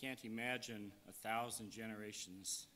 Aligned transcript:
can't 0.00 0.24
imagine 0.24 0.92
a 1.08 1.12
thousand 1.12 1.70
generations 1.70 2.66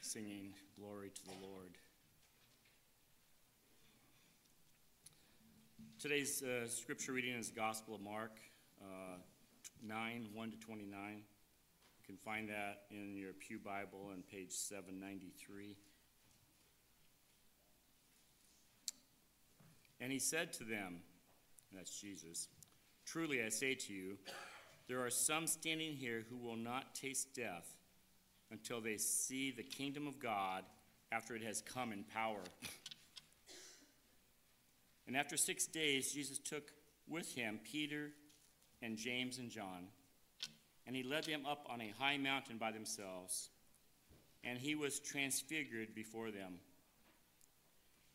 singing 0.00 0.52
glory 0.78 1.10
to 1.10 1.24
the 1.24 1.46
Lord. 1.46 1.78
Today's 5.98 6.42
uh, 6.42 6.68
scripture 6.68 7.12
reading 7.12 7.34
is 7.34 7.48
the 7.48 7.56
Gospel 7.56 7.94
of 7.94 8.00
Mark 8.00 8.38
uh, 8.80 9.16
9 9.82 10.28
1 10.32 10.50
to 10.50 10.56
29. 10.58 10.90
You 11.16 11.22
can 12.06 12.16
find 12.16 12.48
that 12.50 12.82
in 12.90 13.16
your 13.16 13.32
Pew 13.32 13.58
Bible 13.58 14.10
on 14.12 14.22
page 14.30 14.52
793. 14.52 15.76
And 20.00 20.12
he 20.12 20.18
said 20.18 20.52
to 20.54 20.64
them, 20.64 20.98
that's 21.72 21.98
Jesus, 21.98 22.48
Truly 23.06 23.42
I 23.44 23.50
say 23.50 23.74
to 23.74 23.92
you, 23.92 24.18
there 24.88 25.04
are 25.04 25.10
some 25.10 25.46
standing 25.46 25.94
here 25.94 26.24
who 26.30 26.36
will 26.36 26.56
not 26.56 26.94
taste 26.94 27.34
death 27.34 27.74
until 28.50 28.80
they 28.80 28.96
see 28.96 29.50
the 29.50 29.62
kingdom 29.62 30.06
of 30.06 30.20
God 30.20 30.62
after 31.10 31.34
it 31.34 31.42
has 31.42 31.60
come 31.60 31.92
in 31.92 32.04
power. 32.04 32.42
And 35.06 35.16
after 35.16 35.36
six 35.36 35.66
days, 35.66 36.12
Jesus 36.12 36.38
took 36.38 36.72
with 37.08 37.34
him 37.34 37.60
Peter 37.64 38.10
and 38.82 38.96
James 38.96 39.38
and 39.38 39.50
John, 39.50 39.88
and 40.86 40.94
he 40.94 41.02
led 41.02 41.24
them 41.24 41.46
up 41.46 41.66
on 41.68 41.80
a 41.80 41.92
high 41.98 42.16
mountain 42.16 42.58
by 42.58 42.72
themselves, 42.72 43.48
and 44.44 44.58
he 44.58 44.74
was 44.74 45.00
transfigured 45.00 45.94
before 45.94 46.30
them. 46.30 46.54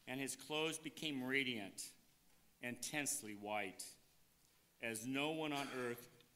And 0.07 0.19
his 0.19 0.35
clothes 0.35 0.77
became 0.77 1.23
radiant 1.23 1.83
and 2.61 2.75
intensely 2.75 3.35
white, 3.39 3.83
as 4.83 5.05
no 5.05 5.31
one 5.31 5.53
on 5.53 5.67
earth 5.87 6.10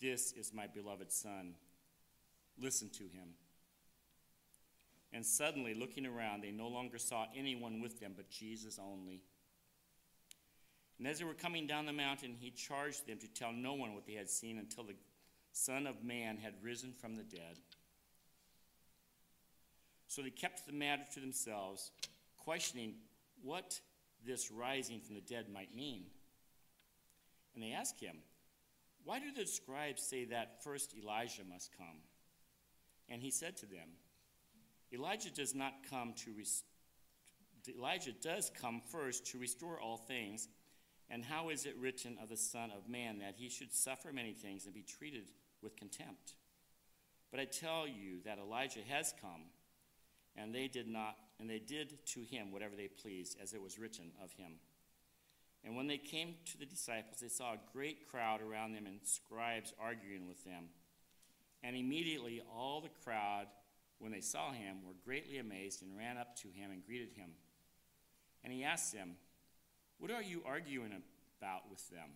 This 0.00 0.32
is 0.32 0.52
my 0.54 0.66
beloved 0.66 1.12
Son. 1.12 1.54
Listen 2.58 2.88
to 2.90 3.04
him. 3.04 3.34
And 5.12 5.26
suddenly, 5.26 5.74
looking 5.74 6.06
around, 6.06 6.42
they 6.42 6.52
no 6.52 6.68
longer 6.68 6.98
saw 6.98 7.26
anyone 7.36 7.80
with 7.80 8.00
them 8.00 8.12
but 8.16 8.30
Jesus 8.30 8.78
only. 8.78 9.22
And 10.98 11.08
as 11.08 11.18
they 11.18 11.24
were 11.24 11.34
coming 11.34 11.66
down 11.66 11.86
the 11.86 11.92
mountain, 11.92 12.36
he 12.38 12.50
charged 12.50 13.06
them 13.06 13.18
to 13.18 13.28
tell 13.28 13.52
no 13.52 13.74
one 13.74 13.94
what 13.94 14.06
they 14.06 14.12
had 14.12 14.30
seen 14.30 14.58
until 14.58 14.84
the 14.84 14.94
Son 15.52 15.86
of 15.86 16.04
Man 16.04 16.36
had 16.36 16.54
risen 16.62 16.92
from 16.92 17.16
the 17.16 17.22
dead. 17.22 17.58
So 20.06 20.22
they 20.22 20.30
kept 20.30 20.66
the 20.66 20.72
matter 20.72 21.04
to 21.14 21.20
themselves, 21.20 21.90
questioning 22.36 22.94
what 23.42 23.80
this 24.24 24.50
rising 24.50 25.00
from 25.00 25.14
the 25.14 25.20
dead 25.20 25.46
might 25.52 25.74
mean. 25.74 26.04
And 27.54 27.62
they 27.62 27.72
asked 27.72 28.00
him, 28.00 28.16
Why 29.04 29.18
do 29.18 29.32
the 29.32 29.46
scribes 29.46 30.02
say 30.02 30.26
that 30.26 30.62
first 30.62 30.94
Elijah 30.96 31.42
must 31.48 31.70
come? 31.76 32.02
And 33.08 33.22
he 33.22 33.30
said 33.30 33.56
to 33.58 33.66
them, 33.66 33.88
Elijah 34.92 35.30
does 35.30 35.54
not 35.54 35.72
come 35.88 36.14
to 36.24 36.32
rest- 36.36 36.64
Elijah 37.68 38.12
does 38.12 38.50
come 38.60 38.80
first 38.90 39.26
to 39.26 39.38
restore 39.38 39.80
all 39.80 39.96
things. 39.96 40.48
And 41.08 41.24
how 41.24 41.48
is 41.48 41.66
it 41.66 41.76
written 41.76 42.16
of 42.22 42.28
the 42.28 42.36
Son 42.36 42.70
of 42.70 42.88
Man 42.88 43.18
that 43.18 43.34
he 43.36 43.48
should 43.48 43.72
suffer 43.72 44.12
many 44.12 44.32
things 44.32 44.64
and 44.64 44.74
be 44.74 44.82
treated 44.82 45.32
with 45.60 45.76
contempt? 45.76 46.34
But 47.30 47.40
I 47.40 47.44
tell 47.44 47.86
you 47.86 48.20
that 48.24 48.38
Elijah 48.38 48.82
has 48.88 49.12
come, 49.20 49.42
and 50.36 50.54
they 50.54 50.68
did 50.68 50.88
not, 50.88 51.16
and 51.38 51.50
they 51.50 51.58
did 51.58 52.04
to 52.06 52.22
him 52.22 52.52
whatever 52.52 52.76
they 52.76 52.88
pleased, 52.88 53.36
as 53.42 53.54
it 53.54 53.62
was 53.62 53.78
written 53.78 54.12
of 54.22 54.32
him. 54.32 54.54
And 55.64 55.76
when 55.76 55.86
they 55.86 55.98
came 55.98 56.36
to 56.46 56.58
the 56.58 56.66
disciples, 56.66 57.20
they 57.20 57.28
saw 57.28 57.52
a 57.52 57.72
great 57.72 58.08
crowd 58.08 58.40
around 58.40 58.72
them 58.72 58.86
and 58.86 58.98
scribes 59.02 59.74
arguing 59.78 60.26
with 60.26 60.42
them. 60.44 60.68
And 61.62 61.76
immediately 61.76 62.42
all 62.54 62.80
the 62.80 62.88
crowd, 63.04 63.46
when 63.98 64.12
they 64.12 64.22
saw 64.22 64.52
him, 64.52 64.78
were 64.86 64.94
greatly 65.04 65.38
amazed 65.38 65.82
and 65.82 65.96
ran 65.96 66.16
up 66.16 66.34
to 66.36 66.48
him 66.48 66.70
and 66.70 66.84
greeted 66.84 67.10
him. 67.14 67.30
And 68.42 68.52
he 68.52 68.64
asked 68.64 68.94
them, 68.94 69.16
What 69.98 70.10
are 70.10 70.22
you 70.22 70.42
arguing 70.46 70.92
about 71.38 71.70
with 71.70 71.88
them? 71.90 72.10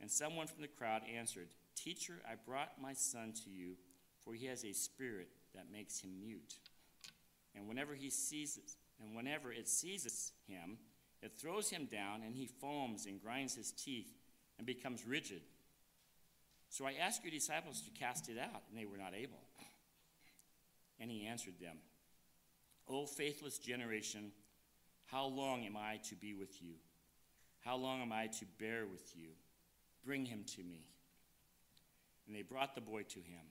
And 0.00 0.10
someone 0.10 0.46
from 0.46 0.60
the 0.60 0.68
crowd 0.68 1.02
answered, 1.16 1.48
Teacher, 1.74 2.20
I 2.30 2.34
brought 2.34 2.80
my 2.80 2.92
son 2.92 3.32
to 3.44 3.50
you, 3.50 3.76
for 4.20 4.34
he 4.34 4.46
has 4.46 4.64
a 4.64 4.72
spirit 4.72 5.28
that 5.54 5.72
makes 5.72 6.00
him 6.00 6.20
mute. 6.20 6.54
And 7.54 7.66
whenever 7.66 7.94
he 7.94 8.10
seizes, 8.10 8.76
and 9.00 9.16
whenever 9.16 9.52
it 9.52 9.68
seizes 9.68 10.32
him, 10.46 10.78
it 11.22 11.32
throws 11.36 11.70
him 11.70 11.86
down, 11.86 12.22
and 12.24 12.34
he 12.34 12.46
foams 12.46 13.06
and 13.06 13.22
grinds 13.22 13.54
his 13.54 13.72
teeth 13.72 14.12
and 14.56 14.66
becomes 14.66 15.06
rigid. 15.06 15.42
So 16.70 16.86
I 16.86 16.94
asked 17.00 17.24
your 17.24 17.32
disciples 17.32 17.80
to 17.82 17.90
cast 17.90 18.28
it 18.28 18.38
out, 18.38 18.62
and 18.68 18.78
they 18.78 18.84
were 18.84 18.98
not 18.98 19.14
able. 19.14 19.40
And 21.00 21.10
he 21.10 21.26
answered 21.26 21.54
them, 21.60 21.76
O 22.88 23.06
faithless 23.06 23.58
generation, 23.58 24.32
how 25.06 25.26
long 25.26 25.64
am 25.64 25.76
I 25.76 26.00
to 26.08 26.14
be 26.14 26.34
with 26.34 26.62
you? 26.62 26.74
How 27.60 27.76
long 27.76 28.02
am 28.02 28.12
I 28.12 28.26
to 28.26 28.44
bear 28.58 28.84
with 28.90 29.16
you? 29.16 29.28
Bring 30.04 30.26
him 30.26 30.44
to 30.56 30.62
me. 30.62 30.86
And 32.26 32.36
they 32.36 32.42
brought 32.42 32.74
the 32.74 32.80
boy 32.80 33.02
to 33.02 33.18
him. 33.18 33.42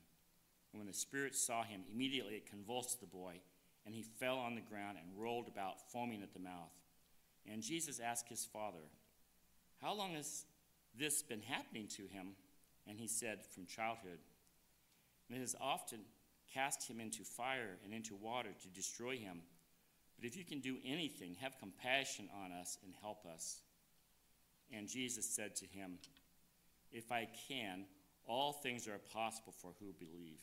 And 0.71 0.79
when 0.79 0.87
the 0.87 0.93
Spirit 0.93 1.35
saw 1.35 1.63
him, 1.63 1.81
immediately 1.91 2.35
it 2.35 2.49
convulsed 2.49 2.99
the 2.99 3.07
boy, 3.07 3.39
and 3.85 3.95
he 3.95 4.03
fell 4.03 4.37
on 4.37 4.55
the 4.55 4.61
ground 4.61 4.97
and 5.01 5.21
rolled 5.21 5.47
about, 5.47 5.91
foaming 5.91 6.21
at 6.21 6.33
the 6.33 6.39
mouth. 6.39 6.71
And 7.51 7.61
Jesus 7.61 7.99
asked 7.99 8.29
his 8.29 8.45
father, 8.45 8.83
How 9.81 9.93
long 9.93 10.13
has 10.13 10.45
this 10.97 11.21
been 11.21 11.41
happening 11.41 11.87
to 11.95 12.03
him? 12.03 12.35
And 12.87 12.99
he 12.99 13.07
said, 13.07 13.45
From 13.45 13.65
childhood. 13.65 14.19
And 15.29 15.37
it 15.37 15.41
has 15.41 15.55
often 15.59 15.99
cast 16.53 16.89
him 16.89 16.99
into 16.99 17.23
fire 17.23 17.77
and 17.83 17.93
into 17.93 18.15
water 18.15 18.49
to 18.61 18.67
destroy 18.69 19.17
him. 19.17 19.41
But 20.17 20.27
if 20.27 20.35
you 20.35 20.43
can 20.43 20.59
do 20.59 20.77
anything, 20.85 21.35
have 21.41 21.59
compassion 21.59 22.29
on 22.43 22.51
us 22.51 22.77
and 22.83 22.93
help 23.01 23.25
us. 23.25 23.61
And 24.75 24.87
Jesus 24.87 25.25
said 25.25 25.55
to 25.57 25.65
him, 25.65 25.99
If 26.91 27.11
I 27.11 27.27
can, 27.47 27.85
all 28.25 28.51
things 28.51 28.87
are 28.87 28.99
possible 29.13 29.53
for 29.61 29.71
who 29.79 29.93
believe. 29.93 30.41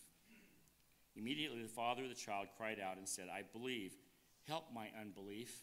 Immediately 1.16 1.62
the 1.62 1.68
father 1.68 2.04
of 2.04 2.08
the 2.08 2.14
child 2.14 2.48
cried 2.56 2.78
out 2.80 2.96
and 2.96 3.08
said, 3.08 3.28
I 3.28 3.42
believe, 3.56 3.92
help 4.46 4.72
my 4.74 4.88
unbelief. 5.00 5.62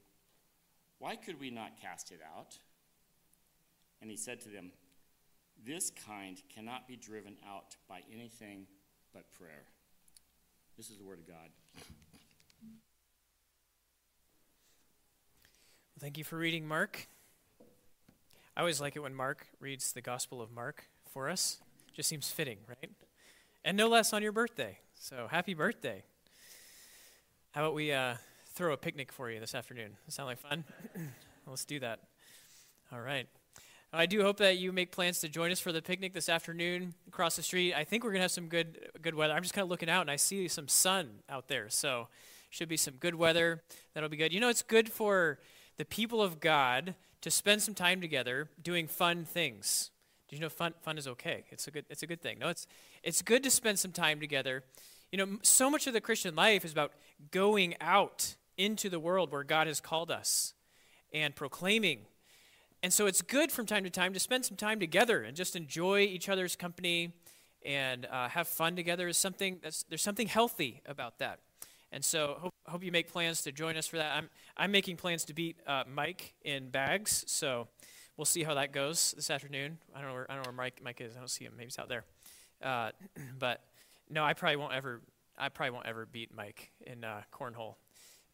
Why 1.01 1.15
could 1.15 1.39
we 1.39 1.49
not 1.49 1.81
cast 1.81 2.11
it 2.11 2.19
out? 2.37 2.59
And 4.03 4.11
he 4.11 4.15
said 4.15 4.39
to 4.41 4.49
them, 4.49 4.71
This 5.65 5.89
kind 5.89 6.39
cannot 6.53 6.87
be 6.87 6.95
driven 6.95 7.37
out 7.43 7.75
by 7.89 8.01
anything 8.13 8.67
but 9.11 9.23
prayer. 9.31 9.63
This 10.77 10.91
is 10.91 10.99
the 10.99 11.03
word 11.03 11.17
of 11.17 11.27
God. 11.27 11.49
Thank 15.99 16.19
you 16.19 16.23
for 16.23 16.37
reading 16.37 16.67
Mark. 16.67 17.07
I 18.55 18.59
always 18.59 18.79
like 18.79 18.95
it 18.95 18.99
when 18.99 19.15
Mark 19.15 19.47
reads 19.59 19.93
the 19.93 20.01
Gospel 20.01 20.39
of 20.39 20.51
Mark 20.51 20.85
for 21.11 21.29
us. 21.31 21.61
Just 21.95 22.09
seems 22.09 22.29
fitting, 22.29 22.59
right? 22.67 22.91
And 23.65 23.75
no 23.75 23.87
less 23.87 24.13
on 24.13 24.21
your 24.21 24.33
birthday. 24.33 24.77
So 24.93 25.27
happy 25.31 25.55
birthday. 25.55 26.03
How 27.53 27.61
about 27.61 27.73
we 27.73 27.91
uh, 27.91 28.17
throw 28.53 28.73
a 28.73 28.77
picnic 28.77 29.11
for 29.11 29.29
you 29.29 29.39
this 29.39 29.55
afternoon? 29.55 29.97
Sound 30.07 30.27
like 30.27 30.39
fun? 30.39 30.63
Let's 31.47 31.65
do 31.65 31.79
that. 31.79 31.99
All 32.91 33.01
right. 33.01 33.27
I 33.93 34.05
do 34.05 34.21
hope 34.21 34.37
that 34.37 34.57
you 34.57 34.71
make 34.71 34.91
plans 34.91 35.19
to 35.19 35.27
join 35.27 35.51
us 35.51 35.59
for 35.59 35.73
the 35.73 35.81
picnic 35.81 36.13
this 36.13 36.29
afternoon 36.29 36.93
across 37.09 37.35
the 37.35 37.43
street. 37.43 37.73
I 37.73 37.83
think 37.83 38.03
we're 38.03 38.11
going 38.11 38.19
to 38.19 38.23
have 38.23 38.31
some 38.31 38.47
good 38.47 38.89
good 39.01 39.15
weather. 39.15 39.33
I'm 39.33 39.43
just 39.43 39.53
kind 39.53 39.63
of 39.63 39.69
looking 39.69 39.89
out 39.89 40.01
and 40.01 40.09
I 40.09 40.15
see 40.15 40.47
some 40.47 40.69
sun 40.69 41.09
out 41.29 41.49
there. 41.49 41.67
So, 41.69 42.07
should 42.49 42.69
be 42.69 42.77
some 42.77 42.95
good 42.95 43.15
weather. 43.15 43.63
That'll 43.93 44.09
be 44.09 44.17
good. 44.17 44.31
You 44.31 44.39
know, 44.39 44.49
it's 44.49 44.61
good 44.61 44.89
for 44.89 45.39
the 45.77 45.83
people 45.83 46.21
of 46.21 46.39
God 46.39 46.95
to 47.21 47.31
spend 47.31 47.61
some 47.61 47.73
time 47.73 47.99
together 47.99 48.49
doing 48.61 48.87
fun 48.87 49.25
things. 49.25 49.91
Do 50.29 50.35
you 50.37 50.41
know 50.41 50.49
fun 50.49 50.73
fun 50.81 50.97
is 50.97 51.07
okay? 51.07 51.43
It's 51.49 51.67
a 51.67 51.71
good 51.71 51.85
it's 51.89 52.03
a 52.03 52.07
good 52.07 52.21
thing. 52.21 52.39
No, 52.39 52.47
it's 52.47 52.67
it's 53.03 53.21
good 53.21 53.43
to 53.43 53.51
spend 53.51 53.77
some 53.77 53.91
time 53.91 54.21
together. 54.21 54.63
You 55.11 55.17
know, 55.17 55.37
so 55.41 55.69
much 55.69 55.87
of 55.87 55.93
the 55.93 55.99
Christian 55.99 56.35
life 56.35 56.63
is 56.63 56.71
about 56.71 56.93
going 57.31 57.75
out 57.81 58.35
into 58.63 58.89
the 58.89 58.99
world 58.99 59.31
where 59.31 59.43
God 59.43 59.67
has 59.67 59.79
called 59.79 60.11
us 60.11 60.53
and 61.13 61.35
proclaiming 61.35 62.05
and 62.83 62.91
so 62.91 63.05
it's 63.05 63.21
good 63.21 63.51
from 63.51 63.67
time 63.67 63.83
to 63.83 63.89
time 63.91 64.13
to 64.13 64.19
spend 64.19 64.43
some 64.43 64.57
time 64.57 64.79
together 64.79 65.21
and 65.21 65.35
just 65.37 65.55
enjoy 65.55 66.01
each 66.01 66.29
other's 66.29 66.55
company 66.55 67.13
and 67.63 68.07
uh, 68.07 68.27
have 68.29 68.47
fun 68.47 68.75
together. 68.75 69.07
Is 69.07 69.17
something 69.17 69.59
that's 69.61 69.83
there's 69.83 70.01
something 70.01 70.27
healthy 70.27 70.81
about 70.87 71.19
that. 71.19 71.39
And 71.91 72.03
so 72.03 72.37
hope, 72.39 72.53
hope 72.65 72.83
you 72.83 72.91
make 72.91 73.11
plans 73.11 73.43
to 73.43 73.51
join 73.51 73.77
us 73.77 73.85
for 73.85 73.97
that. 73.97 74.15
I'm 74.15 74.29
I'm 74.57 74.71
making 74.71 74.97
plans 74.97 75.25
to 75.25 75.33
beat 75.33 75.57
uh, 75.67 75.83
Mike 75.87 76.33
in 76.43 76.69
bags, 76.69 77.23
so 77.27 77.67
we'll 78.17 78.25
see 78.25 78.41
how 78.41 78.55
that 78.55 78.71
goes 78.71 79.13
this 79.15 79.29
afternoon. 79.29 79.77
I 79.95 79.99
don't 79.99 80.09
know 80.09 80.15
where 80.15 80.31
I 80.31 80.35
don't 80.35 80.45
know 80.45 80.49
where 80.49 80.57
Mike 80.57 80.81
Mike 80.83 81.01
is. 81.01 81.15
I 81.15 81.19
don't 81.19 81.29
see 81.29 81.45
him. 81.45 81.53
Maybe 81.55 81.65
he's 81.65 81.77
out 81.77 81.87
there. 81.87 82.03
Uh, 82.63 82.91
but 83.39 83.61
no, 84.09 84.23
I 84.23 84.33
probably 84.33 84.55
won't 84.55 84.73
ever. 84.73 85.01
I 85.37 85.49
probably 85.49 85.71
won't 85.71 85.85
ever 85.85 86.07
beat 86.07 86.35
Mike 86.35 86.71
in 86.81 87.03
uh, 87.03 87.21
cornhole. 87.31 87.75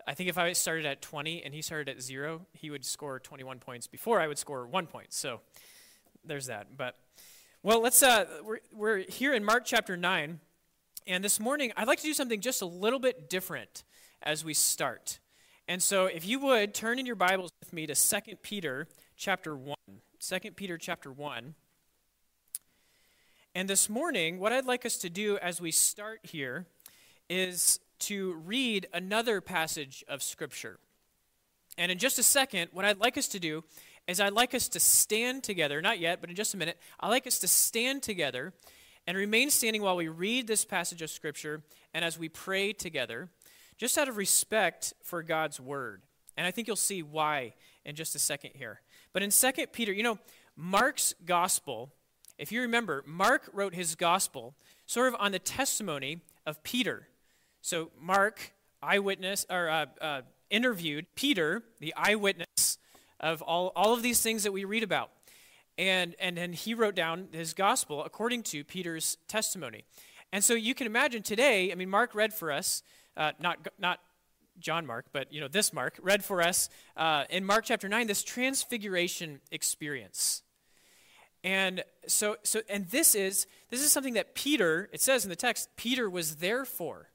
I 0.08 0.14
think 0.14 0.30
if 0.30 0.38
I 0.38 0.54
started 0.54 0.86
at 0.86 1.02
20 1.02 1.44
and 1.44 1.54
he 1.54 1.62
started 1.62 1.90
at 1.90 2.02
zero, 2.02 2.46
he 2.54 2.70
would 2.70 2.86
score 2.86 3.20
21 3.20 3.60
points 3.60 3.88
before 3.88 4.22
I 4.22 4.28
would 4.28 4.38
score 4.38 4.66
one 4.66 4.88
point. 4.88 5.12
So 5.12 5.42
there's 6.24 6.46
that. 6.48 6.78
But 6.78 6.96
well, 7.62 7.82
let's. 7.82 8.02
Uh, 8.02 8.26
we're 8.44 8.60
we're 8.72 8.98
here 9.10 9.34
in 9.34 9.44
Mark 9.44 9.66
chapter 9.66 9.98
nine, 9.98 10.40
and 11.06 11.24
this 11.24 11.40
morning 11.40 11.74
I'd 11.76 11.88
like 11.88 12.00
to 12.00 12.06
do 12.06 12.14
something 12.14 12.40
just 12.40 12.62
a 12.62 12.66
little 12.66 13.00
bit 13.00 13.30
different 13.30 13.84
as 14.24 14.46
we 14.46 14.54
start. 14.54 15.20
And 15.68 15.84
so, 15.84 16.06
if 16.06 16.26
you 16.26 16.40
would 16.40 16.74
turn 16.74 16.98
in 17.00 17.06
your 17.06 17.18
Bibles 17.18 17.52
with 17.60 17.74
me 17.74 17.86
to 17.88 17.96
2 17.96 18.38
Peter 18.42 18.88
chapter 19.18 19.56
1. 19.56 19.76
2 20.20 20.52
Peter 20.52 20.78
chapter 20.78 21.12
1. 21.12 21.56
And 23.54 23.68
this 23.68 23.90
morning, 23.90 24.40
what 24.40 24.54
I'd 24.54 24.66
like 24.66 24.86
us 24.86 24.98
to 25.00 25.10
do 25.10 25.38
as 25.40 25.60
we 25.60 25.72
start 25.72 26.20
here 26.24 26.68
is 27.30 27.80
to 28.00 28.34
read 28.46 28.88
another 28.94 29.42
passage 29.42 30.04
of 30.08 30.22
Scripture. 30.24 30.80
And 31.78 31.92
in 31.92 31.98
just 31.98 32.20
a 32.20 32.24
second, 32.24 32.70
what 32.74 32.86
I'd 32.86 33.00
like 33.00 33.18
us 33.18 33.28
to 33.30 33.40
do 33.40 33.64
is 34.08 34.20
I'd 34.20 34.34
like 34.34 34.54
us 34.54 34.68
to 34.70 34.80
stand 34.80 35.44
together, 35.44 35.82
not 35.82 36.00
yet, 36.00 36.22
but 36.22 36.30
in 36.30 36.36
just 36.36 36.54
a 36.54 36.58
minute, 36.58 36.78
I'd 37.00 37.10
like 37.10 37.28
us 37.28 37.40
to 37.40 37.48
stand 37.48 38.04
together 38.04 38.54
and 39.06 39.18
remain 39.18 39.50
standing 39.50 39.82
while 39.82 39.96
we 39.96 40.08
read 40.08 40.48
this 40.48 40.66
passage 40.66 41.02
of 41.02 41.10
Scripture 41.10 41.64
and 41.94 42.04
as 42.04 42.18
we 42.18 42.30
pray 42.30 42.74
together, 42.74 43.30
just 43.78 43.98
out 43.98 44.10
of 44.10 44.18
respect 44.18 44.94
for 45.04 45.22
God's 45.24 45.60
Word. 45.60 46.02
And 46.36 46.46
I 46.46 46.52
think 46.52 46.68
you'll 46.68 46.76
see 46.76 47.04
why 47.04 47.54
in 47.86 47.96
just 47.96 48.16
a 48.16 48.20
second 48.20 48.52
here. 48.56 48.82
But 49.14 49.24
in 49.24 49.32
2 49.32 49.52
Peter, 49.72 49.92
you 49.92 50.04
know, 50.04 50.20
Mark's 50.56 51.14
gospel, 51.26 51.92
if 52.38 52.52
you 52.52 52.62
remember, 52.62 53.04
Mark 53.08 53.50
wrote 53.54 53.74
his 53.74 53.96
gospel 53.96 54.56
sort 54.86 55.08
of 55.08 55.16
on 55.20 55.32
the 55.32 55.40
testimony 55.40 56.22
of 56.46 56.64
Peter. 56.64 57.08
So 57.62 57.92
Mark, 58.00 58.54
eyewitness, 58.82 59.46
or 59.50 59.70
uh, 59.70 59.86
uh, 60.02 60.22
interviewed 60.50 61.06
Peter, 61.16 61.64
the 61.80 61.94
eyewitness 61.96 62.78
of 63.20 63.42
all, 63.42 63.72
all 63.76 63.94
of 63.94 64.02
these 64.02 64.22
things 64.22 64.44
that 64.44 64.52
we 64.52 64.64
read 64.66 64.84
about. 64.84 65.12
And, 65.78 66.16
and, 66.20 66.40
and 66.40 66.56
he 66.56 66.74
wrote 66.74 66.96
down 66.96 67.28
his 67.32 67.54
gospel 67.54 68.04
according 68.04 68.44
to 68.44 68.64
Peter's 68.64 69.18
testimony. 69.28 69.84
And 70.32 70.44
so 70.44 70.54
you 70.54 70.74
can 70.74 70.88
imagine 70.88 71.24
today, 71.24 71.72
I 71.72 71.76
mean, 71.76 71.90
Mark 71.90 72.16
read 72.16 72.34
for 72.34 72.52
us, 72.52 72.84
uh, 73.16 73.32
not, 73.40 73.68
not 73.80 74.00
John 74.60 74.86
Mark, 74.86 75.06
but 75.12 75.32
you 75.32 75.40
know 75.40 75.48
this 75.48 75.74
Mark 75.74 76.00
read 76.02 76.24
for 76.24 76.42
us 76.42 76.70
uh, 76.96 77.26
in 77.30 77.46
Mark 77.46 77.66
chapter 77.66 77.88
nine 77.88 78.08
this 78.08 78.24
transfiguration 78.24 79.40
experience, 79.52 80.42
and 81.44 81.84
so 82.08 82.38
so 82.44 82.62
and 82.70 82.88
this 82.88 83.16
is 83.16 83.46
this 83.70 83.82
is 83.82 83.92
something 83.92 84.16
that 84.16 84.36
Peter 84.36 84.90
it 84.92 85.02
says 85.02 85.24
in 85.24 85.30
the 85.30 85.36
text 85.36 85.70
Peter 85.76 86.10
was 86.10 86.38
there 86.38 86.66
for, 86.66 87.10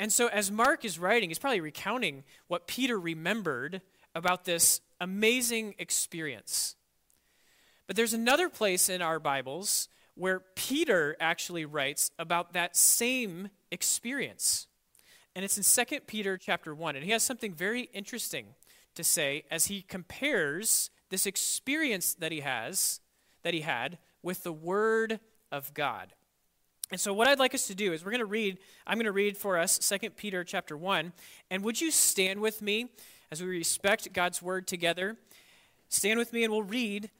and 0.00 0.10
so, 0.10 0.28
as 0.28 0.50
Mark 0.50 0.86
is 0.86 0.98
writing, 0.98 1.28
he's 1.28 1.38
probably 1.38 1.60
recounting 1.60 2.24
what 2.48 2.66
Peter 2.66 2.98
remembered 2.98 3.82
about 4.14 4.46
this 4.46 4.80
amazing 4.98 5.74
experience. 5.78 6.74
But 7.86 7.96
there's 7.96 8.14
another 8.14 8.48
place 8.48 8.88
in 8.88 9.02
our 9.02 9.20
Bibles 9.20 9.90
where 10.14 10.40
Peter 10.54 11.18
actually 11.20 11.66
writes 11.66 12.12
about 12.18 12.54
that 12.54 12.78
same 12.78 13.50
experience. 13.70 14.68
And 15.36 15.44
it's 15.44 15.58
in 15.58 15.86
2 15.86 16.00
Peter 16.06 16.38
chapter 16.38 16.74
1. 16.74 16.96
And 16.96 17.04
he 17.04 17.10
has 17.10 17.22
something 17.22 17.52
very 17.52 17.90
interesting 17.92 18.46
to 18.94 19.04
say 19.04 19.44
as 19.50 19.66
he 19.66 19.82
compares 19.82 20.88
this 21.10 21.26
experience 21.26 22.14
that 22.14 22.32
he 22.32 22.40
has, 22.40 23.00
that 23.42 23.52
he 23.52 23.60
had, 23.60 23.98
with 24.22 24.44
the 24.44 24.52
Word 24.52 25.20
of 25.52 25.74
God. 25.74 26.14
And 26.90 27.00
so 27.00 27.14
what 27.14 27.28
I'd 27.28 27.38
like 27.38 27.54
us 27.54 27.68
to 27.68 27.74
do 27.74 27.92
is 27.92 28.04
we're 28.04 28.10
going 28.10 28.18
to 28.18 28.24
read 28.26 28.58
I'm 28.86 28.96
going 28.96 29.04
to 29.04 29.12
read 29.12 29.36
for 29.36 29.56
us 29.56 29.78
2 29.78 30.10
Peter 30.10 30.42
chapter 30.42 30.76
1 30.76 31.12
and 31.50 31.62
would 31.62 31.80
you 31.80 31.90
stand 31.90 32.40
with 32.40 32.62
me 32.62 32.88
as 33.30 33.40
we 33.40 33.48
respect 33.48 34.12
God's 34.12 34.42
word 34.42 34.66
together? 34.66 35.16
Stand 35.88 36.18
with 36.18 36.32
me 36.32 36.42
and 36.42 36.52
we'll 36.52 36.62
read 36.62 37.10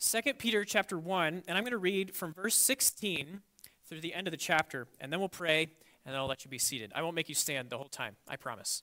2 0.00 0.34
Peter 0.34 0.64
chapter 0.64 0.96
1 0.96 1.42
and 1.48 1.58
I'm 1.58 1.64
going 1.64 1.72
to 1.72 1.78
read 1.78 2.14
from 2.14 2.32
verse 2.32 2.54
16 2.54 3.40
through 3.88 4.00
the 4.00 4.14
end 4.14 4.28
of 4.28 4.30
the 4.30 4.36
chapter 4.36 4.86
and 5.00 5.12
then 5.12 5.18
we'll 5.18 5.28
pray 5.28 5.62
and 6.06 6.14
then 6.14 6.20
I'll 6.20 6.28
let 6.28 6.44
you 6.44 6.50
be 6.50 6.58
seated. 6.58 6.92
I 6.94 7.02
won't 7.02 7.16
make 7.16 7.28
you 7.28 7.34
stand 7.34 7.70
the 7.70 7.76
whole 7.76 7.88
time, 7.88 8.16
I 8.28 8.36
promise. 8.36 8.82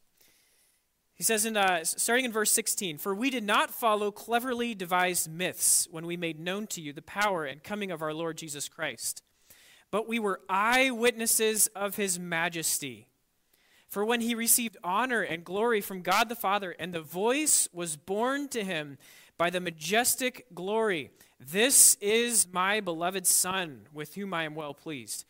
He 1.15 1.23
says, 1.23 1.45
in, 1.45 1.55
uh, 1.55 1.85
starting 1.85 2.25
in 2.25 2.33
verse 2.33 2.51
16, 2.51 2.97
For 2.97 3.15
we 3.15 3.29
did 3.29 3.45
not 3.45 3.71
follow 3.71 4.11
cleverly 4.11 4.75
devised 4.75 5.31
myths 5.31 5.87
when 5.89 6.05
we 6.05 6.17
made 6.17 6.41
known 6.41 6.67
to 6.67 6.81
you 6.81 6.91
the 6.91 7.01
power 7.01 7.45
and 7.45 7.63
coming 7.63 7.89
of 7.89 8.01
our 8.01 8.13
Lord 8.13 8.37
Jesus 8.37 8.67
Christ 8.67 9.23
but 9.95 10.09
we 10.09 10.19
were 10.19 10.41
eyewitnesses 10.49 11.67
of 11.67 11.95
his 11.95 12.19
majesty. 12.19 13.07
For 13.87 14.03
when 14.03 14.19
he 14.19 14.35
received 14.35 14.75
honor 14.83 15.21
and 15.21 15.45
glory 15.45 15.79
from 15.79 16.01
God 16.01 16.27
the 16.27 16.35
Father, 16.35 16.75
and 16.77 16.93
the 16.93 16.99
voice 16.99 17.69
was 17.71 17.95
borne 17.95 18.49
to 18.49 18.61
him 18.61 18.97
by 19.37 19.49
the 19.49 19.61
majestic 19.61 20.47
glory, 20.53 21.11
This 21.39 21.95
is 22.01 22.45
my 22.51 22.81
beloved 22.81 23.25
Son, 23.25 23.87
with 23.93 24.15
whom 24.15 24.33
I 24.33 24.43
am 24.43 24.53
well 24.53 24.73
pleased. 24.73 25.23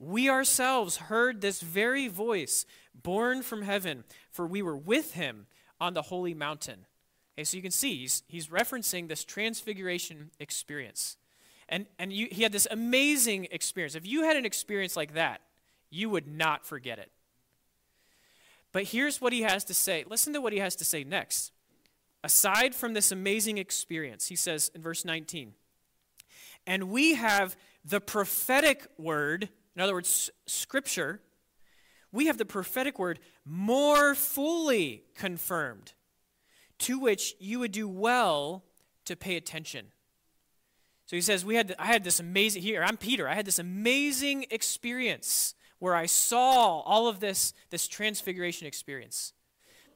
We 0.00 0.28
ourselves 0.28 0.96
heard 0.96 1.40
this 1.40 1.60
very 1.60 2.08
voice 2.08 2.66
borne 3.00 3.42
from 3.42 3.62
heaven, 3.62 4.02
for 4.32 4.48
we 4.48 4.62
were 4.62 4.76
with 4.76 5.14
him 5.14 5.46
on 5.80 5.94
the 5.94 6.02
holy 6.02 6.34
mountain. 6.34 6.86
Okay, 7.36 7.44
so 7.44 7.56
you 7.56 7.62
can 7.62 7.70
see 7.70 7.98
he's, 7.98 8.24
he's 8.26 8.48
referencing 8.48 9.06
this 9.06 9.22
transfiguration 9.22 10.32
experience. 10.40 11.18
And, 11.68 11.86
and 11.98 12.12
you, 12.12 12.28
he 12.30 12.42
had 12.42 12.52
this 12.52 12.66
amazing 12.70 13.48
experience. 13.50 13.94
If 13.94 14.06
you 14.06 14.24
had 14.24 14.36
an 14.36 14.46
experience 14.46 14.96
like 14.96 15.14
that, 15.14 15.42
you 15.90 16.08
would 16.10 16.26
not 16.26 16.64
forget 16.64 16.98
it. 16.98 17.10
But 18.72 18.84
here's 18.84 19.20
what 19.20 19.32
he 19.32 19.42
has 19.42 19.64
to 19.64 19.74
say. 19.74 20.04
Listen 20.08 20.32
to 20.32 20.40
what 20.40 20.52
he 20.52 20.58
has 20.58 20.76
to 20.76 20.84
say 20.84 21.04
next. 21.04 21.52
Aside 22.24 22.74
from 22.74 22.94
this 22.94 23.12
amazing 23.12 23.58
experience, 23.58 24.26
he 24.26 24.36
says 24.36 24.70
in 24.74 24.82
verse 24.82 25.04
19, 25.04 25.54
and 26.66 26.90
we 26.90 27.14
have 27.14 27.56
the 27.84 28.00
prophetic 28.00 28.86
word, 28.98 29.48
in 29.74 29.80
other 29.80 29.94
words, 29.94 30.30
scripture, 30.46 31.20
we 32.12 32.26
have 32.26 32.36
the 32.36 32.44
prophetic 32.44 32.98
word 32.98 33.20
more 33.44 34.14
fully 34.14 35.04
confirmed, 35.14 35.92
to 36.80 36.98
which 36.98 37.34
you 37.38 37.60
would 37.60 37.72
do 37.72 37.88
well 37.88 38.64
to 39.04 39.16
pay 39.16 39.36
attention. 39.36 39.86
So 41.08 41.16
he 41.16 41.22
says, 41.22 41.42
we 41.42 41.54
had, 41.54 41.74
I 41.78 41.86
had 41.86 42.04
this 42.04 42.20
amazing, 42.20 42.60
here, 42.60 42.84
I'm 42.84 42.98
Peter, 42.98 43.26
I 43.26 43.34
had 43.34 43.46
this 43.46 43.58
amazing 43.58 44.44
experience 44.50 45.54
where 45.78 45.94
I 45.94 46.04
saw 46.04 46.80
all 46.80 47.08
of 47.08 47.18
this, 47.18 47.54
this 47.70 47.88
transfiguration 47.88 48.66
experience. 48.66 49.32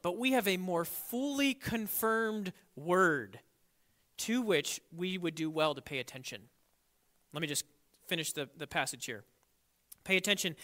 But 0.00 0.16
we 0.16 0.32
have 0.32 0.48
a 0.48 0.56
more 0.56 0.86
fully 0.86 1.52
confirmed 1.52 2.54
word 2.76 3.40
to 4.18 4.40
which 4.40 4.80
we 4.90 5.18
would 5.18 5.34
do 5.34 5.50
well 5.50 5.74
to 5.74 5.82
pay 5.82 5.98
attention. 5.98 6.44
Let 7.34 7.42
me 7.42 7.46
just 7.46 7.66
finish 8.06 8.32
the, 8.32 8.48
the 8.56 8.66
passage 8.66 9.04
here. 9.04 9.22
Pay 10.04 10.16
attention 10.16 10.56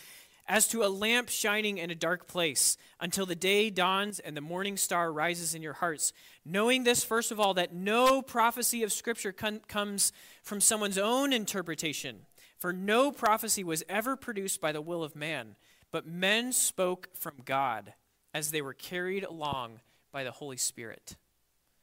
as 0.48 0.66
to 0.68 0.82
a 0.82 0.88
lamp 0.88 1.28
shining 1.28 1.76
in 1.76 1.90
a 1.90 1.94
dark 1.94 2.26
place 2.26 2.78
until 3.00 3.26
the 3.26 3.34
day 3.34 3.68
dawns 3.68 4.18
and 4.18 4.34
the 4.34 4.40
morning 4.40 4.78
star 4.78 5.12
rises 5.12 5.54
in 5.54 5.60
your 5.60 5.74
hearts. 5.74 6.12
Knowing 6.44 6.84
this, 6.84 7.04
first 7.04 7.30
of 7.30 7.38
all, 7.38 7.52
that 7.54 7.74
no 7.74 8.22
prophecy 8.22 8.82
of 8.82 8.92
Scripture 8.92 9.32
com- 9.32 9.60
comes 9.68 10.10
from 10.42 10.60
someone's 10.60 10.96
own 10.96 11.34
interpretation, 11.34 12.20
for 12.58 12.72
no 12.72 13.12
prophecy 13.12 13.62
was 13.62 13.84
ever 13.88 14.16
produced 14.16 14.60
by 14.60 14.72
the 14.72 14.80
will 14.80 15.04
of 15.04 15.14
man, 15.14 15.54
but 15.90 16.06
men 16.06 16.50
spoke 16.52 17.10
from 17.14 17.34
God 17.44 17.92
as 18.32 18.50
they 18.50 18.62
were 18.62 18.74
carried 18.74 19.24
along 19.24 19.80
by 20.10 20.24
the 20.24 20.30
Holy 20.30 20.56
Spirit. 20.56 21.16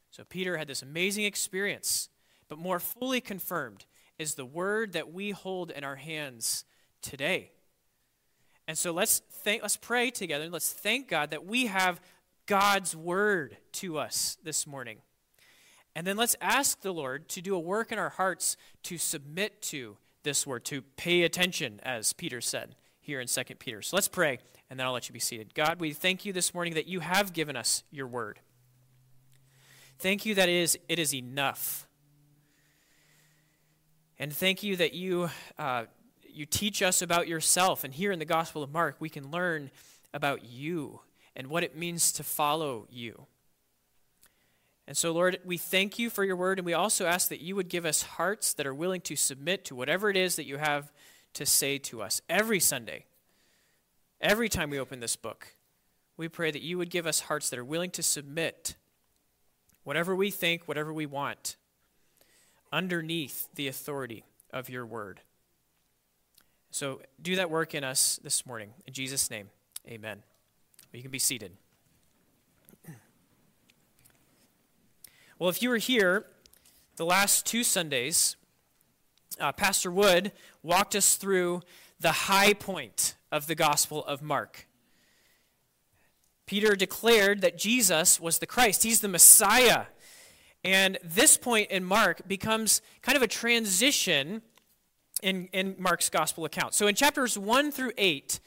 So 0.10 0.24
Peter 0.24 0.57
had 0.57 0.67
this 0.67 0.81
amazing 0.81 1.25
experience. 1.25 2.10
but 2.48 2.60
more 2.60 2.79
fully 2.79 3.22
confirmed 3.22 3.86
is 4.19 4.36
the 4.36 4.45
word 4.45 4.93
that 4.93 5.12
we 5.12 5.31
hold 5.31 5.72
in 5.72 5.84
our 5.84 5.95
hands 5.95 6.63
today. 7.01 7.51
And 8.67 8.77
so 8.77 8.91
let's 8.91 9.22
thank, 9.29 9.62
let's 9.62 9.77
pray 9.77 10.10
together. 10.10 10.50
Let's 10.50 10.74
thank 10.74 11.07
God 11.07 11.31
that 11.31 11.45
we 11.45 11.67
have 11.67 12.01
God's 12.45 12.95
word 12.95 13.57
to 13.74 13.98
us 13.98 14.38
this 14.43 14.65
morning. 14.65 15.00
And 15.95 16.05
then 16.05 16.17
let's 16.17 16.36
ask 16.41 16.81
the 16.81 16.93
Lord 16.93 17.29
to 17.29 17.41
do 17.41 17.55
a 17.55 17.60
work 17.60 17.91
in 17.91 18.00
our 18.00 18.10
hearts 18.10 18.57
to 18.84 18.98
submit 18.98 19.62
to 19.63 19.98
this 20.24 20.45
word, 20.45 20.65
to 20.65 20.81
pay 20.81 21.24
attention, 21.24 21.79
as 21.84 22.12
Peter 22.12 22.41
said 22.41 22.75
here 23.00 23.22
in 23.22 23.27
2 23.27 23.43
Peter. 23.60 23.81
So 23.81 23.95
let's 23.95 24.07
pray, 24.07 24.39
and 24.69 24.79
then 24.79 24.86
I'll 24.86 24.93
let 24.93 25.07
you 25.07 25.13
be 25.13 25.19
seated. 25.19 25.53
God, 25.53 25.79
we 25.79 25.93
thank 25.93 26.25
you 26.25 26.34
this 26.34 26.53
morning 26.53 26.74
that 26.74 26.88
you 26.88 27.00
have 27.00 27.31
given 27.31 27.55
us 27.55 27.84
your 27.91 28.07
word. 28.07 28.39
Thank 30.00 30.25
you 30.25 30.36
that 30.36 30.50
it 30.50 30.55
is, 30.55 30.77
it 30.89 31.00
is 31.00 31.13
enough. 31.13 31.88
And 34.19 34.34
thank 34.34 34.63
you 34.63 34.75
that 34.77 34.93
you, 34.93 35.29
uh, 35.57 35.86
you 36.35 36.45
teach 36.45 36.81
us 36.81 37.01
about 37.01 37.27
yourself. 37.27 37.83
And 37.83 37.93
here 37.93 38.11
in 38.11 38.19
the 38.19 38.25
Gospel 38.25 38.61
of 38.61 38.71
Mark, 38.71 38.97
we 38.99 39.09
can 39.09 39.31
learn 39.31 39.71
about 40.13 40.45
you 40.45 40.99
and 41.35 41.47
what 41.47 41.63
it 41.63 41.77
means 41.77 42.11
to 42.13 42.23
follow 42.23 42.87
you. 42.89 43.27
And 44.87 44.95
so, 44.95 45.11
Lord, 45.11 45.39
we 45.43 45.57
thank 45.57 45.97
you 45.97 46.09
for 46.09 46.23
your 46.23 46.35
word, 46.35 46.59
and 46.59 46.65
we 46.65 46.73
also 46.73 47.07
ask 47.07 47.29
that 47.29 47.41
you 47.41 47.55
would 47.55 47.69
give 47.69 47.85
us 47.85 48.03
hearts 48.03 48.53
that 48.53 48.67
are 48.67 48.73
willing 48.73 49.01
to 49.01 49.15
submit 49.15 49.65
to 49.65 49.75
whatever 49.75 50.09
it 50.09 50.17
is 50.17 50.35
that 50.35 50.45
you 50.45 50.57
have 50.57 50.91
to 51.33 51.45
say 51.45 51.77
to 51.79 52.01
us 52.01 52.21
every 52.29 52.59
Sunday. 52.59 53.05
Every 54.21 54.47
time 54.47 54.69
we 54.69 54.79
open 54.79 54.99
this 54.99 55.15
book, 55.15 55.55
we 56.17 56.27
pray 56.27 56.51
that 56.51 56.61
you 56.61 56.77
would 56.77 56.89
give 56.89 57.07
us 57.07 57.21
hearts 57.21 57.49
that 57.49 57.59
are 57.59 57.65
willing 57.65 57.91
to 57.91 58.03
submit 58.03 58.75
whatever 59.83 60.15
we 60.15 60.31
think, 60.31 60.67
whatever 60.67 60.93
we 60.93 61.05
want, 61.05 61.55
underneath 62.71 63.47
the 63.55 63.67
authority 63.67 64.23
of 64.51 64.69
your 64.69 64.85
word. 64.85 65.21
So 66.75 67.00
do 67.22 67.38
that 67.38 67.50
work 67.50 67.74
in 67.74 67.86
us 67.86 68.20
this 68.22 68.46
morning. 68.46 68.72
In 68.86 68.91
Jesus' 68.91 69.32
name, 69.32 69.48
amen. 69.88 70.24
You 70.91 71.01
can 71.01 71.10
be 71.10 71.20
seated. 71.20 71.53
Well, 75.39 75.50
if 75.50 75.62
you 75.62 75.70
were 75.70 75.77
here 75.77 76.25
the 76.98 77.05
last 77.05 77.46
two 77.46 77.63
Sundays, 77.63 78.36
uh, 79.39 79.53
Pastor 79.53 79.89
Wood 79.89 80.34
walked 80.63 80.98
us 80.98 81.15
through 81.15 81.62
the 82.01 82.12
high 82.12 82.51
point 82.53 83.15
of 83.32 83.48
the 83.48 83.55
Gospel 83.55 84.03
of 84.03 84.22
Mark. 84.22 84.67
Peter 86.46 86.75
declared 86.75 87.39
that 87.39 87.58
Jesus 87.58 88.20
was 88.20 88.39
the 88.39 88.46
Christ, 88.46 88.84
he's 88.84 89.00
the 89.00 89.08
Messiah. 89.08 89.86
And 90.62 90.98
this 91.01 91.38
point 91.38 91.72
in 91.72 91.86
Mark 91.86 92.27
becomes 92.27 92.82
kind 93.01 93.15
of 93.15 93.22
a 93.22 93.27
transition 93.29 94.41
in, 95.25 95.50
in 95.51 95.75
Mark's 95.79 96.08
gospel 96.08 96.46
account. 96.46 96.75
So 96.75 96.86
in 96.86 96.94
chapters 96.94 97.36
1 97.36 97.72
through 97.72 97.94
8, 97.98 98.39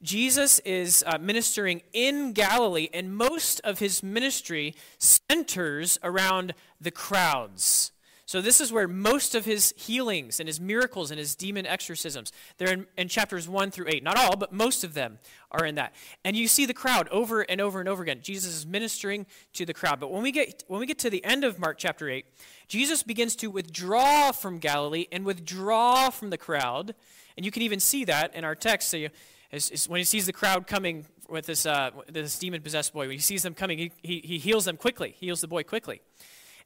Jesus 0.00 0.60
is 0.60 1.02
uh, 1.04 1.18
ministering 1.18 1.82
in 1.92 2.32
Galilee, 2.32 2.88
and 2.94 3.14
most 3.14 3.60
of 3.64 3.80
his 3.80 4.02
ministry 4.02 4.76
centers 4.96 5.98
around 6.04 6.54
the 6.80 6.92
crowds. 6.92 7.90
So 8.30 8.40
this 8.40 8.60
is 8.60 8.72
where 8.72 8.86
most 8.86 9.34
of 9.34 9.44
his 9.44 9.74
healings 9.76 10.38
and 10.38 10.48
his 10.48 10.60
miracles 10.60 11.10
and 11.10 11.18
his 11.18 11.34
demon 11.34 11.66
exorcisms, 11.66 12.30
they're 12.58 12.72
in, 12.72 12.86
in, 12.96 13.08
chapters 13.08 13.48
1 13.48 13.72
through 13.72 13.86
8. 13.88 14.04
Not 14.04 14.16
all, 14.16 14.36
but 14.36 14.52
most 14.52 14.84
of 14.84 14.94
them 14.94 15.18
are 15.50 15.66
in 15.66 15.74
that. 15.74 15.96
And 16.24 16.36
you 16.36 16.46
see 16.46 16.64
the 16.64 16.72
crowd 16.72 17.08
over 17.08 17.40
and 17.40 17.60
over 17.60 17.80
and 17.80 17.88
over 17.88 18.04
again. 18.04 18.20
Jesus 18.22 18.54
is 18.54 18.64
ministering 18.64 19.26
to 19.54 19.66
the 19.66 19.74
crowd. 19.74 19.98
But 19.98 20.12
when 20.12 20.22
we 20.22 20.30
get 20.30 20.62
when 20.68 20.78
we 20.78 20.86
get 20.86 21.00
to 21.00 21.10
the 21.10 21.24
end 21.24 21.42
of 21.42 21.58
Mark 21.58 21.76
chapter 21.76 22.08
8, 22.08 22.24
Jesus 22.68 23.02
begins 23.02 23.34
to 23.34 23.48
withdraw 23.48 24.30
from 24.30 24.60
Galilee 24.60 25.08
and 25.10 25.24
withdraw 25.24 26.10
from 26.10 26.30
the 26.30 26.38
crowd. 26.38 26.94
And 27.36 27.44
you 27.44 27.50
can 27.50 27.62
even 27.62 27.80
see 27.80 28.04
that 28.04 28.32
in 28.36 28.44
our 28.44 28.54
text. 28.54 28.90
So 28.90 28.96
you, 28.96 29.08
is, 29.50 29.70
is 29.70 29.88
when 29.88 29.98
he 29.98 30.04
sees 30.04 30.26
the 30.26 30.32
crowd 30.32 30.68
coming 30.68 31.04
with 31.28 31.46
this, 31.46 31.66
uh, 31.66 31.90
this 32.08 32.38
demon 32.38 32.62
possessed 32.62 32.92
boy, 32.92 33.08
when 33.08 33.10
he 33.10 33.18
sees 33.18 33.42
them 33.42 33.54
coming, 33.54 33.76
he, 33.76 33.92
he, 34.04 34.20
he 34.20 34.38
heals 34.38 34.66
them 34.66 34.76
quickly. 34.76 35.16
He 35.18 35.26
heals 35.26 35.40
the 35.40 35.48
boy 35.48 35.64
quickly. 35.64 36.00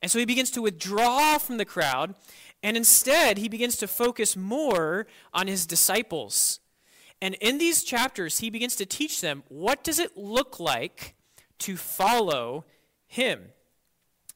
And 0.02 0.10
so 0.10 0.18
he 0.18 0.24
begins 0.24 0.50
to 0.52 0.62
withdraw 0.62 1.38
from 1.38 1.56
the 1.56 1.64
crowd, 1.64 2.14
and 2.62 2.76
instead 2.76 3.38
he 3.38 3.48
begins 3.48 3.76
to 3.78 3.88
focus 3.88 4.36
more 4.36 5.06
on 5.32 5.46
his 5.46 5.66
disciples. 5.66 6.60
And 7.20 7.34
in 7.36 7.58
these 7.58 7.84
chapters, 7.84 8.40
he 8.40 8.50
begins 8.50 8.76
to 8.76 8.86
teach 8.86 9.20
them 9.20 9.44
what 9.48 9.82
does 9.84 9.98
it 9.98 10.16
look 10.16 10.60
like 10.60 11.14
to 11.60 11.76
follow 11.76 12.64
him. 13.06 13.46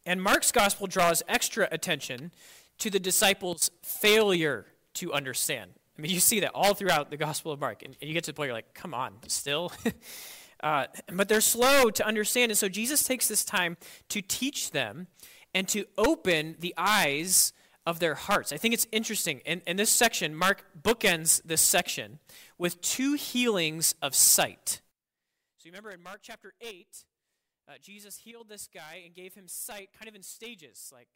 And 0.07 0.23
Mark's 0.23 0.53
gospel 0.53 0.87
draws 0.87 1.23
extra 1.29 1.69
attention 1.71 2.33
to 2.79 2.91
the 2.91 3.01
disciples' 3.01 3.71
failure 3.83 4.67
to 4.95 5.13
understand. 5.13 5.73
I 5.99 6.03
mean, 6.03 6.13
you 6.13 6.21
see 6.21 6.41
that 6.41 6.53
all 6.55 6.75
throughout 6.75 7.11
the 7.11 7.17
Gospel 7.17 7.51
of 7.51 7.61
Mark. 7.61 7.83
And 7.83 7.97
you 8.01 8.15
get 8.15 8.25
to 8.25 8.31
the 8.31 8.35
point, 8.35 8.49
you're 8.49 8.55
like, 8.55 8.73
come 8.73 8.95
on, 8.95 9.15
still? 9.27 9.73
uh, 10.63 10.87
but 11.13 11.29
they're 11.29 11.41
slow 11.41 11.91
to 11.91 12.07
understand. 12.07 12.53
And 12.53 12.59
so 12.59 12.69
Jesus 12.69 13.03
takes 13.03 13.27
this 13.27 13.45
time 13.45 13.77
to 14.11 14.23
teach 14.23 14.71
them 14.71 15.09
and 15.55 15.69
to 15.69 15.87
open 15.97 16.57
the 16.59 16.75
eyes 16.77 17.53
of 17.87 18.01
their 18.01 18.15
hearts. 18.15 18.53
I 18.53 18.59
think 18.59 18.75
it's 18.75 18.87
interesting. 18.93 19.41
In, 19.47 19.63
in 19.67 19.77
this 19.77 19.91
section, 19.91 20.35
Mark 20.35 20.65
bookends 20.81 21.43
this 21.43 21.63
section 21.63 22.19
with 22.59 22.81
two 22.83 23.15
healings 23.15 23.95
of 24.03 24.15
sight. 24.15 24.83
So 25.57 25.67
you 25.67 25.73
remember 25.73 25.91
in 25.91 26.03
Mark 26.03 26.21
chapter 26.23 26.53
8, 26.61 26.87
uh, 27.67 27.73
Jesus 27.83 28.19
healed 28.19 28.49
this 28.49 28.69
guy 28.73 29.03
and 29.05 29.15
gave 29.15 29.35
him 29.35 29.49
sight 29.49 29.91
kind 29.99 30.09
of 30.09 30.15
in 30.15 30.23
stages, 30.23 30.91
like 30.93 31.09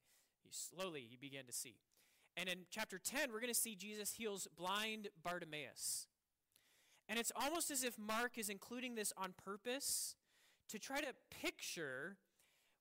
he 0.43 0.51
slowly 0.51 1.07
he 1.09 1.17
began 1.17 1.45
to 1.45 1.53
see. 1.53 1.77
And 2.37 2.49
in 2.49 2.61
chapter 2.71 2.99
10, 2.99 3.33
we're 3.33 3.41
going 3.41 3.53
to 3.53 3.59
see 3.59 3.75
Jesus 3.75 4.15
heals 4.15 4.49
blind 4.57 5.09
Bartimaeus. 5.23 6.07
And 7.09 7.19
it's 7.19 7.33
almost 7.37 7.71
as 7.71 7.85
if 7.85 7.99
Mark 7.99 8.39
is 8.39 8.49
including 8.49 8.95
this 8.95 9.13
on 9.17 9.35
purpose 9.45 10.17
to 10.71 10.79
try 10.79 11.01
to 11.01 11.09
picture 11.31 12.17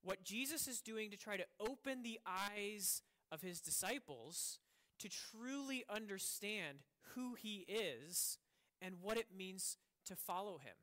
what 0.03 0.24
Jesus 0.24 0.67
is 0.67 0.81
doing 0.81 1.12
to 1.12 1.17
try 1.17 1.38
to 1.38 1.46
open 1.60 2.03
the 2.03 2.20
eyes 2.25 3.01
of 3.31 3.41
his 3.41 3.62
disciples 3.62 4.60
to 5.00 5.10
truly 5.10 5.84
understand 5.89 6.79
who 7.15 7.36
he 7.36 7.65
is 7.67 8.38
and 8.81 8.96
what 9.01 9.17
it 9.17 9.27
means 9.36 9.77
to 10.05 10.15
follow 10.15 10.58
him. 10.58 10.75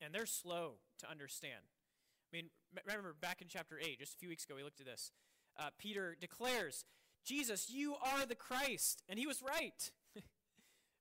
And 0.00 0.14
they're 0.14 0.26
slow 0.26 0.74
to 0.98 1.10
understand. 1.10 1.60
I 2.32 2.36
mean, 2.36 2.50
remember 2.86 3.14
back 3.20 3.42
in 3.42 3.48
chapter 3.48 3.78
8, 3.80 3.98
just 3.98 4.14
a 4.14 4.18
few 4.18 4.28
weeks 4.28 4.44
ago, 4.44 4.54
we 4.56 4.62
looked 4.62 4.80
at 4.80 4.86
this. 4.86 5.10
Uh, 5.58 5.70
Peter 5.78 6.16
declares, 6.18 6.84
Jesus, 7.24 7.68
you 7.70 7.94
are 7.94 8.24
the 8.24 8.34
Christ. 8.34 9.02
And 9.08 9.18
he 9.18 9.26
was 9.26 9.42
right. 9.42 9.90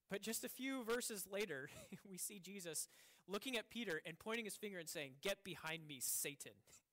but 0.09 0.21
just 0.21 0.43
a 0.43 0.49
few 0.49 0.83
verses 0.83 1.25
later, 1.31 1.69
we 2.09 2.17
see 2.17 2.39
Jesus 2.39 2.87
looking 3.27 3.57
at 3.57 3.69
Peter 3.69 4.01
and 4.05 4.17
pointing 4.19 4.45
his 4.45 4.55
finger 4.55 4.79
and 4.79 4.89
saying, 4.89 5.11
Get 5.21 5.43
behind 5.43 5.87
me, 5.87 5.99
Satan. 6.01 6.51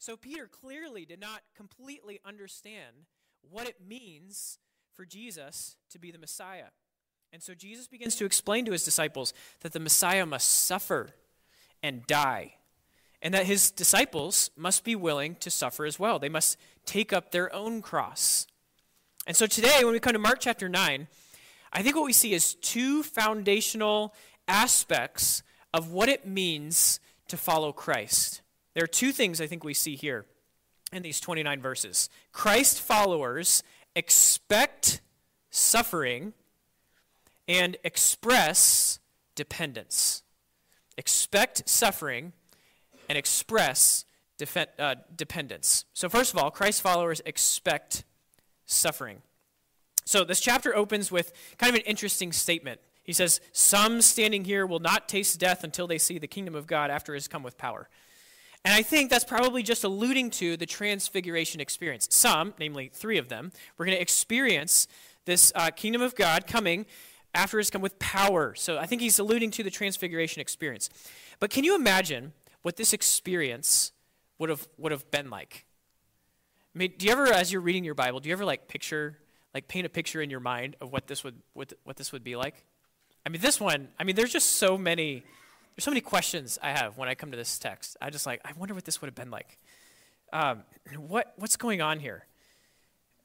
So 0.00 0.16
Peter 0.16 0.48
clearly 0.48 1.04
did 1.04 1.20
not 1.20 1.42
completely 1.54 2.20
understand 2.24 3.04
what 3.50 3.68
it 3.68 3.76
means 3.86 4.58
for 4.94 5.04
Jesus 5.04 5.76
to 5.90 5.98
be 5.98 6.10
the 6.10 6.18
Messiah. 6.18 6.68
And 7.34 7.42
so 7.42 7.52
Jesus 7.52 7.86
begins 7.86 8.16
to 8.16 8.24
explain 8.24 8.64
to 8.64 8.72
his 8.72 8.82
disciples 8.82 9.34
that 9.60 9.72
the 9.72 9.78
Messiah 9.78 10.24
must 10.24 10.50
suffer 10.50 11.10
and 11.82 12.06
die, 12.06 12.54
and 13.20 13.34
that 13.34 13.44
his 13.44 13.70
disciples 13.70 14.50
must 14.56 14.84
be 14.84 14.96
willing 14.96 15.34
to 15.36 15.50
suffer 15.50 15.84
as 15.84 15.98
well. 15.98 16.18
They 16.18 16.30
must 16.30 16.56
take 16.86 17.12
up 17.12 17.30
their 17.30 17.54
own 17.54 17.82
cross. 17.82 18.46
And 19.26 19.36
so 19.36 19.46
today, 19.46 19.84
when 19.84 19.92
we 19.92 20.00
come 20.00 20.14
to 20.14 20.18
Mark 20.18 20.38
chapter 20.40 20.68
9, 20.68 21.08
I 21.74 21.82
think 21.82 21.94
what 21.94 22.06
we 22.06 22.14
see 22.14 22.32
is 22.32 22.54
two 22.54 23.02
foundational 23.02 24.14
aspects 24.48 25.42
of 25.74 25.92
what 25.92 26.08
it 26.08 26.26
means 26.26 27.00
to 27.28 27.36
follow 27.36 27.70
Christ. 27.70 28.40
There 28.80 28.84
are 28.84 28.86
two 28.86 29.12
things 29.12 29.42
I 29.42 29.46
think 29.46 29.62
we 29.62 29.74
see 29.74 29.94
here 29.94 30.24
in 30.90 31.02
these 31.02 31.20
29 31.20 31.60
verses. 31.60 32.08
Christ 32.32 32.80
followers 32.80 33.62
expect 33.94 35.02
suffering 35.50 36.32
and 37.46 37.76
express 37.84 38.98
dependence. 39.34 40.22
Expect 40.96 41.68
suffering 41.68 42.32
and 43.10 43.18
express 43.18 44.06
uh, 44.78 44.94
dependence. 45.14 45.84
So, 45.92 46.08
first 46.08 46.32
of 46.32 46.38
all, 46.38 46.50
Christ 46.50 46.80
followers 46.80 47.20
expect 47.26 48.04
suffering. 48.64 49.20
So 50.06 50.24
this 50.24 50.40
chapter 50.40 50.74
opens 50.74 51.12
with 51.12 51.34
kind 51.58 51.68
of 51.68 51.80
an 51.80 51.86
interesting 51.86 52.32
statement. 52.32 52.80
He 53.02 53.12
says, 53.12 53.42
Some 53.52 54.00
standing 54.00 54.46
here 54.46 54.64
will 54.64 54.80
not 54.80 55.06
taste 55.06 55.38
death 55.38 55.64
until 55.64 55.86
they 55.86 55.98
see 55.98 56.18
the 56.18 56.26
kingdom 56.26 56.54
of 56.54 56.66
God 56.66 56.90
after 56.90 57.12
it 57.12 57.16
has 57.16 57.28
come 57.28 57.42
with 57.42 57.58
power. 57.58 57.90
And 58.64 58.74
I 58.74 58.82
think 58.82 59.10
that's 59.10 59.24
probably 59.24 59.62
just 59.62 59.84
alluding 59.84 60.30
to 60.32 60.56
the 60.56 60.66
transfiguration 60.66 61.60
experience. 61.60 62.08
Some, 62.10 62.54
namely 62.58 62.90
three 62.92 63.16
of 63.16 63.28
them, 63.28 63.52
we're 63.78 63.86
going 63.86 63.96
to 63.96 64.02
experience 64.02 64.86
this 65.24 65.50
uh, 65.54 65.70
kingdom 65.70 66.02
of 66.02 66.14
God 66.14 66.46
coming 66.46 66.86
after 67.34 67.58
it's 67.58 67.70
come 67.70 67.80
with 67.80 67.98
power. 67.98 68.54
So 68.54 68.76
I 68.76 68.86
think 68.86 69.00
he's 69.00 69.18
alluding 69.18 69.50
to 69.52 69.62
the 69.62 69.70
transfiguration 69.70 70.40
experience. 70.40 70.90
But 71.38 71.50
can 71.50 71.64
you 71.64 71.74
imagine 71.74 72.32
what 72.62 72.76
this 72.76 72.92
experience 72.92 73.92
would 74.38 74.50
have, 74.50 74.68
would 74.76 74.92
have 74.92 75.10
been 75.10 75.30
like? 75.30 75.64
I 76.74 76.78
mean, 76.78 76.92
do 76.98 77.06
you 77.06 77.12
ever, 77.12 77.26
as 77.26 77.52
you're 77.52 77.62
reading 77.62 77.84
your 77.84 77.94
Bible, 77.94 78.20
do 78.20 78.28
you 78.28 78.34
ever 78.34 78.44
like 78.44 78.68
picture, 78.68 79.18
like 79.54 79.68
paint 79.68 79.86
a 79.86 79.88
picture 79.88 80.20
in 80.20 80.30
your 80.30 80.40
mind 80.40 80.76
of 80.80 80.92
what 80.92 81.06
this 81.06 81.24
would, 81.24 81.36
what, 81.54 81.72
what 81.84 81.96
this 81.96 82.12
would 82.12 82.22
be 82.22 82.36
like? 82.36 82.64
I 83.24 83.28
mean, 83.28 83.40
this 83.40 83.60
one, 83.60 83.88
I 83.98 84.04
mean, 84.04 84.16
there's 84.16 84.32
just 84.32 84.56
so 84.56 84.78
many, 84.78 85.24
there's 85.74 85.84
so 85.84 85.90
many 85.90 86.00
questions 86.00 86.58
I 86.62 86.70
have 86.70 86.98
when 86.98 87.08
I 87.08 87.14
come 87.14 87.30
to 87.30 87.36
this 87.36 87.58
text. 87.58 87.96
I 88.00 88.10
just 88.10 88.26
like, 88.26 88.40
I 88.44 88.52
wonder 88.58 88.74
what 88.74 88.84
this 88.84 89.00
would 89.00 89.06
have 89.08 89.14
been 89.14 89.30
like. 89.30 89.58
Um, 90.32 90.62
what, 90.96 91.32
what's 91.36 91.56
going 91.56 91.80
on 91.80 92.00
here? 92.00 92.26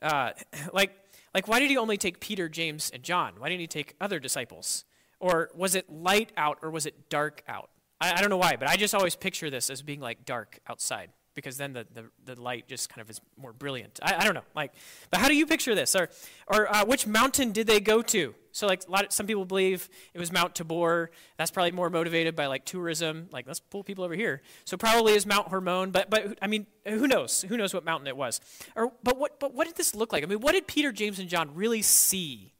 Uh, 0.01 0.31
like, 0.73 0.91
like, 1.33 1.47
why 1.47 1.59
did 1.59 1.69
he 1.69 1.77
only 1.77 1.97
take 1.97 2.19
Peter, 2.19 2.47
James, 2.47 2.91
and 2.93 3.03
John? 3.03 3.33
Why 3.37 3.49
didn't 3.49 3.61
he 3.61 3.67
take 3.67 3.95
other 3.99 4.19
disciples? 4.19 4.85
Or 5.19 5.49
was 5.53 5.75
it 5.75 5.89
light 5.89 6.31
out 6.37 6.59
or 6.61 6.69
was 6.69 6.85
it 6.85 7.09
dark 7.09 7.43
out? 7.47 7.69
I, 7.99 8.13
I 8.13 8.21
don't 8.21 8.29
know 8.29 8.37
why, 8.37 8.55
but 8.57 8.69
I 8.69 8.75
just 8.75 8.95
always 8.95 9.15
picture 9.15 9.49
this 9.49 9.69
as 9.69 9.81
being 9.81 9.99
like 9.99 10.25
dark 10.25 10.59
outside 10.67 11.09
because 11.33 11.57
then 11.57 11.73
the, 11.73 11.85
the, 11.93 12.33
the 12.33 12.41
light 12.41 12.67
just 12.67 12.89
kind 12.89 13.01
of 13.01 13.09
is 13.09 13.19
more 13.37 13.53
brilliant. 13.53 13.99
I, 14.01 14.15
I 14.15 14.23
don't 14.23 14.33
know. 14.33 14.43
Like, 14.55 14.73
but 15.11 15.19
how 15.19 15.27
do 15.27 15.35
you 15.35 15.45
picture 15.45 15.75
this? 15.75 15.95
Or, 15.95 16.09
or 16.47 16.73
uh, 16.73 16.85
which 16.85 17.05
mountain 17.05 17.51
did 17.51 17.67
they 17.67 17.79
go 17.79 18.01
to? 18.03 18.33
So 18.55 18.67
like 18.67 18.87
a 18.87 18.91
lot 18.91 19.03
of, 19.03 19.11
some 19.11 19.27
people 19.27 19.43
believe 19.43 19.89
it 20.13 20.19
was 20.19 20.31
Mount 20.31 20.55
Tabor. 20.55 21.11
That's 21.35 21.51
probably 21.51 21.73
more 21.73 21.89
motivated 21.89 22.37
by 22.37 22.45
like 22.45 22.63
tourism. 22.63 23.27
Like 23.29 23.47
let's 23.47 23.59
pull 23.59 23.83
people 23.83 24.05
over 24.05 24.15
here. 24.15 24.41
So 24.63 24.77
probably 24.77 25.13
is 25.13 25.25
Mount 25.25 25.49
Hermon. 25.49 25.91
But 25.91 26.09
but 26.09 26.37
I 26.41 26.47
mean 26.47 26.65
who 26.87 27.05
knows? 27.05 27.41
Who 27.41 27.57
knows 27.57 27.73
what 27.73 27.83
mountain 27.83 28.07
it 28.07 28.15
was? 28.15 28.39
Or 28.77 28.93
but 29.03 29.17
what 29.17 29.41
but 29.41 29.53
what 29.53 29.67
did 29.67 29.75
this 29.75 29.93
look 29.93 30.13
like? 30.13 30.23
I 30.23 30.27
mean 30.27 30.39
what 30.39 30.53
did 30.53 30.67
Peter, 30.67 30.93
James, 30.93 31.19
and 31.19 31.27
John 31.27 31.53
really 31.53 31.81
see? 31.81 32.53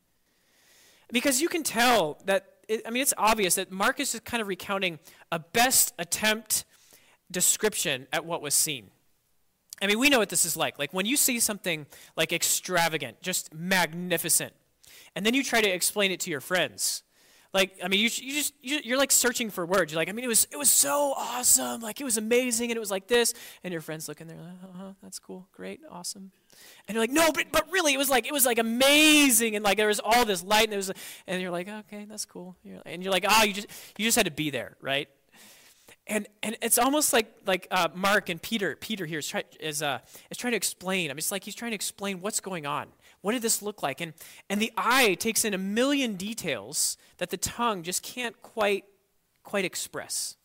Because 1.14 1.42
you 1.42 1.48
can 1.48 1.64
tell 1.64 2.20
that. 2.26 2.46
It, 2.68 2.82
I 2.86 2.90
mean 2.90 3.02
it's 3.02 3.14
obvious 3.18 3.56
that 3.56 3.72
Marcus 3.72 4.14
is 4.14 4.20
kind 4.20 4.42
of 4.42 4.50
recounting 4.50 5.00
a 5.32 5.40
best 5.40 5.94
attempt 5.98 6.66
description 7.32 8.08
at 8.12 8.26
what 8.26 8.42
was 8.42 8.54
seen. 8.54 8.92
I 9.82 9.88
mean, 9.88 10.00
we 10.00 10.10
know 10.10 10.20
what 10.20 10.30
this 10.30 10.46
is 10.46 10.56
like. 10.58 10.78
Like 10.78 10.94
when 10.94 11.06
you 11.06 11.16
see 11.18 11.40
something 11.40 11.86
like 12.16 12.32
extravagant, 12.32 13.22
just 13.22 13.54
magnificent, 13.54 14.54
and 15.16 15.26
then 15.26 15.34
you 15.34 15.44
try 15.44 15.62
to 15.62 15.70
explain 15.70 16.12
it 16.12 16.20
to 16.22 16.30
your 16.30 16.42
friends. 16.42 17.04
Like, 17.54 17.78
I 17.82 17.88
mean, 17.88 18.02
you, 18.02 18.10
you 18.14 18.34
just, 18.34 18.54
you, 18.62 18.94
are 18.94 18.98
like 18.98 19.14
searching 19.14 19.50
for 19.50 19.66
words. 19.66 19.94
You're 19.94 20.02
like, 20.02 20.10
I 20.10 20.12
mean, 20.12 20.26
it 20.26 20.28
was, 20.28 20.46
it 20.52 20.58
was 20.58 20.70
so 20.70 21.14
awesome. 21.16 21.80
Like, 21.80 22.02
it 22.02 22.04
was 22.04 22.18
amazing, 22.18 22.70
and 22.70 22.76
it 22.76 22.82
was 22.82 22.92
like 22.92 23.08
this. 23.08 23.34
And 23.64 23.72
your 23.72 23.80
friends 23.80 24.10
looking 24.10 24.28
there, 24.28 24.36
like, 24.36 24.72
uh-huh, 24.72 24.92
that's 25.02 25.20
cool, 25.20 25.48
great, 25.54 25.80
awesome. 25.90 26.32
And 26.86 26.96
you're 26.96 27.02
like, 27.04 27.12
no, 27.12 27.32
but, 27.32 27.46
but 27.54 27.72
really, 27.72 27.94
it 27.94 27.98
was 27.98 28.10
like, 28.10 28.28
it 28.28 28.34
was 28.34 28.46
like 28.46 28.60
amazing, 28.60 29.56
and 29.56 29.64
like 29.64 29.78
there 29.78 29.88
was 29.88 30.02
all 30.04 30.26
this 30.26 30.44
light, 30.44 30.66
and 30.66 30.74
there 30.74 30.80
was, 30.80 30.92
and 31.28 31.42
you're 31.42 31.50
like, 31.50 31.70
okay, 31.70 32.04
that's 32.04 32.26
cool. 32.26 32.58
And 32.86 33.02
you're 33.02 33.12
like, 33.14 33.24
ah, 33.26 33.40
oh, 33.40 33.46
you 33.46 33.54
just, 33.54 33.68
you 33.98 34.04
just 34.04 34.18
had 34.18 34.26
to 34.26 34.32
be 34.32 34.50
there, 34.50 34.76
right? 34.82 35.08
And, 36.08 36.28
and 36.44 36.58
it's 36.62 36.78
almost 36.78 37.14
like, 37.14 37.34
like 37.46 37.68
uh, 37.72 37.88
Mark 37.96 38.28
and 38.28 38.42
Peter, 38.42 38.76
Peter 38.76 39.06
here 39.06 39.20
is, 39.20 39.28
try, 39.30 39.44
is, 39.62 39.82
uh, 39.82 40.00
is 40.30 40.38
trying 40.38 40.52
to 40.52 40.58
explain. 40.58 41.10
I 41.10 41.14
mean, 41.14 41.20
it's 41.20 41.32
like 41.32 41.46
he's 41.46 41.56
trying 41.56 41.72
to 41.72 41.76
explain 41.76 42.20
what's 42.20 42.42
going 42.42 42.66
on. 42.66 42.88
What 43.26 43.32
did 43.32 43.42
this 43.42 43.64
look 43.64 43.82
like? 43.82 44.02
And, 44.02 44.14
and 44.52 44.62
the 44.62 44.72
eye 44.78 45.16
takes 45.16 45.44
in 45.46 45.56
a 45.56 45.58
million 45.58 46.14
details 46.14 46.96
that 47.18 47.32
the 47.32 47.38
tongue 47.38 47.82
just 47.82 48.04
can't 48.04 48.40
quite, 48.44 48.86
quite 49.44 49.66
express. 49.66 50.36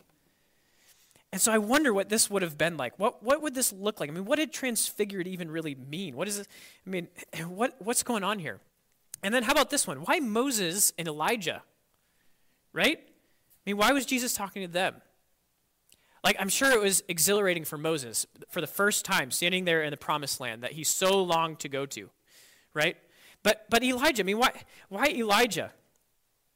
And 1.30 1.42
so 1.42 1.52
I 1.52 1.58
wonder 1.58 1.92
what 1.92 2.08
this 2.08 2.30
would 2.30 2.40
have 2.40 2.56
been 2.56 2.78
like. 2.78 2.98
What, 2.98 3.22
what 3.22 3.42
would 3.42 3.54
this 3.54 3.70
look 3.70 4.00
like? 4.00 4.08
I 4.08 4.14
mean, 4.14 4.24
what 4.24 4.38
did 4.38 4.50
transfigured 4.50 5.26
even 5.26 5.50
really 5.50 5.74
mean? 5.74 6.16
What 6.16 6.26
is 6.26 6.38
it? 6.38 6.48
I 6.86 6.88
mean, 6.88 7.08
what, 7.48 7.76
what's 7.80 8.02
going 8.02 8.24
on 8.24 8.38
here? 8.38 8.60
And 9.22 9.34
then 9.34 9.42
how 9.42 9.52
about 9.52 9.68
this 9.68 9.86
one? 9.86 9.98
Why 9.98 10.18
Moses 10.18 10.94
and 10.96 11.06
Elijah? 11.06 11.62
Right? 12.72 12.98
I 12.98 13.60
mean, 13.66 13.76
why 13.76 13.92
was 13.92 14.06
Jesus 14.06 14.32
talking 14.32 14.62
to 14.62 14.72
them? 14.72 15.02
Like, 16.24 16.36
I'm 16.40 16.48
sure 16.48 16.72
it 16.72 16.80
was 16.80 17.02
exhilarating 17.08 17.66
for 17.66 17.76
Moses 17.76 18.24
for 18.48 18.62
the 18.62 18.66
first 18.66 19.04
time 19.04 19.30
standing 19.30 19.66
there 19.66 19.82
in 19.82 19.90
the 19.90 19.98
promised 19.98 20.40
land 20.40 20.62
that 20.62 20.72
he 20.72 20.82
so 20.82 21.22
longed 21.22 21.58
to 21.58 21.68
go 21.68 21.84
to, 21.84 22.08
right? 22.74 22.96
But, 23.42 23.66
but 23.70 23.82
Elijah, 23.82 24.22
I 24.22 24.24
mean, 24.24 24.38
why, 24.38 24.52
why 24.88 25.06
Elijah? 25.06 25.72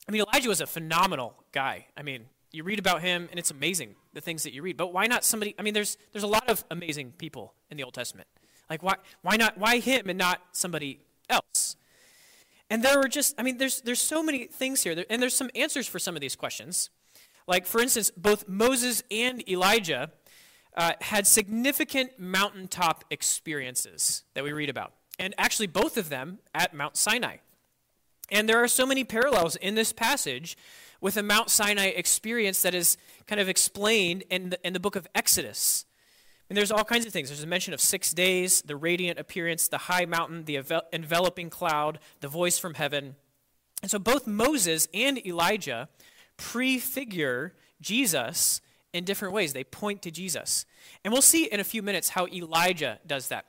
I 0.08 0.12
mean, 0.12 0.22
Elijah 0.22 0.48
was 0.48 0.60
a 0.60 0.66
phenomenal 0.66 1.34
guy. 1.52 1.86
I 1.96 2.02
mean, 2.02 2.26
you 2.52 2.62
read 2.62 2.78
about 2.78 3.02
him, 3.02 3.28
and 3.30 3.38
it's 3.38 3.50
amazing 3.50 3.94
the 4.12 4.20
things 4.20 4.42
that 4.44 4.52
you 4.52 4.62
read. 4.62 4.76
But 4.76 4.92
why 4.92 5.06
not 5.06 5.24
somebody? 5.24 5.54
I 5.58 5.62
mean, 5.62 5.74
there's, 5.74 5.96
there's 6.12 6.22
a 6.22 6.28
lot 6.28 6.48
of 6.48 6.64
amazing 6.70 7.12
people 7.18 7.54
in 7.70 7.76
the 7.76 7.84
Old 7.84 7.94
Testament. 7.94 8.28
Like, 8.70 8.82
why, 8.82 8.94
why 9.22 9.36
not? 9.36 9.58
Why 9.58 9.78
him 9.78 10.08
and 10.08 10.18
not 10.18 10.40
somebody 10.52 11.00
else? 11.28 11.76
And 12.70 12.82
there 12.82 12.98
were 12.98 13.08
just, 13.08 13.34
I 13.38 13.42
mean, 13.42 13.58
there's, 13.58 13.80
there's 13.82 14.00
so 14.00 14.22
many 14.22 14.46
things 14.46 14.82
here, 14.82 15.04
and 15.10 15.20
there's 15.20 15.34
some 15.34 15.50
answers 15.54 15.86
for 15.86 15.98
some 15.98 16.14
of 16.14 16.20
these 16.20 16.36
questions. 16.36 16.90
Like, 17.46 17.66
for 17.66 17.80
instance, 17.80 18.10
both 18.16 18.48
Moses 18.48 19.02
and 19.10 19.46
Elijah 19.48 20.12
uh, 20.76 20.92
had 21.00 21.26
significant 21.26 22.18
mountaintop 22.18 23.04
experiences 23.10 24.24
that 24.34 24.44
we 24.44 24.52
read 24.52 24.70
about. 24.70 24.92
And 25.18 25.34
actually, 25.38 25.68
both 25.68 25.96
of 25.96 26.08
them 26.08 26.38
at 26.54 26.74
Mount 26.74 26.96
Sinai. 26.96 27.36
And 28.30 28.48
there 28.48 28.62
are 28.62 28.68
so 28.68 28.86
many 28.86 29.04
parallels 29.04 29.56
in 29.56 29.74
this 29.74 29.92
passage 29.92 30.56
with 31.00 31.16
a 31.16 31.22
Mount 31.22 31.50
Sinai 31.50 31.88
experience 31.88 32.62
that 32.62 32.74
is 32.74 32.96
kind 33.26 33.40
of 33.40 33.48
explained 33.48 34.24
in 34.30 34.50
the, 34.50 34.66
in 34.66 34.72
the 34.72 34.80
book 34.80 34.96
of 34.96 35.06
Exodus. 35.14 35.84
And 36.48 36.56
there's 36.56 36.72
all 36.72 36.84
kinds 36.84 37.06
of 37.06 37.12
things. 37.12 37.28
There's 37.28 37.42
a 37.42 37.46
mention 37.46 37.74
of 37.74 37.80
six 37.80 38.12
days, 38.12 38.62
the 38.62 38.76
radiant 38.76 39.18
appearance, 39.18 39.68
the 39.68 39.78
high 39.78 40.04
mountain, 40.04 40.44
the 40.44 40.60
enveloping 40.92 41.50
cloud, 41.50 41.98
the 42.20 42.28
voice 42.28 42.58
from 42.58 42.74
heaven. 42.74 43.16
And 43.82 43.90
so 43.90 43.98
both 43.98 44.26
Moses 44.26 44.88
and 44.94 45.24
Elijah 45.26 45.88
prefigure 46.36 47.54
Jesus 47.80 48.60
in 48.92 49.04
different 49.04 49.34
ways. 49.34 49.52
They 49.52 49.64
point 49.64 50.02
to 50.02 50.10
Jesus. 50.10 50.64
And 51.04 51.12
we'll 51.12 51.22
see 51.22 51.44
in 51.44 51.60
a 51.60 51.64
few 51.64 51.82
minutes 51.82 52.10
how 52.10 52.26
Elijah 52.28 52.98
does 53.06 53.28
that. 53.28 53.46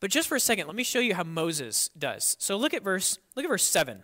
But 0.00 0.10
just 0.10 0.28
for 0.28 0.36
a 0.36 0.40
second, 0.40 0.66
let 0.66 0.76
me 0.76 0.84
show 0.84 1.00
you 1.00 1.14
how 1.14 1.24
Moses 1.24 1.88
does. 1.98 2.36
So 2.38 2.56
look 2.56 2.74
at 2.74 2.82
verse 2.82 3.18
look 3.34 3.44
at 3.44 3.48
verse 3.48 3.64
7. 3.64 4.02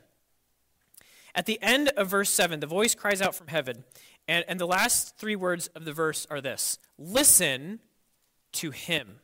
At 1.35 1.47
the 1.47 1.59
end 1.63 1.89
of 1.97 2.09
verse 2.09 2.31
7, 2.31 2.61
the 2.61 2.67
voice 2.67 2.95
cries 2.95 3.23
out 3.23 3.35
from 3.35 3.47
heaven, 3.47 3.85
and, 4.29 4.45
and 4.49 4.61
the 4.61 4.67
last 4.67 5.17
three 5.17 5.37
words 5.37 5.69
of 5.69 5.85
the 5.85 5.93
verse 5.93 6.27
are 6.31 6.41
this 6.41 6.79
Listen 6.99 7.81
to 8.53 8.71
him. 8.71 9.21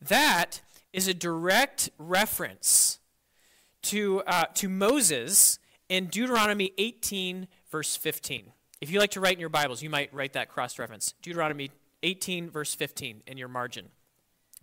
That 0.00 0.60
is 0.92 1.08
a 1.08 1.14
direct 1.14 1.90
reference 1.98 2.98
to, 3.82 4.22
uh, 4.26 4.46
to 4.54 4.68
Moses 4.68 5.58
in 5.88 6.06
Deuteronomy 6.06 6.72
18, 6.78 7.48
verse 7.70 7.96
15. 7.96 8.52
If 8.80 8.90
you 8.90 9.00
like 9.00 9.10
to 9.12 9.20
write 9.20 9.34
in 9.34 9.40
your 9.40 9.48
Bibles, 9.48 9.82
you 9.82 9.90
might 9.90 10.12
write 10.14 10.34
that 10.34 10.48
cross 10.48 10.78
reference. 10.78 11.14
Deuteronomy 11.22 11.70
18, 12.02 12.50
verse 12.50 12.74
15, 12.74 13.22
in 13.26 13.36
your 13.36 13.48
margin. 13.48 13.88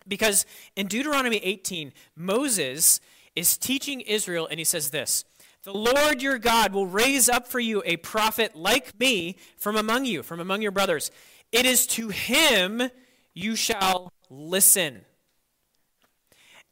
Because 0.08 0.46
in 0.76 0.88
Deuteronomy 0.88 1.38
18, 1.38 1.94
Moses 2.16 3.00
is 3.36 3.58
teaching 3.58 4.02
Israel, 4.02 4.48
and 4.50 4.60
he 4.60 4.64
says 4.64 4.92
this 4.92 5.26
The 5.64 5.74
Lord 5.74 6.22
your 6.22 6.38
God 6.38 6.74
will 6.74 6.88
raise 6.88 7.28
up 7.30 7.48
for 7.48 7.60
you 7.60 7.82
a 7.86 7.98
prophet 7.98 8.56
like 8.56 9.00
me 9.00 9.38
from 9.58 9.76
among 9.76 10.06
you, 10.06 10.24
from 10.24 10.40
among 10.40 10.62
your 10.62 10.72
brothers. 10.72 11.12
It 11.52 11.66
is 11.66 11.88
to 11.88 12.10
him 12.10 12.90
you 13.34 13.56
shall 13.56 14.12
listen. 14.30 15.06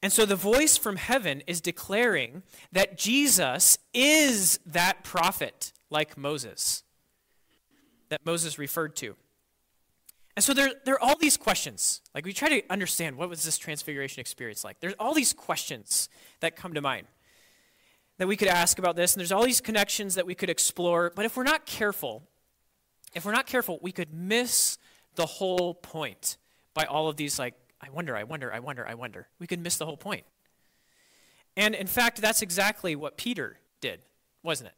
And 0.02 0.12
so 0.12 0.26
the 0.26 0.36
voice 0.36 0.76
from 0.76 0.98
heaven 0.98 1.42
is 1.48 1.62
declaring 1.62 2.44
that 2.74 2.98
Jesus 2.98 3.78
is 3.94 4.60
that 4.66 5.04
prophet 5.04 5.72
like 5.90 6.18
Moses 6.18 6.84
that 8.14 8.24
Moses 8.28 8.60
referred 8.60 8.96
to. 8.98 9.16
And 10.36 10.44
so 10.44 10.54
there, 10.54 10.72
there 10.86 10.96
are 10.96 11.02
all 11.02 11.18
these 11.18 11.38
questions. 11.38 12.02
Like 12.16 12.26
we 12.26 12.34
try 12.34 12.50
to 12.50 12.64
understand 12.70 13.18
what 13.18 13.30
was 13.30 13.44
this 13.44 13.58
transfiguration 13.58 14.20
experience 14.20 14.64
like. 14.64 14.80
There's 14.80 14.96
all 15.00 15.14
these 15.14 15.34
questions 15.34 16.10
that 16.40 16.56
come 16.56 16.74
to 16.74 16.82
mind 16.82 17.08
that 18.18 18.28
we 18.28 18.36
could 18.36 18.48
ask 18.48 18.80
about 18.80 18.96
this, 18.96 19.14
and 19.14 19.20
there's 19.20 19.32
all 19.32 19.44
these 19.44 19.62
connections 19.62 20.16
that 20.16 20.26
we 20.26 20.36
could 20.36 20.50
explore. 20.50 21.12
But 21.16 21.26
if 21.26 21.36
we're 21.36 21.44
not 21.44 21.66
careful, 21.66 22.24
if 23.14 23.26
we're 23.26 23.32
not 23.32 23.48
careful, 23.48 23.80
we 23.82 23.92
could 23.92 24.14
miss 24.14 24.78
the 25.16 25.26
whole 25.26 25.74
point 25.74 26.38
by 26.74 26.86
all 26.86 27.08
of 27.08 27.16
these 27.16 27.38
like 27.38 27.56
I 27.82 27.90
wonder, 27.90 28.16
I 28.16 28.24
wonder, 28.24 28.54
I 28.54 28.60
wonder, 28.60 28.88
I 28.88 28.94
wonder. 28.94 29.28
We 29.40 29.48
could 29.48 29.60
miss 29.60 29.76
the 29.76 29.86
whole 29.86 29.98
point. 29.98 30.24
And 31.58 31.76
in 31.76 31.88
fact, 31.88 32.22
that's 32.22 32.42
exactly 32.42 32.96
what 32.96 33.18
Peter 33.18 33.60
did, 33.82 34.00
wasn't 34.42 34.70
it? 34.70 34.76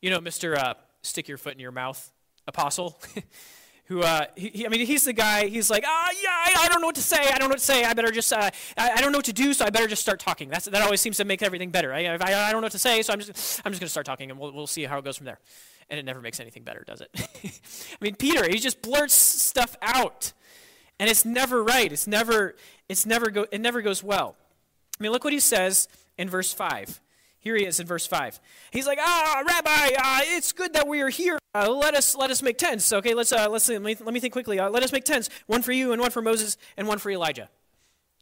You 0.00 0.10
know, 0.10 0.20
Mr. 0.20 0.56
Uh, 0.56 0.74
stick 1.02 1.26
your 1.26 1.38
foot 1.38 1.54
in 1.54 1.58
your 1.58 1.72
mouth 1.72 2.12
apostle, 2.46 3.00
who, 3.86 4.02
uh, 4.02 4.26
he, 4.36 4.66
I 4.66 4.68
mean, 4.68 4.84
he's 4.84 5.04
the 5.04 5.12
guy, 5.12 5.46
he's 5.46 5.70
like, 5.70 5.84
ah, 5.86 6.10
yeah, 6.22 6.30
I, 6.30 6.64
I, 6.64 6.68
don't 6.68 6.80
know 6.80 6.88
what 6.88 6.96
to 6.96 7.02
say. 7.02 7.18
I 7.18 7.38
don't 7.38 7.42
know 7.42 7.48
what 7.48 7.58
to 7.58 7.64
say. 7.64 7.84
I 7.84 7.94
better 7.94 8.10
just, 8.10 8.32
uh, 8.32 8.50
I, 8.76 8.90
I, 8.90 9.00
don't 9.00 9.12
know 9.12 9.18
what 9.18 9.26
to 9.26 9.32
do, 9.32 9.52
so 9.52 9.64
I 9.64 9.70
better 9.70 9.86
just 9.86 10.02
start 10.02 10.18
talking. 10.18 10.48
That's, 10.48 10.64
that 10.66 10.82
always 10.82 11.00
seems 11.00 11.16
to 11.18 11.24
make 11.24 11.42
everything 11.42 11.70
better. 11.70 11.92
I, 11.92 12.04
I, 12.04 12.16
I 12.16 12.52
don't 12.52 12.60
know 12.60 12.66
what 12.66 12.72
to 12.72 12.78
say, 12.78 13.02
so 13.02 13.12
I'm 13.12 13.20
just, 13.20 13.62
I'm 13.64 13.72
just 13.72 13.80
going 13.80 13.86
to 13.86 13.88
start 13.88 14.06
talking, 14.06 14.30
and 14.30 14.40
we'll, 14.40 14.52
we'll 14.52 14.66
see 14.66 14.84
how 14.84 14.98
it 14.98 15.04
goes 15.04 15.16
from 15.16 15.26
there. 15.26 15.38
And 15.88 16.00
it 16.00 16.04
never 16.04 16.20
makes 16.20 16.40
anything 16.40 16.64
better, 16.64 16.82
does 16.84 17.00
it? 17.00 17.10
I 17.44 17.96
mean, 18.00 18.16
Peter, 18.16 18.48
he 18.48 18.58
just 18.58 18.82
blurts 18.82 19.14
stuff 19.14 19.76
out. 19.80 20.32
And 20.98 21.08
it's 21.08 21.24
never 21.24 21.62
right. 21.62 21.92
It's 21.92 22.08
never, 22.08 22.56
it's 22.88 23.06
never 23.06 23.30
go, 23.30 23.46
it 23.52 23.60
never 23.60 23.82
goes 23.82 24.02
well. 24.02 24.36
I 24.98 25.02
mean, 25.02 25.12
look 25.12 25.22
what 25.22 25.32
he 25.32 25.40
says 25.40 25.88
in 26.18 26.28
verse 26.28 26.52
5. 26.52 27.00
Here 27.46 27.54
he 27.54 27.64
is 27.64 27.78
in 27.78 27.86
verse 27.86 28.08
5. 28.08 28.40
He's 28.72 28.88
like, 28.88 28.98
ah, 29.00 29.40
Rabbi, 29.46 29.94
uh, 29.96 30.20
it's 30.34 30.50
good 30.50 30.72
that 30.72 30.88
we 30.88 31.00
are 31.00 31.08
here. 31.08 31.38
Uh, 31.54 31.70
let, 31.70 31.94
us, 31.94 32.16
let 32.16 32.28
us 32.28 32.42
make 32.42 32.58
tents. 32.58 32.92
Okay, 32.92 33.14
let's, 33.14 33.30
uh, 33.30 33.48
let's 33.48 33.68
let, 33.68 33.80
me, 33.80 33.96
let 34.00 34.12
me 34.12 34.18
think 34.18 34.32
quickly. 34.32 34.58
Uh, 34.58 34.68
let 34.68 34.82
us 34.82 34.90
make 34.90 35.04
tents 35.04 35.30
one 35.46 35.62
for 35.62 35.70
you, 35.70 35.92
and 35.92 36.02
one 36.02 36.10
for 36.10 36.20
Moses, 36.20 36.56
and 36.76 36.88
one 36.88 36.98
for 36.98 37.08
Elijah. 37.08 37.48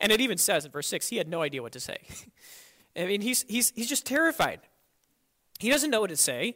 and 0.00 0.12
it 0.12 0.20
even 0.20 0.38
says 0.38 0.64
in 0.64 0.70
verse 0.70 0.86
6 0.86 1.08
he 1.08 1.16
had 1.16 1.26
no 1.26 1.42
idea 1.42 1.60
what 1.60 1.72
to 1.72 1.80
say. 1.80 1.98
I 2.96 3.06
mean, 3.06 3.20
he's, 3.20 3.44
he's, 3.48 3.72
he's 3.74 3.88
just 3.88 4.06
terrified. 4.06 4.60
He 5.58 5.68
doesn't 5.68 5.90
know 5.90 6.02
what 6.02 6.10
to 6.10 6.16
say. 6.16 6.54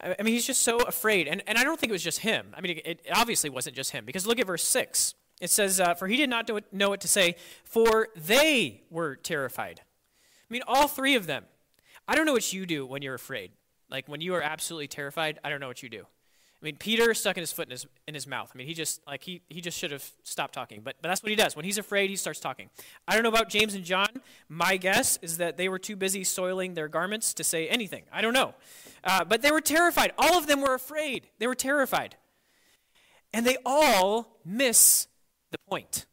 I 0.00 0.22
mean, 0.22 0.32
he's 0.32 0.46
just 0.46 0.62
so 0.62 0.78
afraid. 0.78 1.28
And, 1.28 1.42
and 1.46 1.58
I 1.58 1.62
don't 1.62 1.78
think 1.78 1.90
it 1.90 1.92
was 1.92 2.02
just 2.02 2.20
him. 2.20 2.54
I 2.56 2.62
mean, 2.62 2.78
it, 2.78 3.02
it 3.04 3.06
obviously 3.12 3.50
wasn't 3.50 3.76
just 3.76 3.90
him, 3.90 4.06
because 4.06 4.26
look 4.26 4.40
at 4.40 4.46
verse 4.46 4.64
6. 4.64 5.14
It 5.42 5.50
says, 5.50 5.78
uh, 5.78 5.92
For 5.92 6.08
he 6.08 6.16
did 6.16 6.30
not 6.30 6.48
know 6.72 6.88
what 6.88 7.02
to 7.02 7.08
say, 7.08 7.36
for 7.64 8.08
they 8.16 8.84
were 8.88 9.14
terrified. 9.14 9.82
I 10.50 10.52
mean, 10.52 10.62
all 10.66 10.88
three 10.88 11.14
of 11.14 11.26
them. 11.26 11.44
I 12.08 12.16
don't 12.16 12.26
know 12.26 12.32
what 12.32 12.52
you 12.52 12.66
do 12.66 12.84
when 12.84 13.02
you're 13.02 13.14
afraid. 13.14 13.52
Like, 13.88 14.08
when 14.08 14.20
you 14.20 14.34
are 14.34 14.42
absolutely 14.42 14.88
terrified, 14.88 15.38
I 15.44 15.48
don't 15.48 15.60
know 15.60 15.68
what 15.68 15.82
you 15.82 15.88
do. 15.88 16.06
I 16.62 16.66
mean, 16.66 16.76
Peter 16.76 17.14
stuck 17.14 17.38
in 17.38 17.40
his 17.40 17.52
foot 17.52 17.68
in 17.68 17.70
his, 17.70 17.86
in 18.06 18.14
his 18.14 18.26
mouth. 18.26 18.50
I 18.54 18.58
mean, 18.58 18.66
he 18.66 18.74
just 18.74 19.00
like 19.06 19.22
he, 19.22 19.40
he 19.48 19.62
just 19.62 19.78
should 19.78 19.92
have 19.92 20.04
stopped 20.24 20.52
talking. 20.52 20.82
But, 20.82 20.96
but 21.00 21.08
that's 21.08 21.22
what 21.22 21.30
he 21.30 21.36
does. 21.36 21.56
When 21.56 21.64
he's 21.64 21.78
afraid, 21.78 22.10
he 22.10 22.16
starts 22.16 22.38
talking. 22.38 22.68
I 23.08 23.14
don't 23.14 23.22
know 23.22 23.30
about 23.30 23.48
James 23.48 23.74
and 23.74 23.82
John. 23.82 24.08
My 24.48 24.76
guess 24.76 25.18
is 25.22 25.38
that 25.38 25.56
they 25.56 25.70
were 25.70 25.78
too 25.78 25.96
busy 25.96 26.22
soiling 26.22 26.74
their 26.74 26.88
garments 26.88 27.32
to 27.34 27.44
say 27.44 27.66
anything. 27.68 28.02
I 28.12 28.20
don't 28.20 28.34
know. 28.34 28.54
Uh, 29.02 29.24
but 29.24 29.40
they 29.40 29.50
were 29.50 29.62
terrified. 29.62 30.12
All 30.18 30.36
of 30.36 30.48
them 30.48 30.60
were 30.60 30.74
afraid. 30.74 31.28
They 31.38 31.46
were 31.46 31.54
terrified. 31.54 32.16
And 33.32 33.46
they 33.46 33.56
all 33.64 34.36
miss 34.44 35.08
the 35.52 35.58
point. 35.66 36.04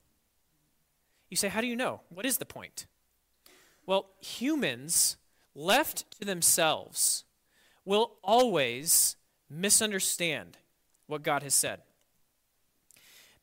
You 1.29 1.35
say, 1.35 1.49
how 1.49 1.59
do 1.59 1.67
you 1.67 1.75
know? 1.75 2.01
What 2.07 2.25
is 2.25 2.37
the 2.37 2.45
point? 2.45 2.85
Well, 3.87 4.09
humans 4.19 5.17
left 5.55 6.11
to 6.19 6.25
themselves 6.25 7.23
will 7.83 8.17
always 8.23 9.15
misunderstand 9.49 10.57
what 11.07 11.23
God 11.23 11.41
has 11.41 11.55
said. 11.55 11.81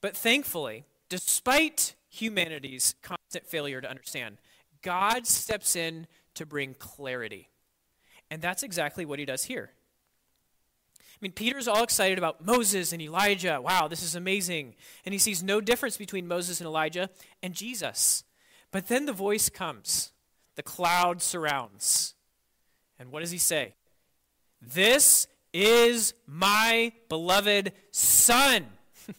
But 0.00 0.16
thankfully, 0.16 0.84
despite 1.08 1.94
humanity's 2.10 2.94
constant 3.02 3.46
failure 3.46 3.80
to 3.80 3.90
understand, 3.90 4.36
God 4.82 5.26
steps 5.26 5.74
in 5.74 6.06
to 6.34 6.44
bring 6.44 6.74
clarity. 6.74 7.48
And 8.30 8.42
that's 8.42 8.62
exactly 8.62 9.06
what 9.06 9.18
he 9.18 9.24
does 9.24 9.44
here. 9.44 9.70
I 11.14 11.18
mean, 11.22 11.32
Peter's 11.32 11.68
all 11.68 11.82
excited 11.82 12.18
about 12.18 12.44
Moses 12.44 12.92
and 12.92 13.00
Elijah. 13.00 13.60
Wow, 13.62 13.88
this 13.88 14.02
is 14.02 14.14
amazing. 14.14 14.74
And 15.06 15.14
he 15.14 15.18
sees 15.18 15.42
no 15.42 15.60
difference 15.60 15.96
between 15.96 16.28
Moses 16.28 16.60
and 16.60 16.66
Elijah 16.66 17.08
and 17.42 17.54
Jesus. 17.54 18.24
But 18.70 18.88
then 18.88 19.06
the 19.06 19.12
voice 19.12 19.48
comes, 19.48 20.12
the 20.56 20.62
cloud 20.62 21.22
surrounds. 21.22 22.14
And 22.98 23.10
what 23.10 23.20
does 23.20 23.30
he 23.30 23.38
say? 23.38 23.74
This 24.60 25.26
is 25.52 26.14
my 26.26 26.92
beloved 27.08 27.72
Son. 27.90 28.66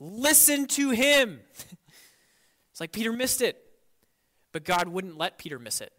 Listen 0.00 0.66
to 0.66 0.90
him. 0.90 1.40
it's 2.70 2.80
like 2.80 2.92
Peter 2.92 3.12
missed 3.12 3.42
it, 3.42 3.62
but 4.52 4.64
God 4.64 4.88
wouldn't 4.88 5.18
let 5.18 5.38
Peter 5.38 5.58
miss 5.58 5.80
it. 5.80 5.92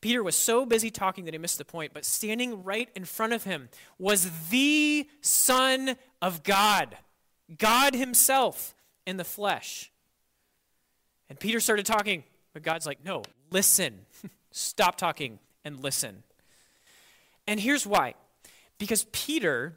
Peter 0.00 0.22
was 0.22 0.34
so 0.34 0.66
busy 0.66 0.90
talking 0.90 1.24
that 1.26 1.34
he 1.34 1.38
missed 1.38 1.58
the 1.58 1.64
point, 1.64 1.94
but 1.94 2.04
standing 2.04 2.64
right 2.64 2.88
in 2.96 3.04
front 3.04 3.32
of 3.32 3.44
him 3.44 3.68
was 3.98 4.48
the 4.50 5.08
Son 5.20 5.96
of 6.20 6.42
God, 6.42 6.96
God 7.56 7.94
Himself 7.94 8.74
in 9.06 9.16
the 9.16 9.24
flesh. 9.24 9.92
And 11.30 11.38
Peter 11.38 11.60
started 11.60 11.86
talking, 11.86 12.24
but 12.52 12.62
God's 12.62 12.86
like, 12.86 13.04
no, 13.04 13.22
listen. 13.50 14.00
Stop 14.50 14.96
talking 14.96 15.38
and 15.64 15.80
listen. 15.80 16.22
And 17.46 17.58
here's 17.58 17.86
why 17.86 18.14
because 18.78 19.06
Peter 19.12 19.76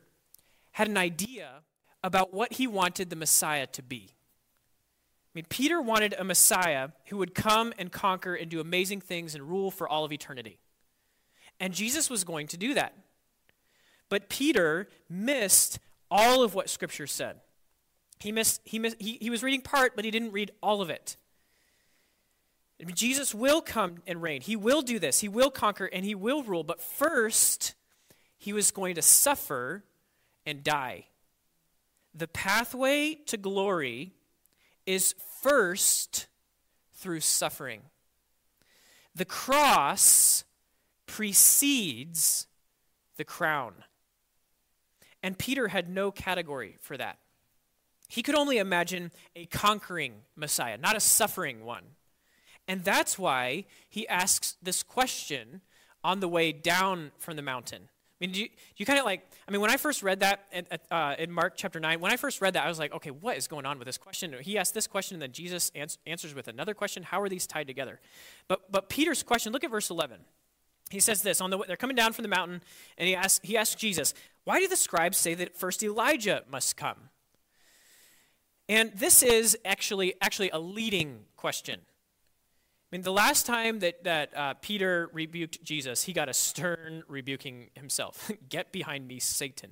had 0.71 0.87
an 0.87 0.97
idea 0.97 1.61
about 2.03 2.33
what 2.33 2.53
he 2.53 2.67
wanted 2.67 3.09
the 3.09 3.15
Messiah 3.15 3.67
to 3.67 3.83
be. 3.83 4.09
I 4.09 5.31
mean, 5.35 5.45
Peter 5.49 5.81
wanted 5.81 6.15
a 6.17 6.23
Messiah 6.23 6.89
who 7.07 7.17
would 7.17 7.35
come 7.35 7.73
and 7.77 7.91
conquer 7.91 8.35
and 8.35 8.49
do 8.49 8.59
amazing 8.59 9.01
things 9.01 9.35
and 9.35 9.43
rule 9.43 9.69
for 9.69 9.87
all 9.87 10.05
of 10.05 10.11
eternity. 10.11 10.59
And 11.59 11.73
Jesus 11.73 12.09
was 12.09 12.23
going 12.23 12.47
to 12.47 12.57
do 12.57 12.73
that. 12.73 12.95
But 14.09 14.29
Peter 14.29 14.87
missed 15.09 15.79
all 16.09 16.43
of 16.43 16.53
what 16.53 16.69
Scripture 16.69 17.07
said. 17.07 17.37
He, 18.19 18.31
missed, 18.31 18.61
he, 18.63 18.79
missed, 18.79 18.97
he, 18.99 19.17
he 19.19 19.29
was 19.29 19.43
reading 19.43 19.61
part, 19.61 19.95
but 19.95 20.05
he 20.05 20.11
didn't 20.11 20.31
read 20.31 20.51
all 20.61 20.81
of 20.81 20.89
it. 20.89 21.17
Jesus 22.93 23.33
will 23.33 23.61
come 23.61 23.97
and 24.05 24.21
reign. 24.21 24.41
He 24.41 24.55
will 24.55 24.81
do 24.81 24.99
this. 24.99 25.21
He 25.21 25.29
will 25.29 25.49
conquer 25.49 25.85
and 25.85 26.03
he 26.03 26.15
will 26.15 26.43
rule. 26.43 26.63
But 26.63 26.81
first, 26.81 27.73
he 28.37 28.51
was 28.53 28.71
going 28.71 28.95
to 28.95 29.01
suffer 29.01 29.85
and 30.45 30.63
die. 30.63 31.05
The 32.13 32.27
pathway 32.27 33.15
to 33.27 33.37
glory 33.37 34.13
is 34.85 35.15
first 35.41 36.27
through 36.93 37.21
suffering. 37.21 37.81
The 39.15 39.25
cross 39.25 40.43
precedes 41.05 42.47
the 43.17 43.23
crown. 43.23 43.73
And 45.23 45.37
Peter 45.37 45.69
had 45.69 45.89
no 45.89 46.11
category 46.11 46.77
for 46.81 46.97
that. 46.97 47.19
He 48.07 48.21
could 48.21 48.35
only 48.35 48.57
imagine 48.57 49.11
a 49.35 49.45
conquering 49.47 50.13
Messiah, 50.35 50.77
not 50.77 50.95
a 50.95 50.99
suffering 50.99 51.65
one. 51.65 51.83
And 52.67 52.83
that's 52.83 53.19
why 53.19 53.65
he 53.89 54.07
asks 54.07 54.57
this 54.61 54.83
question 54.83 55.61
on 56.03 56.19
the 56.19 56.27
way 56.27 56.51
down 56.51 57.11
from 57.17 57.35
the 57.35 57.41
mountain. 57.41 57.89
I 58.19 58.25
mean, 58.25 58.31
do 58.31 58.41
you, 58.41 58.49
you 58.77 58.85
kind 58.85 58.97
of 58.97 59.05
like, 59.05 59.27
I 59.47 59.51
mean, 59.51 59.59
when 59.59 59.69
I 59.69 59.75
first 59.75 60.01
read 60.01 60.21
that 60.21 60.45
in, 60.53 60.65
uh, 60.89 61.15
in 61.19 61.31
Mark 61.31 61.55
chapter 61.57 61.81
9, 61.81 61.99
when 61.99 62.11
I 62.11 62.15
first 62.15 62.41
read 62.41 62.53
that, 62.53 62.65
I 62.65 62.69
was 62.69 62.79
like, 62.79 62.93
okay, 62.93 63.11
what 63.11 63.35
is 63.35 63.47
going 63.47 63.65
on 63.65 63.77
with 63.77 63.87
this 63.87 63.97
question? 63.97 64.33
He 64.41 64.57
asked 64.57 64.73
this 64.73 64.87
question, 64.87 65.15
and 65.15 65.21
then 65.21 65.33
Jesus 65.33 65.69
ans- 65.75 65.97
answers 66.05 66.33
with 66.33 66.47
another 66.47 66.73
question. 66.73 67.03
How 67.03 67.21
are 67.21 67.27
these 67.27 67.45
tied 67.45 67.67
together? 67.67 67.99
But, 68.47 68.71
but 68.71 68.87
Peter's 68.87 69.21
question, 69.21 69.51
look 69.51 69.65
at 69.65 69.71
verse 69.71 69.89
11. 69.89 70.21
He 70.89 71.01
says 71.01 71.23
this 71.23 71.41
on 71.41 71.49
the 71.49 71.57
way, 71.57 71.65
they're 71.67 71.75
coming 71.75 71.95
down 71.95 72.13
from 72.13 72.23
the 72.23 72.29
mountain, 72.29 72.61
and 72.97 73.07
he 73.07 73.15
asks, 73.15 73.41
he 73.43 73.57
asks 73.57 73.75
Jesus, 73.75 74.13
Why 74.45 74.61
do 74.61 74.67
the 74.67 74.77
scribes 74.77 75.17
say 75.17 75.33
that 75.33 75.55
first 75.55 75.83
Elijah 75.83 76.43
must 76.49 76.77
come? 76.77 77.09
And 78.69 78.93
this 78.93 79.23
is 79.23 79.57
actually, 79.65 80.13
actually 80.21 80.51
a 80.51 80.59
leading 80.59 81.25
question 81.35 81.81
mean, 82.95 83.03
the 83.03 83.11
last 83.11 83.45
time 83.45 83.79
that, 83.79 84.05
that 84.05 84.37
uh, 84.37 84.53
Peter 84.61 85.09
rebuked 85.11 85.61
Jesus, 85.63 86.03
he 86.03 86.13
got 86.13 86.29
a 86.29 86.33
stern 86.33 87.03
rebuking 87.09 87.69
himself. 87.75 88.31
Get 88.49 88.71
behind 88.71 89.05
me, 89.05 89.19
Satan. 89.19 89.71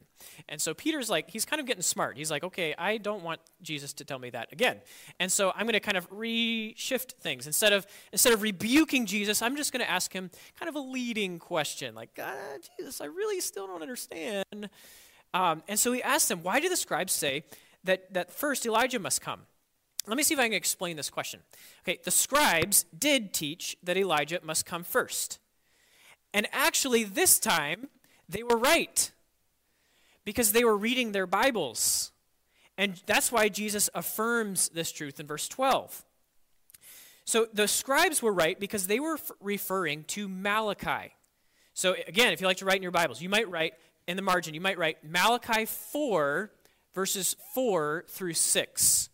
And 0.49 0.59
so 0.59 0.73
Peter's 0.73 1.09
like, 1.09 1.29
he's 1.29 1.45
kind 1.45 1.61
of 1.61 1.65
getting 1.65 1.83
smart. 1.83 2.17
He's 2.17 2.29
like, 2.29 2.43
okay, 2.43 2.75
I 2.77 2.97
don't 2.97 3.23
want 3.23 3.39
Jesus 3.61 3.93
to 3.93 4.03
tell 4.03 4.19
me 4.19 4.29
that 4.31 4.51
again. 4.51 4.81
And 5.21 5.31
so 5.31 5.53
I'm 5.55 5.61
going 5.61 5.73
to 5.73 5.79
kind 5.79 5.95
of 5.95 6.09
reshift 6.09 7.13
things. 7.13 7.47
Instead 7.47 7.71
of, 7.71 7.87
instead 8.11 8.33
of 8.33 8.41
rebuking 8.41 9.05
Jesus, 9.05 9.41
I'm 9.41 9.55
just 9.55 9.71
going 9.71 9.85
to 9.85 9.89
ask 9.89 10.11
him 10.11 10.29
kind 10.59 10.67
of 10.67 10.75
a 10.75 10.81
leading 10.81 11.39
question, 11.39 11.95
like, 11.95 12.19
ah, 12.21 12.33
Jesus, 12.77 12.99
I 12.99 13.05
really 13.05 13.39
still 13.39 13.67
don't 13.67 13.81
understand. 13.81 14.69
Um, 15.33 15.63
and 15.69 15.79
so 15.79 15.93
he 15.93 16.03
asked 16.03 16.29
him, 16.29 16.43
why 16.43 16.59
do 16.59 16.67
the 16.67 16.75
scribes 16.75 17.13
say 17.13 17.45
that, 17.85 18.13
that 18.13 18.33
first 18.33 18.65
Elijah 18.65 18.99
must 18.99 19.21
come? 19.21 19.43
Let 20.05 20.17
me 20.17 20.23
see 20.23 20.33
if 20.33 20.39
I 20.39 20.47
can 20.47 20.53
explain 20.53 20.97
this 20.97 21.09
question. 21.09 21.39
Okay, 21.83 21.99
the 22.03 22.11
scribes 22.11 22.85
did 22.97 23.33
teach 23.33 23.77
that 23.83 23.97
Elijah 23.97 24.39
must 24.43 24.65
come 24.65 24.83
first. 24.83 25.39
And 26.33 26.47
actually, 26.51 27.03
this 27.03 27.39
time, 27.39 27.89
they 28.27 28.43
were 28.43 28.57
right 28.57 29.11
because 30.25 30.51
they 30.51 30.63
were 30.63 30.75
reading 30.75 31.11
their 31.11 31.27
Bibles. 31.27 32.11
And 32.77 33.01
that's 33.05 33.31
why 33.31 33.49
Jesus 33.49 33.89
affirms 33.93 34.69
this 34.69 34.91
truth 34.91 35.19
in 35.19 35.27
verse 35.27 35.47
12. 35.47 36.03
So 37.25 37.47
the 37.53 37.67
scribes 37.67 38.21
were 38.21 38.33
right 38.33 38.59
because 38.59 38.87
they 38.87 38.99
were 38.99 39.13
f- 39.13 39.31
referring 39.39 40.03
to 40.05 40.27
Malachi. 40.27 41.13
So 41.73 41.95
again, 42.07 42.33
if 42.33 42.41
you 42.41 42.47
like 42.47 42.57
to 42.57 42.65
write 42.65 42.77
in 42.77 42.83
your 42.83 42.91
Bibles, 42.91 43.21
you 43.21 43.29
might 43.29 43.49
write 43.49 43.73
in 44.07 44.17
the 44.17 44.21
margin, 44.21 44.53
you 44.53 44.61
might 44.61 44.77
write 44.77 44.97
Malachi 45.03 45.65
4, 45.65 46.51
verses 46.93 47.35
4 47.53 48.05
through 48.09 48.33
6. 48.33 49.09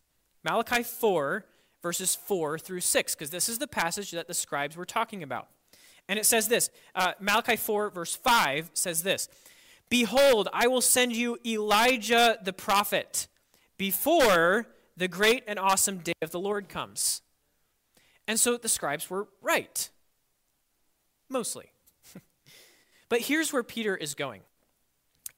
Malachi 0.50 0.82
4, 0.82 1.46
verses 1.84 2.16
4 2.16 2.58
through 2.58 2.80
6, 2.80 3.14
because 3.14 3.30
this 3.30 3.50
is 3.50 3.60
the 3.60 3.68
passage 3.68 4.10
that 4.12 4.28
the 4.28 4.34
scribes 4.34 4.76
were 4.76 4.86
talking 4.86 5.22
about. 5.22 5.48
And 6.08 6.18
it 6.18 6.26
says 6.26 6.48
this 6.48 6.72
uh, 6.96 7.14
Malachi 7.20 7.56
4, 7.56 7.92
verse 7.92 8.16
5 8.16 8.72
says 8.74 9.04
this 9.04 9.30
Behold, 9.90 10.48
I 10.52 10.68
will 10.68 10.82
send 10.82 11.16
you 11.16 11.38
Elijah 11.46 12.40
the 12.44 12.52
prophet 12.52 13.28
before 13.78 14.66
the 14.98 15.08
great 15.08 15.44
and 15.48 15.60
awesome 15.60 16.00
day 16.00 16.14
of 16.24 16.32
the 16.32 16.40
Lord 16.40 16.68
comes. 16.68 17.22
And 18.28 18.40
so 18.40 18.58
the 18.58 18.70
scribes 18.70 19.08
were 19.08 19.28
right. 19.44 19.90
Mostly. 21.30 21.72
but 23.10 23.22
here's 23.22 23.54
where 23.54 23.64
Peter 23.64 23.96
is 23.96 24.16
going. 24.16 24.42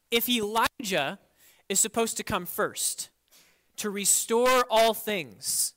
If 0.10 0.30
Elijah 0.30 1.20
is 1.68 1.82
supposed 1.82 2.16
to 2.16 2.24
come 2.24 2.46
first, 2.46 3.10
to 3.82 3.90
restore 3.90 4.66
all 4.70 4.94
things. 4.94 5.74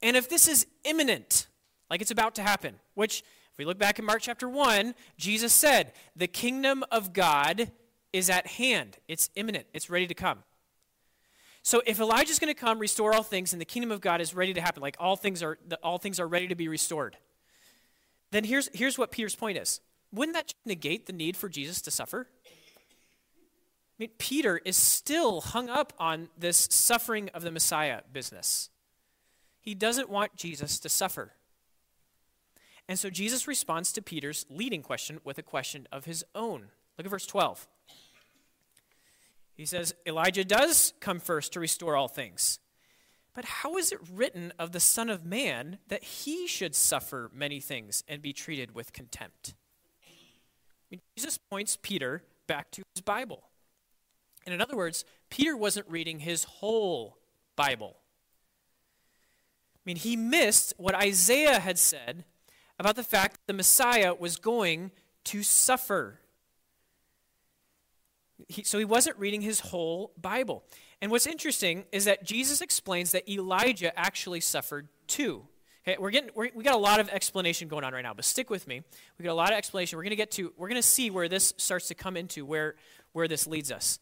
And 0.00 0.16
if 0.16 0.28
this 0.28 0.48
is 0.48 0.66
imminent, 0.84 1.48
like 1.90 2.00
it's 2.00 2.10
about 2.10 2.34
to 2.36 2.42
happen, 2.42 2.76
which, 2.94 3.20
if 3.52 3.58
we 3.58 3.64
look 3.64 3.78
back 3.78 3.98
in 3.98 4.04
Mark 4.04 4.20
chapter 4.22 4.48
1, 4.48 4.94
Jesus 5.16 5.52
said, 5.52 5.92
The 6.16 6.26
kingdom 6.26 6.84
of 6.90 7.12
God 7.12 7.70
is 8.12 8.30
at 8.30 8.46
hand, 8.46 8.98
it's 9.08 9.30
imminent, 9.34 9.66
it's 9.72 9.90
ready 9.90 10.06
to 10.06 10.14
come. 10.14 10.44
So 11.62 11.82
if 11.86 11.98
Elijah's 11.98 12.38
going 12.38 12.52
to 12.54 12.60
come, 12.60 12.78
restore 12.78 13.14
all 13.14 13.22
things, 13.22 13.52
and 13.52 13.60
the 13.60 13.66
kingdom 13.66 13.90
of 13.90 14.00
God 14.00 14.20
is 14.20 14.34
ready 14.34 14.52
to 14.54 14.60
happen, 14.60 14.82
like 14.82 14.96
all 15.00 15.16
things 15.16 15.42
are, 15.42 15.58
all 15.82 15.98
things 15.98 16.20
are 16.20 16.28
ready 16.28 16.46
to 16.48 16.54
be 16.54 16.68
restored, 16.68 17.16
then 18.30 18.44
here's, 18.44 18.68
here's 18.72 18.98
what 18.98 19.10
Peter's 19.10 19.34
point 19.34 19.58
is. 19.58 19.80
Wouldn't 20.12 20.36
that 20.36 20.54
negate 20.64 21.06
the 21.06 21.12
need 21.12 21.36
for 21.36 21.48
Jesus 21.48 21.80
to 21.82 21.90
suffer? 21.90 22.28
I 23.96 24.02
mean, 24.02 24.10
Peter 24.18 24.60
is 24.64 24.76
still 24.76 25.40
hung 25.40 25.68
up 25.68 25.92
on 26.00 26.28
this 26.36 26.68
suffering 26.70 27.30
of 27.32 27.42
the 27.42 27.52
Messiah 27.52 28.00
business. 28.12 28.70
He 29.60 29.74
doesn't 29.74 30.10
want 30.10 30.34
Jesus 30.34 30.80
to 30.80 30.88
suffer. 30.88 31.32
And 32.88 32.98
so 32.98 33.08
Jesus 33.08 33.46
responds 33.46 33.92
to 33.92 34.02
Peter's 34.02 34.44
leading 34.50 34.82
question 34.82 35.20
with 35.22 35.38
a 35.38 35.42
question 35.42 35.86
of 35.92 36.06
his 36.06 36.24
own. 36.34 36.66
Look 36.98 37.06
at 37.06 37.10
verse 37.10 37.26
12. 37.26 37.68
He 39.54 39.64
says, 39.64 39.94
Elijah 40.04 40.44
does 40.44 40.92
come 40.98 41.20
first 41.20 41.52
to 41.52 41.60
restore 41.60 41.96
all 41.96 42.08
things. 42.08 42.58
But 43.32 43.44
how 43.44 43.76
is 43.76 43.92
it 43.92 44.00
written 44.12 44.52
of 44.58 44.72
the 44.72 44.80
Son 44.80 45.08
of 45.08 45.24
Man 45.24 45.78
that 45.88 46.04
he 46.04 46.46
should 46.46 46.74
suffer 46.74 47.30
many 47.32 47.60
things 47.60 48.02
and 48.08 48.20
be 48.20 48.32
treated 48.32 48.74
with 48.74 48.92
contempt? 48.92 49.54
I 50.04 50.86
mean, 50.90 51.00
Jesus 51.16 51.38
points 51.38 51.78
Peter 51.80 52.22
back 52.46 52.70
to 52.72 52.82
his 52.94 53.02
Bible. 53.02 53.44
And 54.44 54.54
in 54.54 54.60
other 54.60 54.76
words, 54.76 55.04
Peter 55.30 55.56
wasn't 55.56 55.88
reading 55.88 56.20
his 56.20 56.44
whole 56.44 57.18
Bible. 57.56 57.96
I 59.76 59.80
mean, 59.84 59.96
he 59.96 60.16
missed 60.16 60.74
what 60.76 60.94
Isaiah 60.94 61.60
had 61.60 61.78
said 61.78 62.24
about 62.78 62.96
the 62.96 63.02
fact 63.02 63.34
that 63.34 63.46
the 63.46 63.52
Messiah 63.52 64.14
was 64.14 64.36
going 64.36 64.90
to 65.24 65.42
suffer. 65.42 66.20
He, 68.48 68.64
so 68.64 68.78
he 68.78 68.84
wasn't 68.84 69.18
reading 69.18 69.40
his 69.40 69.60
whole 69.60 70.12
Bible. 70.20 70.64
And 71.00 71.10
what's 71.10 71.26
interesting 71.26 71.84
is 71.92 72.06
that 72.06 72.24
Jesus 72.24 72.60
explains 72.60 73.12
that 73.12 73.28
Elijah 73.28 73.96
actually 73.98 74.40
suffered 74.40 74.88
too. 75.06 75.46
Okay, 75.86 75.98
we're 75.98 76.10
getting 76.10 76.30
we're, 76.34 76.48
we 76.54 76.64
got 76.64 76.74
a 76.74 76.78
lot 76.78 76.98
of 76.98 77.10
explanation 77.10 77.68
going 77.68 77.84
on 77.84 77.92
right 77.92 78.02
now, 78.02 78.14
but 78.14 78.24
stick 78.24 78.48
with 78.48 78.66
me. 78.66 78.82
We 79.18 79.24
got 79.24 79.32
a 79.32 79.34
lot 79.34 79.52
of 79.52 79.58
explanation. 79.58 79.98
We're 79.98 80.04
going 80.04 80.10
to 80.10 80.16
get 80.16 80.30
to 80.32 80.52
we're 80.56 80.68
going 80.68 80.80
to 80.80 80.86
see 80.86 81.10
where 81.10 81.28
this 81.28 81.52
starts 81.58 81.88
to 81.88 81.94
come 81.94 82.16
into 82.16 82.46
where 82.46 82.74
where 83.12 83.28
this 83.28 83.46
leads 83.46 83.70
us. 83.70 83.98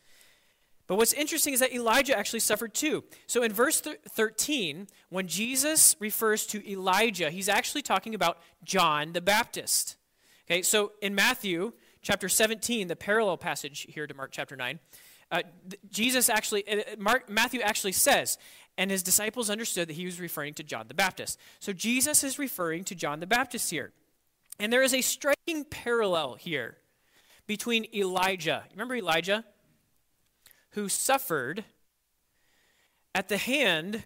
But 0.93 0.99
what's 0.99 1.15
interesting 1.15 1.55
is 1.55 1.61
that 1.61 1.73
Elijah 1.73 2.15
actually 2.15 2.41
suffered 2.41 2.75
too. 2.75 3.03
So 3.27 3.43
in 3.43 3.51
verse 3.51 3.81
13, 3.81 4.89
when 5.09 5.27
Jesus 5.27 5.97
refers 6.01 6.45
to 6.49 6.71
Elijah, 6.71 7.31
he's 7.31 7.49
actually 7.49 7.81
talking 7.81 8.15
about 8.15 8.37
John 8.63 9.15
the 9.15 9.23
Baptist. 9.23 9.97
Okay, 10.45 10.61
so 10.61 10.93
in 11.01 11.15
Matthew 11.15 11.73
chapter 12.03 12.29
17, 12.29 12.89
the 12.89 12.95
parallel 12.95 13.39
passage 13.39 13.87
here 13.89 14.07
to 14.07 14.13
Mark 14.13 14.33
chapter 14.33 14.55
9, 14.55 14.79
uh, 15.31 15.41
Jesus 15.91 16.29
actually, 16.29 16.69
uh, 16.69 16.83
Mark, 16.99 17.27
Matthew 17.27 17.63
actually 17.63 17.93
says, 17.93 18.37
and 18.77 18.91
his 18.91 19.03
disciples 19.03 19.49
understood 19.49 19.89
that 19.89 19.95
he 19.95 20.05
was 20.05 20.21
referring 20.21 20.53
to 20.53 20.63
John 20.63 20.89
the 20.89 20.95
Baptist. 20.95 21.41
So 21.59 21.73
Jesus 21.73 22.23
is 22.23 22.39
referring 22.39 22.85
to 22.85 22.95
John 22.95 23.21
the 23.21 23.27
Baptist 23.27 23.71
here. 23.71 23.95
And 24.59 24.71
there 24.71 24.83
is 24.83 24.93
a 24.93 25.01
striking 25.01 25.65
parallel 25.65 26.35
here 26.35 26.77
between 27.47 27.87
Elijah. 27.95 28.65
Remember 28.73 28.95
Elijah? 28.95 29.47
Who 30.73 30.89
suffered 30.89 31.65
at 33.15 33.29
the 33.29 33.37
hand, 33.37 34.05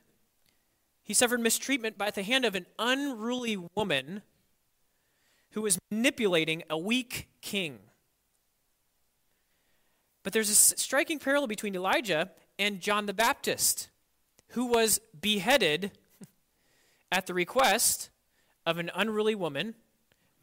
he 1.02 1.14
suffered 1.14 1.40
mistreatment 1.40 1.96
by 1.96 2.11
the 2.11 2.22
hand 2.22 2.44
of 2.44 2.55
an 2.55 2.66
unruly 2.79 3.57
woman 3.74 4.22
who 5.52 5.62
was 5.62 5.79
manipulating 5.90 6.62
a 6.68 6.76
weak 6.76 7.29
king. 7.40 7.79
But 10.22 10.33
there's 10.33 10.50
a 10.50 10.55
striking 10.55 11.20
parallel 11.20 11.46
between 11.46 11.76
Elijah 11.76 12.31
and 12.59 12.81
John 12.81 13.07
the 13.07 13.14
Baptist, 13.14 13.88
who 14.48 14.66
was 14.66 15.00
beheaded 15.18 15.92
at 17.12 17.26
the 17.26 17.35
request 17.35 18.11
of 18.66 18.79
an 18.79 18.90
unruly 18.94 19.37
woman 19.37 19.76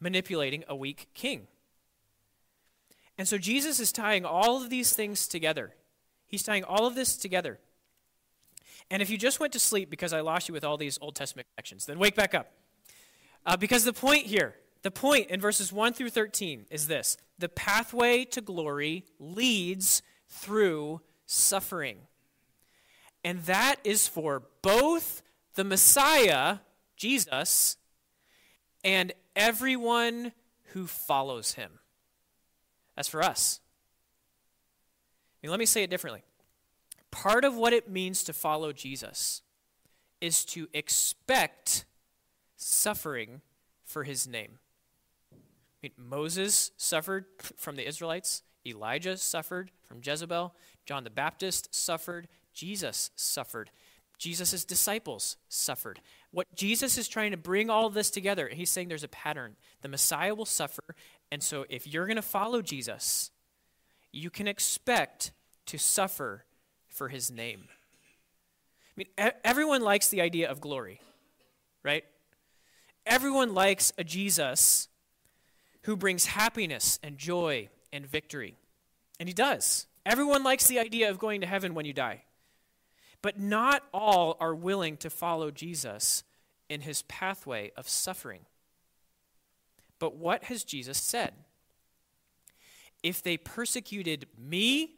manipulating 0.00 0.64
a 0.66 0.74
weak 0.74 1.08
king. 1.12 1.48
And 3.18 3.28
so 3.28 3.36
Jesus 3.36 3.78
is 3.78 3.92
tying 3.92 4.24
all 4.24 4.62
of 4.62 4.70
these 4.70 4.94
things 4.94 5.28
together. 5.28 5.74
He's 6.34 6.42
tying 6.42 6.64
all 6.64 6.84
of 6.84 6.96
this 6.96 7.16
together. 7.16 7.60
And 8.90 9.00
if 9.00 9.08
you 9.08 9.16
just 9.16 9.38
went 9.38 9.52
to 9.52 9.60
sleep 9.60 9.88
because 9.88 10.12
I 10.12 10.20
lost 10.20 10.48
you 10.48 10.52
with 10.52 10.64
all 10.64 10.76
these 10.76 10.98
Old 11.00 11.14
Testament 11.14 11.46
connections, 11.54 11.86
then 11.86 11.96
wake 11.96 12.16
back 12.16 12.34
up. 12.34 12.50
Uh, 13.46 13.56
because 13.56 13.84
the 13.84 13.92
point 13.92 14.26
here, 14.26 14.56
the 14.82 14.90
point 14.90 15.30
in 15.30 15.40
verses 15.40 15.72
1 15.72 15.92
through 15.92 16.10
13 16.10 16.66
is 16.72 16.88
this 16.88 17.16
the 17.38 17.48
pathway 17.48 18.24
to 18.24 18.40
glory 18.40 19.04
leads 19.20 20.02
through 20.28 21.02
suffering. 21.24 21.98
And 23.22 23.40
that 23.44 23.76
is 23.84 24.08
for 24.08 24.42
both 24.60 25.22
the 25.54 25.62
Messiah, 25.62 26.58
Jesus, 26.96 27.76
and 28.82 29.12
everyone 29.36 30.32
who 30.72 30.88
follows 30.88 31.52
him. 31.52 31.78
That's 32.96 33.06
for 33.06 33.22
us 33.22 33.60
mean, 35.44 35.50
let 35.50 35.60
me 35.60 35.66
say 35.66 35.82
it 35.82 35.90
differently. 35.90 36.22
Part 37.10 37.44
of 37.44 37.54
what 37.54 37.74
it 37.74 37.90
means 37.90 38.24
to 38.24 38.32
follow 38.32 38.72
Jesus 38.72 39.42
is 40.20 40.42
to 40.46 40.68
expect 40.72 41.84
suffering 42.56 43.42
for 43.84 44.04
his 44.04 44.26
name. 44.26 44.58
I 45.32 45.36
mean, 45.82 45.92
Moses 45.98 46.70
suffered 46.78 47.26
from 47.58 47.76
the 47.76 47.86
Israelites, 47.86 48.42
Elijah 48.66 49.18
suffered 49.18 49.70
from 49.82 50.00
Jezebel, 50.02 50.54
John 50.86 51.04
the 51.04 51.10
Baptist 51.10 51.74
suffered, 51.74 52.26
Jesus 52.54 53.10
suffered. 53.14 53.70
Jesus' 54.16 54.64
disciples 54.64 55.36
suffered. 55.50 56.00
What 56.30 56.46
Jesus 56.54 56.96
is 56.96 57.06
trying 57.06 57.32
to 57.32 57.36
bring 57.36 57.68
all 57.68 57.90
this 57.90 58.10
together, 58.10 58.48
he's 58.50 58.70
saying 58.70 58.88
there's 58.88 59.04
a 59.04 59.08
pattern. 59.08 59.56
The 59.82 59.88
Messiah 59.88 60.34
will 60.34 60.46
suffer, 60.46 60.94
and 61.30 61.42
so 61.42 61.66
if 61.68 61.86
you're 61.86 62.06
going 62.06 62.16
to 62.16 62.22
follow 62.22 62.62
Jesus, 62.62 63.30
you 64.14 64.30
can 64.30 64.46
expect 64.46 65.32
to 65.66 65.78
suffer 65.78 66.44
for 66.86 67.08
his 67.08 67.30
name. 67.30 67.64
I 67.68 68.92
mean, 68.96 69.32
everyone 69.42 69.82
likes 69.82 70.08
the 70.08 70.20
idea 70.20 70.48
of 70.50 70.60
glory, 70.60 71.00
right? 71.82 72.04
Everyone 73.06 73.52
likes 73.52 73.92
a 73.98 74.04
Jesus 74.04 74.88
who 75.82 75.96
brings 75.96 76.26
happiness 76.26 76.98
and 77.02 77.18
joy 77.18 77.68
and 77.92 78.06
victory. 78.06 78.56
And 79.18 79.28
he 79.28 79.32
does. 79.32 79.86
Everyone 80.06 80.42
likes 80.42 80.66
the 80.66 80.78
idea 80.78 81.10
of 81.10 81.18
going 81.18 81.40
to 81.40 81.46
heaven 81.46 81.74
when 81.74 81.86
you 81.86 81.92
die. 81.92 82.22
But 83.20 83.38
not 83.38 83.82
all 83.92 84.36
are 84.40 84.54
willing 84.54 84.96
to 84.98 85.10
follow 85.10 85.50
Jesus 85.50 86.24
in 86.68 86.82
his 86.82 87.02
pathway 87.02 87.72
of 87.76 87.88
suffering. 87.88 88.40
But 89.98 90.16
what 90.16 90.44
has 90.44 90.64
Jesus 90.64 90.98
said? 90.98 91.32
If 93.04 93.22
they 93.22 93.36
persecuted 93.36 94.26
me, 94.36 94.96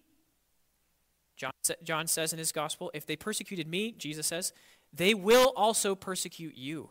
John, 1.37 1.51
John 1.83 2.07
says 2.07 2.33
in 2.33 2.39
his 2.39 2.53
gospel, 2.53 2.91
if 2.95 3.05
they 3.05 3.17
persecuted 3.17 3.67
me, 3.67 3.93
Jesus 3.93 4.29
says, 4.29 4.53
they 4.93 5.13
will 5.13 5.53
also 5.57 5.95
persecute 5.97 6.57
you. 6.57 6.91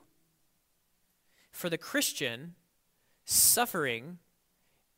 For 1.52 1.70
the 1.70 1.78
Christian, 1.78 2.56
suffering 3.24 4.20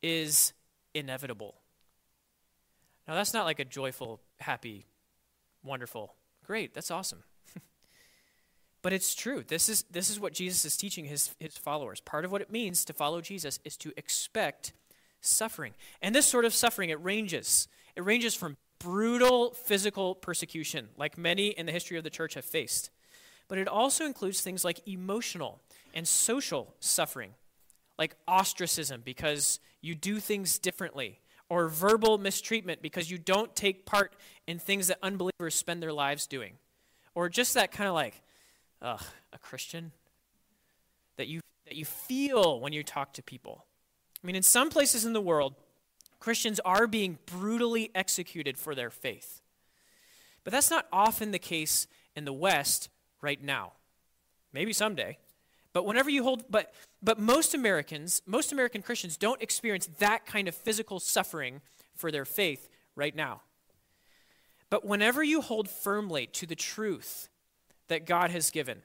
is 0.02 0.54
inevitable. 0.96 1.56
Now, 3.08 3.14
that's 3.14 3.34
not 3.34 3.46
like 3.46 3.60
a 3.60 3.66
joyful, 3.66 4.20
happy, 4.40 4.88
wonderful, 5.64 6.16
great, 6.44 6.74
that's 6.74 6.90
awesome. 6.90 7.24
but 8.82 8.92
it's 8.92 9.14
true. 9.14 9.44
This 9.48 9.70
is, 9.70 9.84
this 9.92 10.10
is 10.10 10.20
what 10.20 10.34
Jesus 10.34 10.66
is 10.66 10.76
teaching 10.76 11.06
his, 11.06 11.36
his 11.40 11.56
followers. 11.56 12.02
Part 12.02 12.26
of 12.26 12.32
what 12.32 12.42
it 12.42 12.52
means 12.52 12.84
to 12.86 12.94
follow 12.94 13.22
Jesus 13.22 13.60
is 13.64 13.78
to 13.78 13.94
expect 13.96 14.74
suffering. 15.22 15.74
And 16.02 16.14
this 16.14 16.26
sort 16.26 16.46
of 16.46 16.54
suffering, 16.54 16.90
it 16.90 17.04
ranges. 17.04 17.68
It 17.96 18.04
ranges 18.04 18.36
from 18.36 18.58
brutal 18.80 19.52
physical 19.52 20.16
persecution, 20.16 20.90
like 20.98 21.18
many 21.18 21.48
in 21.48 21.66
the 21.66 21.72
history 21.72 21.98
of 21.98 22.04
the 22.04 22.10
church 22.10 22.36
have 22.36 22.46
faced. 22.46 22.92
But 23.48 23.58
it 23.58 23.68
also 23.68 24.06
includes 24.06 24.42
things 24.42 24.64
like 24.64 24.88
emotional 24.88 25.62
and 25.94 26.08
social 26.08 26.76
suffering, 26.80 27.32
like 27.98 28.16
ostracism 28.28 29.02
because 29.04 29.60
you 29.82 29.96
do 29.96 30.20
things 30.20 30.60
differently, 30.60 31.20
or 31.50 31.70
verbal 31.70 32.18
mistreatment 32.18 32.82
because 32.82 33.10
you 33.10 33.18
don't 33.18 33.56
take 33.56 33.86
part 33.86 34.16
in 34.48 34.60
things 34.60 34.88
that 34.88 34.98
unbelievers 35.02 35.56
spend 35.56 35.82
their 35.82 35.94
lives 35.94 36.28
doing, 36.28 36.54
or 37.16 37.30
just 37.30 37.54
that 37.54 37.72
kind 37.72 37.88
of 37.88 37.94
like, 37.94 38.22
ugh, 38.82 39.02
a 39.32 39.38
Christian 39.38 39.92
that 41.16 41.28
you 41.28 41.40
that 41.66 41.76
you 41.76 41.86
feel 41.86 42.60
when 42.60 42.74
you 42.74 42.84
talk 42.84 43.14
to 43.14 43.24
people. 43.24 43.66
I 44.28 44.30
mean, 44.30 44.36
in 44.36 44.44
some 44.44 44.70
places 44.70 45.06
in 45.06 45.14
the 45.14 45.22
world, 45.22 45.56
Christians 46.20 46.60
are 46.66 46.86
being 46.86 47.18
brutally 47.26 47.92
executed 47.96 48.58
for 48.58 48.76
their 48.76 48.90
faith. 48.90 49.40
But 50.44 50.52
that's 50.52 50.70
not 50.70 50.86
often 50.92 51.32
the 51.32 51.40
case 51.40 51.88
in 52.14 52.26
the 52.26 52.34
West 52.34 52.90
right 53.22 53.42
now. 53.42 53.72
Maybe 54.52 54.74
someday. 54.74 55.18
But 55.72 55.86
whenever 55.86 56.10
you 56.10 56.24
hold 56.24 56.44
but 56.50 56.74
but 57.02 57.20
most 57.20 57.54
Americans, 57.54 58.22
most 58.26 58.52
American 58.52 58.82
Christians 58.82 59.16
don't 59.16 59.42
experience 59.42 59.88
that 60.00 60.26
kind 60.26 60.50
of 60.50 60.56
physical 60.56 61.00
suffering 61.00 61.62
for 61.96 62.12
their 62.12 62.26
faith 62.26 62.68
right 62.98 63.16
now. 63.16 63.44
But 64.70 64.84
whenever 64.86 65.24
you 65.24 65.40
hold 65.40 65.70
firmly 65.70 66.28
to 66.34 66.46
the 66.46 66.54
truth 66.54 67.30
that 67.88 68.06
God 68.06 68.32
has 68.32 68.50
given, 68.52 68.82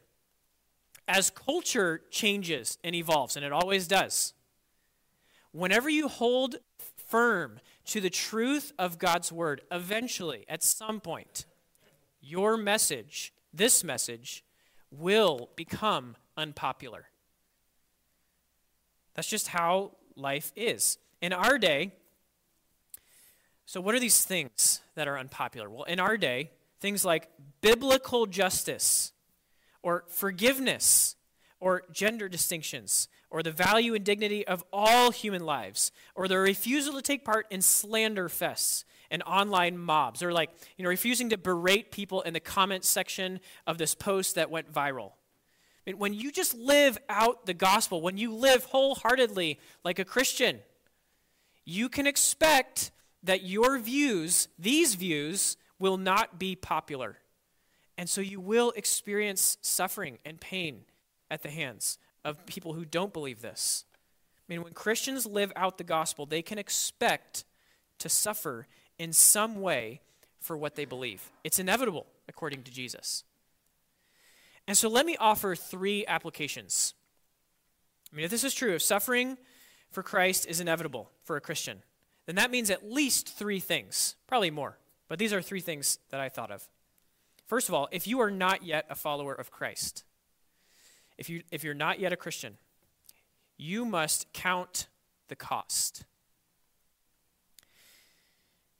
as 1.08 1.30
culture 1.30 2.00
changes 2.12 2.78
and 2.84 2.94
evolves, 2.94 3.34
and 3.34 3.44
it 3.44 3.50
always 3.50 3.88
does, 3.88 4.34
whenever 5.52 5.88
you 5.88 6.08
hold 6.08 6.56
firm 7.08 7.60
to 7.84 8.00
the 8.00 8.10
truth 8.10 8.72
of 8.78 8.98
God's 8.98 9.30
word, 9.30 9.62
eventually, 9.70 10.44
at 10.48 10.62
some 10.62 11.00
point, 11.00 11.46
your 12.20 12.56
message, 12.56 13.32
this 13.52 13.84
message, 13.84 14.44
will 14.90 15.50
become 15.56 16.16
unpopular. 16.36 17.06
That's 19.14 19.28
just 19.28 19.48
how 19.48 19.92
life 20.16 20.52
is. 20.56 20.98
In 21.20 21.32
our 21.32 21.58
day, 21.58 21.92
so 23.66 23.80
what 23.80 23.94
are 23.94 24.00
these 24.00 24.24
things 24.24 24.80
that 24.94 25.08
are 25.08 25.18
unpopular? 25.18 25.68
Well, 25.70 25.84
in 25.84 26.00
our 26.00 26.16
day, 26.16 26.50
things 26.80 27.04
like 27.04 27.28
biblical 27.60 28.26
justice 28.26 29.12
or 29.82 30.04
forgiveness 30.08 31.16
or 31.60 31.82
gender 31.92 32.28
distinctions 32.28 33.08
or 33.32 33.42
the 33.42 33.50
value 33.50 33.94
and 33.94 34.04
dignity 34.04 34.46
of 34.46 34.62
all 34.72 35.10
human 35.10 35.44
lives 35.44 35.90
or 36.14 36.28
the 36.28 36.38
refusal 36.38 36.94
to 36.94 37.02
take 37.02 37.24
part 37.24 37.46
in 37.50 37.62
slander 37.62 38.28
fests 38.28 38.84
and 39.10 39.22
online 39.24 39.76
mobs 39.76 40.22
or 40.22 40.32
like 40.32 40.50
you 40.76 40.84
know 40.84 40.90
refusing 40.90 41.30
to 41.30 41.38
berate 41.38 41.90
people 41.90 42.20
in 42.20 42.34
the 42.34 42.40
comment 42.40 42.84
section 42.84 43.40
of 43.66 43.78
this 43.78 43.94
post 43.94 44.36
that 44.36 44.50
went 44.50 44.72
viral 44.72 45.12
I 45.84 45.90
mean, 45.90 45.98
when 45.98 46.14
you 46.14 46.30
just 46.30 46.54
live 46.54 46.96
out 47.08 47.44
the 47.46 47.54
gospel, 47.54 48.00
when 48.02 48.16
you 48.16 48.32
live 48.32 48.64
wholeheartedly 48.66 49.58
like 49.84 49.98
a 49.98 50.04
Christian, 50.04 50.60
you 51.64 51.88
can 51.88 52.06
expect 52.06 52.92
that 53.24 53.42
your 53.42 53.78
views, 53.78 54.46
these 54.58 54.94
views, 54.94 55.56
will 55.80 55.96
not 55.96 56.38
be 56.38 56.54
popular. 56.54 57.18
And 57.98 58.08
so 58.08 58.20
you 58.20 58.40
will 58.40 58.72
experience 58.76 59.58
suffering 59.60 60.18
and 60.24 60.40
pain 60.40 60.84
at 61.30 61.42
the 61.42 61.50
hands 61.50 61.98
of 62.24 62.46
people 62.46 62.72
who 62.74 62.84
don't 62.84 63.12
believe 63.12 63.42
this. 63.42 63.84
I 64.38 64.52
mean, 64.52 64.62
when 64.62 64.72
Christians 64.72 65.26
live 65.26 65.52
out 65.56 65.78
the 65.78 65.84
gospel, 65.84 66.26
they 66.26 66.42
can 66.42 66.58
expect 66.58 67.44
to 67.98 68.08
suffer 68.08 68.66
in 68.98 69.12
some 69.12 69.60
way 69.60 70.00
for 70.40 70.56
what 70.56 70.74
they 70.74 70.84
believe. 70.84 71.30
It's 71.44 71.58
inevitable, 71.58 72.06
according 72.28 72.64
to 72.64 72.72
Jesus. 72.72 73.24
And 74.66 74.76
so 74.76 74.88
let 74.88 75.06
me 75.06 75.16
offer 75.18 75.54
three 75.54 76.04
applications. 76.06 76.94
I 78.12 78.16
mean, 78.16 78.24
if 78.24 78.30
this 78.30 78.44
is 78.44 78.54
true, 78.54 78.74
if 78.74 78.82
suffering 78.82 79.38
for 79.90 80.02
Christ 80.02 80.46
is 80.46 80.60
inevitable 80.60 81.10
for 81.24 81.36
a 81.36 81.40
Christian, 81.40 81.82
then 82.26 82.36
that 82.36 82.50
means 82.50 82.70
at 82.70 82.90
least 82.90 83.36
three 83.36 83.60
things, 83.60 84.16
probably 84.26 84.50
more. 84.50 84.78
But 85.08 85.18
these 85.18 85.32
are 85.32 85.42
three 85.42 85.60
things 85.60 85.98
that 86.10 86.20
I 86.20 86.28
thought 86.28 86.50
of. 86.50 86.68
First 87.46 87.68
of 87.68 87.74
all, 87.74 87.88
if 87.90 88.06
you 88.06 88.20
are 88.20 88.30
not 88.30 88.62
yet 88.62 88.86
a 88.88 88.94
follower 88.94 89.34
of 89.34 89.50
Christ, 89.50 90.04
if, 91.18 91.28
you, 91.30 91.42
if 91.50 91.64
you're 91.64 91.74
not 91.74 92.00
yet 92.00 92.12
a 92.12 92.16
Christian, 92.16 92.56
you 93.56 93.84
must 93.84 94.32
count 94.32 94.88
the 95.28 95.36
cost. 95.36 96.04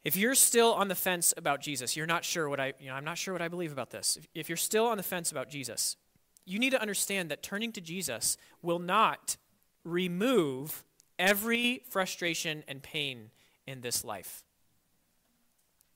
If 0.05 0.17
you're 0.17 0.35
still 0.35 0.73
on 0.75 0.89
the 0.89 0.95
fence 0.95 1.33
about 1.37 1.61
Jesus, 1.61 1.97
you're 1.97 2.07
not 2.07 2.25
sure 2.25 2.49
what 2.49 2.59
I, 2.59 2.73
you 2.81 2.89
know, 2.89 2.95
I'm 2.95 3.05
not 3.05 3.19
sure 3.19 3.33
what 3.33 3.43
I 3.43 3.49
believe 3.49 3.73
about 3.73 3.91
this. 3.91 4.17
If, 4.17 4.29
if 4.35 4.49
you're 4.49 4.57
still 4.57 4.87
on 4.87 4.97
the 4.97 5.03
fence 5.03 5.31
about 5.31 5.49
Jesus, 5.49 5.97
you 6.45 6.59
need 6.59 6.71
to 6.71 6.83
understand 6.83 7.31
that 7.31 7.43
turning 7.43 7.71
to 7.73 7.81
Jesus 7.81 8.37
will 8.63 8.81
not 8.81 9.37
remove 9.85 10.85
every 11.19 11.83
frustration 11.89 12.65
and 12.67 12.83
pain 12.83 13.31
in 13.67 13.81
this 13.81 14.05
life. 14.05 14.45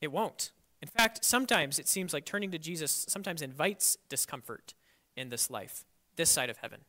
It 0.01 0.13
won't. 0.13 0.53
In 0.81 0.89
fact, 0.89 1.25
sometimes 1.25 1.79
it 1.79 1.89
seems 1.89 2.13
like 2.13 2.25
turning 2.25 2.51
to 2.53 2.59
Jesus 2.59 3.07
sometimes 3.09 3.43
invites 3.43 3.97
discomfort 4.09 4.75
in 5.17 5.31
this 5.31 5.51
life, 5.51 5.85
this 6.17 6.31
side 6.31 6.51
of 6.51 6.57
heaven. 6.59 6.81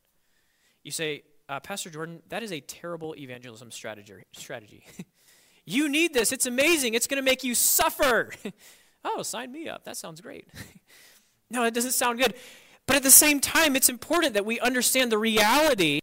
You 0.84 0.92
say, 0.92 1.24
uh, 1.50 1.60
Pastor 1.60 1.90
Jordan, 1.90 2.22
that 2.30 2.44
is 2.44 2.52
a 2.52 2.60
terrible 2.60 3.16
evangelism 3.18 3.72
strategy. 3.72 4.24
strategy. 4.34 4.84
You 5.70 5.90
need 5.90 6.14
this. 6.14 6.32
It's 6.32 6.46
amazing. 6.46 6.94
It's 6.94 7.08
going 7.08 7.22
to 7.22 7.26
make 7.30 7.44
you 7.44 7.54
suffer. 7.54 8.32
oh, 9.04 9.22
sign 9.22 9.52
me 9.52 9.68
up. 9.68 9.84
That 9.84 9.98
sounds 9.98 10.22
great. 10.22 10.48
no, 11.50 11.66
it 11.66 11.74
doesn't 11.74 11.92
sound 11.92 12.20
good. 12.20 12.36
But 12.86 12.96
at 12.96 13.04
the 13.04 13.12
same 13.12 13.42
time, 13.42 13.76
it's 13.76 13.90
important 13.90 14.34
that 14.34 14.46
we 14.46 14.62
understand 14.62 15.12
the 15.12 15.18
reality 15.18 16.00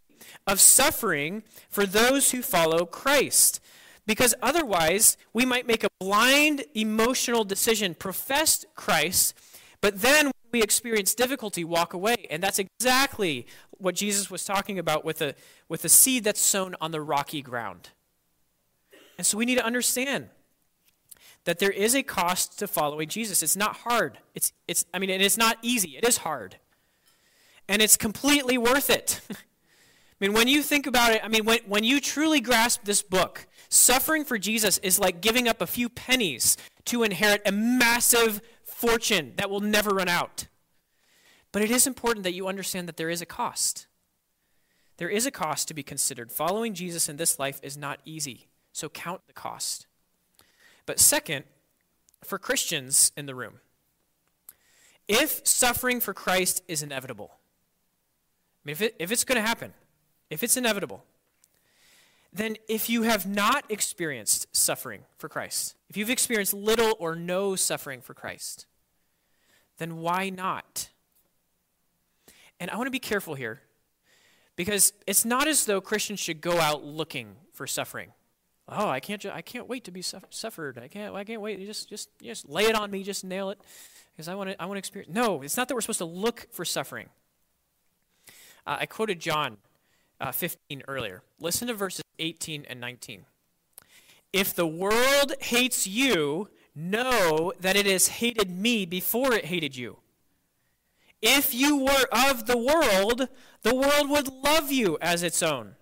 of 0.47 0.61
suffering 0.61 1.45
for 1.71 1.87
those 1.87 2.33
who 2.33 2.43
follow 2.43 2.85
Christ. 2.85 3.59
Because 4.07 4.35
otherwise, 4.43 5.17
we 5.33 5.47
might 5.47 5.67
make 5.67 5.83
a 5.83 5.89
blind 5.99 6.65
emotional 6.75 7.43
decision, 7.43 7.95
profess 7.95 8.67
Christ, 8.75 9.33
but 9.81 10.03
then 10.03 10.31
we 10.55 10.63
experience 10.63 11.17
difficulty, 11.17 11.65
walk 11.65 11.95
away. 11.95 12.29
And 12.31 12.41
that's 12.41 12.61
exactly 12.61 13.45
what 13.73 13.97
Jesus 13.97 14.31
was 14.31 14.45
talking 14.45 14.79
about 14.79 15.05
with 15.05 15.21
a, 15.21 15.35
with 15.69 15.85
a 15.85 15.89
seed 15.89 16.23
that's 16.23 16.41
sown 16.41 16.77
on 16.81 16.93
the 16.93 17.01
rocky 17.01 17.43
ground. 17.43 17.91
And 19.19 19.27
so 19.27 19.37
we 19.37 19.47
need 19.47 19.57
to 19.57 19.65
understand 19.65 20.29
that 21.43 21.59
there 21.59 21.73
is 21.73 21.97
a 21.97 22.05
cost 22.05 22.57
to 22.61 22.69
following 22.69 23.09
Jesus. 23.09 23.43
It's 23.43 23.57
not 23.57 23.79
hard. 23.79 24.19
It's, 24.37 24.53
it's, 24.69 24.87
I 24.95 25.01
mean, 25.01 25.11
and 25.11 25.21
it's 25.21 25.37
not 25.37 25.59
easy. 25.61 25.97
It 25.97 26.07
is 26.07 26.19
hard. 26.19 26.55
And 27.69 27.83
it's 27.83 27.97
completely 27.97 28.57
worth 28.57 28.91
it. 28.91 29.23
I 29.31 29.35
mean, 30.21 30.35
when 30.35 30.47
you 30.47 30.63
think 30.63 30.87
about 30.87 31.15
it, 31.15 31.21
I 31.25 31.27
mean, 31.27 31.45
when, 31.45 31.59
when 31.67 31.83
you 31.83 32.01
truly 32.01 32.41
grasp 32.41 32.85
this 32.85 33.03
book, 33.03 33.49
suffering 33.71 34.25
for 34.25 34.39
Jesus 34.39 34.79
is 34.79 35.01
like 35.01 35.21
giving 35.21 35.49
up 35.49 35.61
a 35.61 35.67
few 35.67 35.89
pennies 35.89 36.57
to 36.85 37.03
inherit 37.03 37.43
a 37.45 37.51
massive 37.51 38.41
fortune 38.87 39.33
that 39.37 39.51
will 39.51 39.61
never 39.61 39.91
run 39.91 40.09
out. 40.09 40.47
But 41.53 41.63
it 41.63 41.71
is 41.71 41.87
important 41.87 42.25
that 42.25 42.35
you 42.35 42.49
understand 42.49 42.89
that 42.89 42.97
there 42.97 43.11
is 43.11 43.23
a 43.23 43.27
cost. 43.27 43.87
There 44.97 45.09
is 45.09 45.27
a 45.27 45.31
cost 45.31 45.69
to 45.69 45.75
be 45.75 45.83
considered. 45.83 46.31
Following 46.31 46.75
Jesus 46.75 47.09
in 47.09 47.17
this 47.17 47.39
life 47.39 47.61
is 47.63 47.77
not 47.77 48.01
easy. 48.05 48.49
So 48.73 48.89
count 48.89 49.23
the 49.27 49.33
cost. 49.33 49.87
But 50.87 51.01
second, 51.01 51.45
for 52.23 52.39
Christians 52.39 53.13
in 53.17 53.27
the 53.27 53.35
room, 53.35 53.61
if 55.09 55.47
suffering 55.47 56.01
for 56.01 56.15
Christ 56.15 56.63
is 56.69 56.83
inevitable, 56.83 57.31
I 57.35 58.61
mean, 58.65 58.73
if, 58.73 58.83
it, 58.83 58.97
if 58.99 59.13
it's 59.13 59.25
going 59.25 59.41
to 59.41 59.47
happen, 59.47 59.75
if 60.31 60.43
it's 60.43 60.57
inevitable, 60.57 61.05
then 62.33 62.57
if 62.69 62.91
you 62.91 63.03
have 63.03 63.27
not 63.27 63.65
experienced 63.69 64.49
suffering 64.55 65.03
for 65.19 65.29
Christ, 65.29 65.77
if 65.89 65.97
you've 65.97 66.11
experienced 66.11 66.53
little 66.53 66.97
or 66.99 67.15
no 67.15 67.55
suffering 67.55 68.01
for 68.01 68.15
Christ, 68.15 68.67
then 69.79 69.99
why 69.99 70.31
not? 70.31 70.91
And 72.61 72.71
I 72.71 72.77
want 72.77 72.87
to 72.87 72.93
be 72.93 72.99
careful 72.99 73.35
here 73.35 73.63
because 74.57 74.93
it's 75.07 75.25
not 75.25 75.49
as 75.49 75.67
though 75.67 75.81
Christians 75.81 76.21
should 76.21 76.41
go 76.41 76.59
out 76.61 76.85
looking 76.85 77.37
for 77.53 77.67
suffering. 77.67 78.13
Oh, 78.69 78.89
I 78.89 79.01
can't. 79.01 79.21
Ju- 79.21 79.31
I 79.33 79.43
can't 79.43 79.69
wait 79.69 79.85
to 79.85 79.91
be 79.91 80.03
suffered. 80.03 80.79
I 80.79 80.89
can't. 80.89 81.15
I 81.15 81.25
can't 81.25 81.41
wait. 81.41 81.65
Just, 81.67 81.89
just, 81.89 82.09
just 82.23 82.49
lay 82.49 82.65
it 82.65 82.75
on 82.75 82.91
me. 82.91 83.03
Just 83.03 83.23
nail 83.23 83.51
it, 83.51 83.61
because 84.13 84.27
I 84.27 84.35
want 84.35 84.51
to. 84.51 84.63
I 84.63 84.65
want 84.65 84.77
to 84.77 84.79
experience. 84.79 85.13
No, 85.13 85.43
it's 85.43 85.57
not 85.57 85.69
that 85.69 85.75
we're 85.75 85.83
supposed 85.83 85.99
to 85.99 86.07
look 86.07 86.47
for 86.51 86.65
suffering. 86.65 87.09
Uh, 88.67 88.79
I 88.81 88.87
quoted 88.87 89.21
John 89.21 89.59
uh, 90.19 90.33
15 90.33 90.85
earlier. 90.89 91.23
Listen 91.39 91.69
to 91.69 91.75
verses 91.75 92.05
18 92.19 92.65
and 92.69 92.81
19. 92.81 93.27
If 94.33 94.55
the 94.55 94.67
world 94.67 95.35
hates 95.41 95.87
you, 95.87 96.49
know 96.75 97.53
that 97.61 97.77
it 97.77 97.87
has 97.87 98.09
hated 98.09 98.51
me 98.51 98.87
before 98.87 99.33
it 99.33 99.47
hated 99.47 99.77
you. 99.77 99.99
If 101.23 101.55
you 101.55 101.77
were 101.77 102.07
of 102.13 102.47
the 102.47 102.59
world, 102.59 103.29
the 103.63 103.75
world 103.75 104.11
would 104.11 104.29
love 104.29 104.71
you 104.71 104.99
as 105.01 105.23
its 105.23 105.43
own 105.43 105.77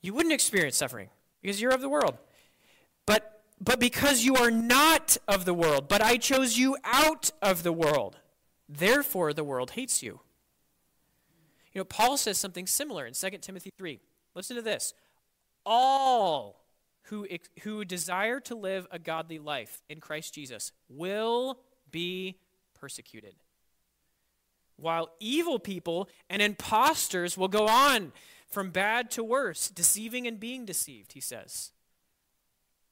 you 0.00 0.14
wouldn't 0.14 0.32
experience 0.32 0.76
suffering 0.76 1.08
because 1.42 1.60
you're 1.60 1.74
of 1.74 1.80
the 1.80 1.88
world. 1.88 2.18
But, 3.06 3.42
but 3.60 3.80
because 3.80 4.24
you 4.24 4.36
are 4.36 4.50
not 4.50 5.16
of 5.26 5.44
the 5.44 5.54
world, 5.54 5.88
but 5.88 6.02
I 6.02 6.16
chose 6.16 6.56
you 6.56 6.76
out 6.84 7.30
of 7.42 7.62
the 7.62 7.72
world, 7.72 8.18
therefore 8.68 9.32
the 9.32 9.44
world 9.44 9.72
hates 9.72 10.02
you. 10.02 10.20
You 11.72 11.80
know, 11.80 11.84
Paul 11.84 12.16
says 12.16 12.38
something 12.38 12.66
similar 12.66 13.06
in 13.06 13.14
2 13.14 13.30
Timothy 13.40 13.70
3. 13.76 14.00
Listen 14.34 14.56
to 14.56 14.62
this. 14.62 14.94
All 15.66 16.64
who, 17.08 17.26
who 17.62 17.84
desire 17.84 18.40
to 18.40 18.54
live 18.54 18.86
a 18.90 18.98
godly 18.98 19.38
life 19.38 19.82
in 19.88 20.00
Christ 20.00 20.34
Jesus 20.34 20.72
will 20.88 21.58
be 21.90 22.38
persecuted. 22.74 23.34
While 24.76 25.10
evil 25.18 25.58
people 25.58 26.08
and 26.30 26.40
impostors 26.40 27.36
will 27.36 27.48
go 27.48 27.66
on 27.66 28.12
from 28.48 28.70
bad 28.70 29.10
to 29.12 29.24
worse, 29.24 29.68
deceiving 29.68 30.26
and 30.26 30.38
being 30.38 30.64
deceived, 30.64 31.12
he 31.12 31.20
says. 31.20 31.72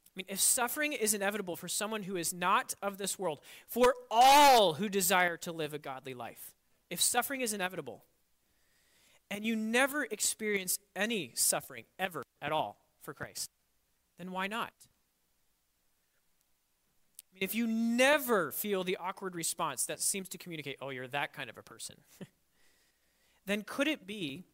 I 0.09 0.13
mean, 0.17 0.27
if 0.29 0.41
suffering 0.41 0.93
is 0.95 1.15
inevitable 1.15 1.57
for 1.57 1.69
someone 1.69 2.03
who 2.03 2.17
is 2.17 2.33
not 2.33 2.75
of 2.83 2.99
this 2.99 3.19
world, 3.19 3.41
for 3.67 3.95
all 4.11 4.75
who 4.75 4.89
desire 4.89 5.37
to 5.39 5.53
live 5.53 5.75
a 5.75 5.79
godly 5.79 6.15
life, 6.15 6.55
if 6.91 7.01
suffering 7.01 7.43
is 7.43 7.53
inevitable, 7.53 8.03
and 9.31 9.45
you 9.45 9.55
never 9.55 10.05
experience 10.05 10.79
any 10.95 11.33
suffering 11.35 11.85
ever 11.99 12.23
at 12.41 12.53
all 12.53 12.79
for 13.03 13.13
Christ, 13.13 13.51
then 14.19 14.33
why 14.33 14.47
not? 14.47 14.73
I 17.21 17.35
mean, 17.35 17.43
if 17.43 17.55
you 17.55 17.67
never 17.67 18.51
feel 18.51 18.85
the 18.85 18.97
awkward 18.97 19.35
response 19.35 19.85
that 19.87 20.01
seems 20.01 20.29
to 20.31 20.39
communicate, 20.39 20.77
oh, 20.81 20.91
you're 20.91 21.09
that 21.09 21.33
kind 21.33 21.51
of 21.51 21.59
a 21.59 21.63
person, 21.63 21.97
then 23.47 23.63
could 23.63 23.89
it 23.89 24.07
be 24.07 24.45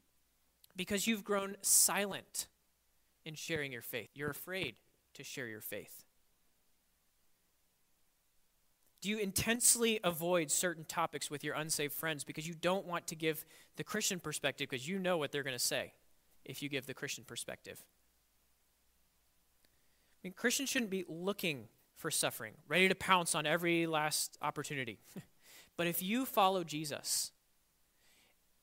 because 0.77 1.07
you've 1.07 1.25
grown 1.25 1.57
silent 1.63 2.49
in 3.25 3.35
sharing 3.35 3.73
your 3.73 3.83
faith? 3.83 4.11
You're 4.15 4.31
afraid 4.31 4.77
to 5.15 5.23
share 5.23 5.47
your 5.47 5.61
faith. 5.61 6.05
Do 9.03 9.09
you 9.11 9.19
intensely 9.19 9.99
avoid 10.05 10.51
certain 10.51 10.85
topics 10.85 11.29
with 11.29 11.43
your 11.43 11.57
unsaved 11.57 11.93
friends 11.93 12.23
because 12.23 12.47
you 12.47 12.55
don't 12.55 12.87
want 12.87 13.09
to 13.09 13.17
give 13.17 13.45
the 13.77 13.83
Christian 13.83 14.21
perspective 14.21 14.69
because 14.71 14.87
you 14.87 14.99
know 14.99 15.19
what 15.19 15.33
they're 15.33 15.43
going 15.43 15.57
to 15.57 15.59
say 15.59 15.93
if 16.45 16.63
you 16.63 16.69
give 16.69 16.87
the 16.87 16.95
Christian 16.95 17.25
perspective? 17.25 17.85
Mean, 20.25 20.33
Christians 20.35 20.69
shouldn't 20.69 20.91
be 20.91 21.05
looking 21.09 21.69
for 21.97 22.11
suffering, 22.11 22.55
ready 22.69 22.89
to 22.89 22.95
pounce 22.95 23.35
on 23.35 23.47
every 23.47 23.87
last 23.87 24.37
opportunity. 24.43 24.99
but 25.77 25.87
if 25.87 26.03
you 26.03 26.25
follow 26.27 26.65
Jesus, 26.65 27.33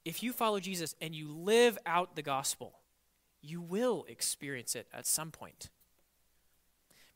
if 0.06 0.24
you 0.24 0.34
follow 0.34 0.60
Jesus 0.60 0.96
and 1.02 1.14
you 1.14 1.32
live 1.32 1.78
out 1.86 2.16
the 2.16 2.22
gospel, 2.22 2.80
you 3.42 3.62
will 3.62 4.06
experience 4.08 4.76
it 4.76 4.88
at 4.94 5.06
some 5.06 5.32
point. 5.32 5.70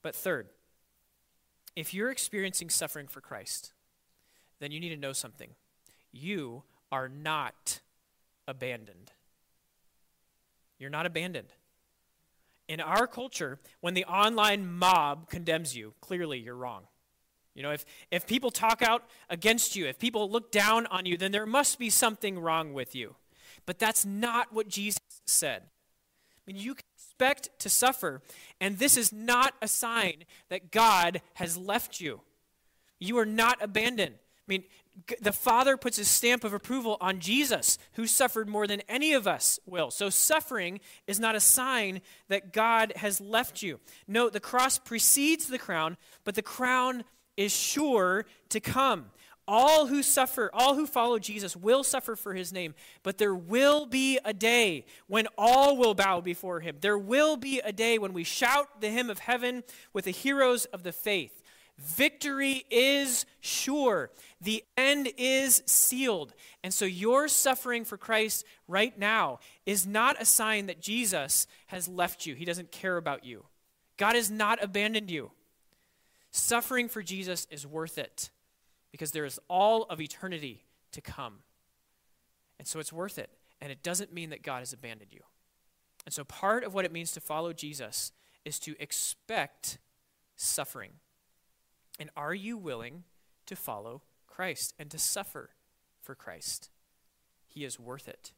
But 0.02 0.16
third, 0.16 0.50
if 1.76 1.94
you're 1.94 2.12
experiencing 2.12 2.70
suffering 2.70 3.08
for 3.08 3.22
Christ, 3.22 3.74
then 4.60 4.72
you 4.72 4.80
need 4.80 4.90
to 4.90 4.98
know 4.98 5.14
something. 5.14 5.52
You 6.12 6.64
are 6.92 7.10
not 7.10 7.80
abandoned. 8.48 9.12
You're 10.78 10.90
not 10.90 11.06
abandoned. 11.06 11.54
In 12.68 12.80
our 12.80 13.08
culture, 13.08 13.60
when 13.82 13.94
the 13.94 14.06
online 14.06 14.72
mob 14.72 15.30
condemns 15.30 15.76
you, 15.76 15.94
clearly 16.02 16.40
you're 16.40 16.56
wrong. 16.56 16.84
You 17.54 17.62
know, 17.62 17.72
if, 17.72 17.86
if 18.10 18.26
people 18.26 18.52
talk 18.52 18.82
out 18.82 19.04
against 19.30 19.76
you, 19.76 19.86
if 19.86 20.00
people 20.00 20.30
look 20.30 20.52
down 20.52 20.88
on 20.88 21.06
you, 21.06 21.18
then 21.18 21.32
there 21.32 21.46
must 21.46 21.78
be 21.78 21.90
something 21.90 22.40
wrong 22.40 22.74
with 22.74 22.96
you. 22.96 23.16
But 23.66 23.80
that's 23.80 24.06
not 24.06 24.52
what 24.52 24.68
Jesus 24.68 25.02
said. 25.26 25.64
I 25.64 26.52
mean, 26.52 26.62
you 26.62 26.74
can 26.74 26.84
expect 26.96 27.50
to 27.60 27.70
suffer, 27.70 28.22
and 28.60 28.80
this 28.80 28.98
is 28.98 29.14
not 29.14 29.54
a 29.62 29.68
sign 29.68 30.26
that 30.50 30.72
God 30.72 31.22
has 31.36 31.58
left 31.58 32.02
you. 32.02 32.22
You 33.00 33.18
are 33.20 33.26
not 33.26 33.58
abandoned. 33.62 34.16
I 34.48 34.52
mean, 34.52 34.64
the 35.22 35.32
Father 35.32 35.78
puts 35.78 35.98
his 35.98 36.08
stamp 36.08 36.44
of 36.44 36.54
approval 36.54 36.98
on 37.02 37.20
Jesus, 37.20 37.78
who 37.94 38.06
suffered 38.06 38.48
more 38.48 38.68
than 38.68 38.82
any 38.88 39.14
of 39.14 39.26
us 39.26 39.60
will. 39.66 39.90
So, 39.90 40.10
suffering 40.10 40.80
is 41.08 41.20
not 41.20 41.36
a 41.36 41.40
sign 41.40 42.02
that 42.28 42.54
God 42.54 42.94
has 42.98 43.20
left 43.20 43.62
you. 43.62 43.80
No, 44.08 44.30
the 44.30 44.40
cross 44.40 44.78
precedes 44.78 45.48
the 45.48 45.58
crown, 45.58 45.98
but 46.26 46.36
the 46.36 46.42
crown 46.42 47.06
is 47.38 47.52
sure 47.56 48.26
to 48.50 48.60
come. 48.60 49.06
All 49.46 49.88
who 49.88 50.04
suffer, 50.04 50.50
all 50.54 50.76
who 50.76 50.86
follow 50.86 51.20
Jesus 51.20 51.56
will 51.56 51.84
suffer 51.84 52.16
for 52.16 52.34
his 52.34 52.54
name, 52.54 52.76
but 53.02 53.18
there 53.18 53.36
will 53.36 53.86
be 53.86 54.18
a 54.24 54.34
day 54.34 54.86
when 55.08 55.28
all 55.38 55.76
will 55.76 55.94
bow 55.94 56.22
before 56.22 56.62
him. 56.62 56.78
There 56.80 56.98
will 56.98 57.36
be 57.36 57.60
a 57.60 57.74
day 57.74 57.98
when 57.98 58.14
we 58.14 58.24
shout 58.24 58.80
the 58.80 58.90
hymn 58.90 59.10
of 59.10 59.20
heaven 59.20 59.64
with 59.92 60.06
the 60.06 60.12
heroes 60.12 60.64
of 60.66 60.84
the 60.84 60.94
faith. 60.94 61.43
Victory 61.84 62.64
is 62.70 63.26
sure. 63.42 64.10
The 64.40 64.64
end 64.78 65.10
is 65.18 65.62
sealed. 65.66 66.34
And 66.64 66.74
so 66.74 66.86
your 66.86 67.28
suffering 67.28 67.84
for 67.84 67.98
Christ 67.98 68.46
right 68.68 68.98
now 68.98 69.40
is 69.66 69.86
not 69.86 70.22
a 70.22 70.26
sign 70.26 70.68
that 70.68 70.82
Jesus 70.82 71.46
has 71.68 71.88
left 71.88 72.26
you. 72.26 72.36
He 72.36 72.46
doesn't 72.46 72.72
care 72.72 72.96
about 72.96 73.26
you. 73.26 73.46
God 73.98 74.16
has 74.16 74.32
not 74.32 74.64
abandoned 74.64 75.12
you. 75.12 75.32
Suffering 76.32 76.88
for 76.88 77.04
Jesus 77.04 77.48
is 77.52 77.68
worth 77.68 77.98
it 77.98 78.30
because 78.92 79.12
there 79.12 79.26
is 79.26 79.40
all 79.50 79.84
of 79.84 80.00
eternity 80.00 80.64
to 80.94 81.02
come. 81.02 81.40
And 82.60 82.68
so 82.68 82.80
it's 82.80 82.94
worth 82.94 83.18
it. 83.18 83.30
And 83.62 83.72
it 83.72 83.84
doesn't 83.84 84.14
mean 84.14 84.30
that 84.30 84.42
God 84.42 84.60
has 84.60 84.74
abandoned 84.74 85.12
you. 85.12 85.22
And 86.06 86.14
so 86.14 86.24
part 86.24 86.64
of 86.64 86.74
what 86.74 86.86
it 86.86 86.92
means 86.92 87.12
to 87.12 87.20
follow 87.20 87.54
Jesus 87.54 88.12
is 88.46 88.58
to 88.60 88.76
expect 88.80 89.80
suffering. 90.36 90.92
And 92.00 92.10
are 92.16 92.34
you 92.34 92.58
willing 92.58 93.04
to 93.46 93.56
follow 93.56 94.02
Christ 94.28 94.74
and 94.80 94.90
to 94.92 94.98
suffer 94.98 95.52
for 96.02 96.16
Christ? 96.16 96.70
He 97.48 97.64
is 97.64 97.80
worth 97.80 98.08
it. 98.08 98.32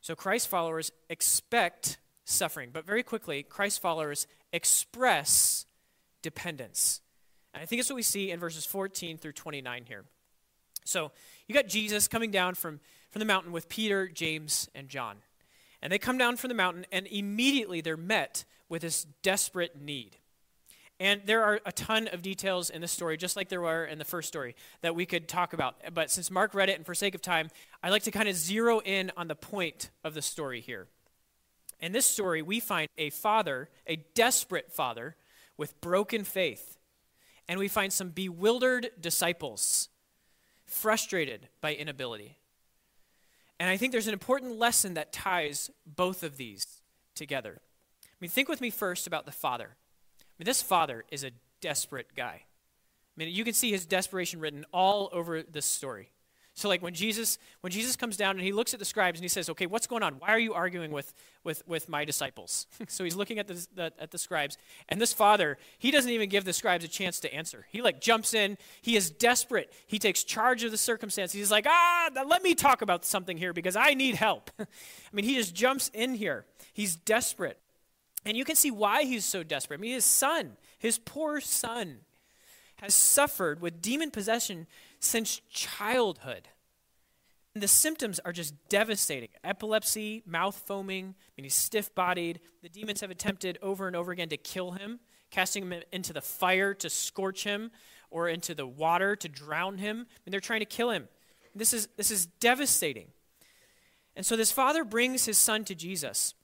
So 0.00 0.14
Christ 0.14 0.48
followers 0.48 0.92
expect 1.08 1.98
suffering, 2.24 2.70
but 2.72 2.84
very 2.84 3.02
quickly, 3.02 3.42
Christ 3.42 3.80
followers 3.80 4.26
express 4.52 5.66
dependence. 6.22 7.00
And 7.54 7.62
I 7.62 7.66
think 7.66 7.80
it's 7.80 7.88
what 7.88 7.96
we 7.96 8.02
see 8.02 8.30
in 8.30 8.40
verses 8.40 8.66
14 8.66 9.18
through 9.18 9.32
29 9.32 9.84
here. 9.86 10.04
So 10.84 11.10
you 11.46 11.54
got 11.54 11.68
Jesus 11.68 12.08
coming 12.08 12.30
down 12.30 12.54
from, 12.54 12.80
from 13.10 13.20
the 13.20 13.26
mountain 13.26 13.52
with 13.52 13.68
Peter, 13.68 14.08
James, 14.08 14.68
and 14.74 14.88
John. 14.88 15.16
And 15.82 15.92
they 15.92 15.98
come 15.98 16.18
down 16.18 16.36
from 16.36 16.48
the 16.48 16.54
mountain, 16.54 16.86
and 16.90 17.06
immediately 17.06 17.80
they're 17.80 17.96
met 17.96 18.44
with 18.68 18.82
this 18.82 19.06
desperate 19.22 19.80
need. 19.80 20.15
And 20.98 21.20
there 21.26 21.42
are 21.44 21.60
a 21.66 21.72
ton 21.72 22.08
of 22.08 22.22
details 22.22 22.70
in 22.70 22.80
this 22.80 22.92
story, 22.92 23.16
just 23.16 23.36
like 23.36 23.48
there 23.48 23.60
were 23.60 23.84
in 23.84 23.98
the 23.98 24.04
first 24.04 24.28
story, 24.28 24.56
that 24.80 24.94
we 24.94 25.04
could 25.04 25.28
talk 25.28 25.52
about. 25.52 25.76
But 25.92 26.10
since 26.10 26.30
Mark 26.30 26.54
read 26.54 26.70
it, 26.70 26.76
and 26.76 26.86
for 26.86 26.94
sake 26.94 27.14
of 27.14 27.20
time, 27.20 27.50
I'd 27.82 27.90
like 27.90 28.04
to 28.04 28.10
kind 28.10 28.28
of 28.28 28.34
zero 28.34 28.80
in 28.80 29.12
on 29.16 29.28
the 29.28 29.34
point 29.34 29.90
of 30.04 30.14
the 30.14 30.22
story 30.22 30.60
here. 30.60 30.86
In 31.80 31.92
this 31.92 32.06
story, 32.06 32.40
we 32.40 32.60
find 32.60 32.88
a 32.96 33.10
father, 33.10 33.68
a 33.86 33.96
desperate 34.14 34.72
father, 34.72 35.16
with 35.58 35.78
broken 35.82 36.24
faith 36.24 36.76
and 37.48 37.58
we 37.58 37.68
find 37.68 37.92
some 37.92 38.10
bewildered 38.10 38.90
disciples, 39.00 39.88
frustrated 40.64 41.48
by 41.60 41.74
inability. 41.74 42.38
And 43.58 43.70
I 43.70 43.76
think 43.76 43.92
there's 43.92 44.08
an 44.08 44.12
important 44.12 44.58
lesson 44.58 44.94
that 44.94 45.12
ties 45.12 45.70
both 45.86 46.22
of 46.22 46.36
these 46.36 46.82
together. 47.14 47.60
I 48.04 48.16
mean, 48.20 48.30
think 48.30 48.48
with 48.48 48.60
me 48.60 48.70
first 48.70 49.06
about 49.06 49.26
the 49.26 49.32
father. 49.32 49.76
I 50.38 50.42
mean, 50.42 50.46
this 50.46 50.62
father 50.62 51.04
is 51.10 51.24
a 51.24 51.30
desperate 51.60 52.08
guy. 52.14 52.42
I 52.42 53.16
mean, 53.16 53.34
you 53.34 53.44
can 53.44 53.54
see 53.54 53.70
his 53.70 53.86
desperation 53.86 54.40
written 54.40 54.66
all 54.72 55.08
over 55.12 55.42
this 55.42 55.64
story. 55.64 56.10
So 56.56 56.70
like 56.70 56.80
when 56.80 56.94
Jesus 56.94 57.38
when 57.60 57.70
Jesus 57.70 57.96
comes 57.96 58.16
down 58.16 58.36
and 58.36 58.40
he 58.40 58.50
looks 58.50 58.72
at 58.72 58.78
the 58.78 58.86
scribes 58.86 59.18
and 59.18 59.24
he 59.24 59.28
says, 59.28 59.50
"Okay, 59.50 59.66
what's 59.66 59.86
going 59.86 60.02
on? 60.02 60.14
Why 60.14 60.28
are 60.28 60.38
you 60.38 60.54
arguing 60.54 60.90
with 60.90 61.12
with 61.44 61.62
with 61.68 61.86
my 61.86 62.06
disciples?" 62.06 62.66
so 62.88 63.04
he's 63.04 63.14
looking 63.14 63.38
at 63.38 63.46
the, 63.46 63.66
the, 63.74 63.92
at 63.98 64.10
the 64.10 64.16
scribes, 64.16 64.56
and 64.88 64.98
this 64.98 65.12
father 65.12 65.58
he 65.78 65.90
doesn't 65.90 66.10
even 66.10 66.30
give 66.30 66.46
the 66.46 66.54
scribes 66.54 66.82
a 66.82 66.88
chance 66.88 67.20
to 67.20 67.32
answer. 67.32 67.66
He 67.70 67.82
like 67.82 68.00
jumps 68.00 68.32
in. 68.32 68.56
He 68.80 68.96
is 68.96 69.10
desperate. 69.10 69.70
He 69.86 69.98
takes 69.98 70.24
charge 70.24 70.64
of 70.64 70.70
the 70.70 70.78
circumstance. 70.78 71.30
He's 71.30 71.50
like, 71.50 71.66
"Ah, 71.68 72.08
let 72.26 72.42
me 72.42 72.54
talk 72.54 72.80
about 72.80 73.04
something 73.04 73.36
here 73.36 73.52
because 73.52 73.76
I 73.76 73.92
need 73.92 74.14
help." 74.14 74.50
I 74.58 74.66
mean, 75.12 75.26
he 75.26 75.34
just 75.34 75.54
jumps 75.54 75.90
in 75.92 76.14
here. 76.14 76.46
He's 76.72 76.96
desperate, 76.96 77.60
and 78.26 78.36
you 78.36 78.44
can 78.44 78.56
see 78.56 78.72
why 78.72 79.04
he's 79.04 79.24
so 79.24 79.42
desperate. 79.42 79.78
I 79.78 79.80
mean, 79.80 79.92
his 79.92 80.04
son, 80.04 80.56
his 80.78 80.98
poor 80.98 81.40
son, 81.40 81.98
has 82.76 82.94
suffered 82.94 83.62
with 83.62 83.80
demon 83.80 84.10
possession 84.10 84.66
since 84.98 85.40
childhood. 85.48 86.48
And 87.54 87.62
the 87.62 87.68
symptoms 87.68 88.18
are 88.18 88.32
just 88.32 88.54
devastating 88.68 89.30
epilepsy, 89.44 90.22
mouth 90.26 90.60
foaming, 90.66 91.06
I 91.06 91.32
mean, 91.36 91.44
he's 91.44 91.54
stiff 91.54 91.94
bodied. 91.94 92.40
The 92.62 92.68
demons 92.68 93.00
have 93.00 93.10
attempted 93.10 93.58
over 93.62 93.86
and 93.86 93.96
over 93.96 94.12
again 94.12 94.28
to 94.28 94.36
kill 94.36 94.72
him, 94.72 95.00
casting 95.30 95.62
him 95.62 95.82
into 95.92 96.12
the 96.12 96.20
fire 96.20 96.74
to 96.74 96.90
scorch 96.90 97.44
him 97.44 97.70
or 98.10 98.28
into 98.28 98.54
the 98.54 98.66
water 98.66 99.16
to 99.16 99.28
drown 99.28 99.78
him. 99.78 99.98
I 99.98 100.18
mean, 100.26 100.32
they're 100.32 100.40
trying 100.40 100.60
to 100.60 100.66
kill 100.66 100.90
him. 100.90 101.08
This 101.54 101.72
is, 101.72 101.88
this 101.96 102.10
is 102.10 102.26
devastating. 102.26 103.06
And 104.16 104.26
so 104.26 104.36
this 104.36 104.52
father 104.52 104.84
brings 104.84 105.24
his 105.24 105.38
son 105.38 105.64
to 105.64 105.74
Jesus. 105.74 106.34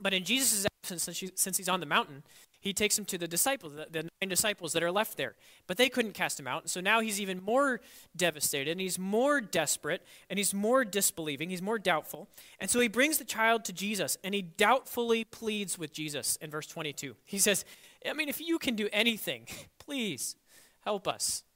But 0.00 0.14
in 0.14 0.24
Jesus' 0.24 0.66
absence, 0.92 1.22
since 1.34 1.56
he's 1.56 1.68
on 1.68 1.80
the 1.80 1.86
mountain, 1.86 2.22
he 2.60 2.72
takes 2.72 2.98
him 2.98 3.04
to 3.06 3.18
the 3.18 3.28
disciples, 3.28 3.74
the 3.90 4.02
nine 4.02 4.28
disciples 4.28 4.72
that 4.72 4.82
are 4.82 4.90
left 4.90 5.16
there. 5.16 5.34
But 5.66 5.76
they 5.76 5.88
couldn't 5.88 6.14
cast 6.14 6.40
him 6.40 6.48
out. 6.48 6.68
So 6.68 6.80
now 6.80 7.00
he's 7.00 7.20
even 7.20 7.42
more 7.42 7.80
devastated, 8.16 8.72
and 8.72 8.80
he's 8.80 8.98
more 8.98 9.40
desperate, 9.40 10.02
and 10.28 10.38
he's 10.38 10.52
more 10.52 10.84
disbelieving, 10.84 11.50
he's 11.50 11.62
more 11.62 11.78
doubtful. 11.78 12.28
And 12.58 12.68
so 12.68 12.80
he 12.80 12.88
brings 12.88 13.18
the 13.18 13.24
child 13.24 13.64
to 13.66 13.72
Jesus, 13.72 14.18
and 14.24 14.34
he 14.34 14.42
doubtfully 14.42 15.24
pleads 15.24 15.78
with 15.78 15.92
Jesus 15.92 16.36
in 16.36 16.50
verse 16.50 16.66
22. 16.66 17.14
He 17.24 17.38
says, 17.38 17.64
I 18.08 18.14
mean, 18.14 18.28
if 18.28 18.40
you 18.40 18.58
can 18.58 18.74
do 18.74 18.88
anything, 18.92 19.46
please 19.78 20.36
help 20.84 21.06
us. 21.06 21.42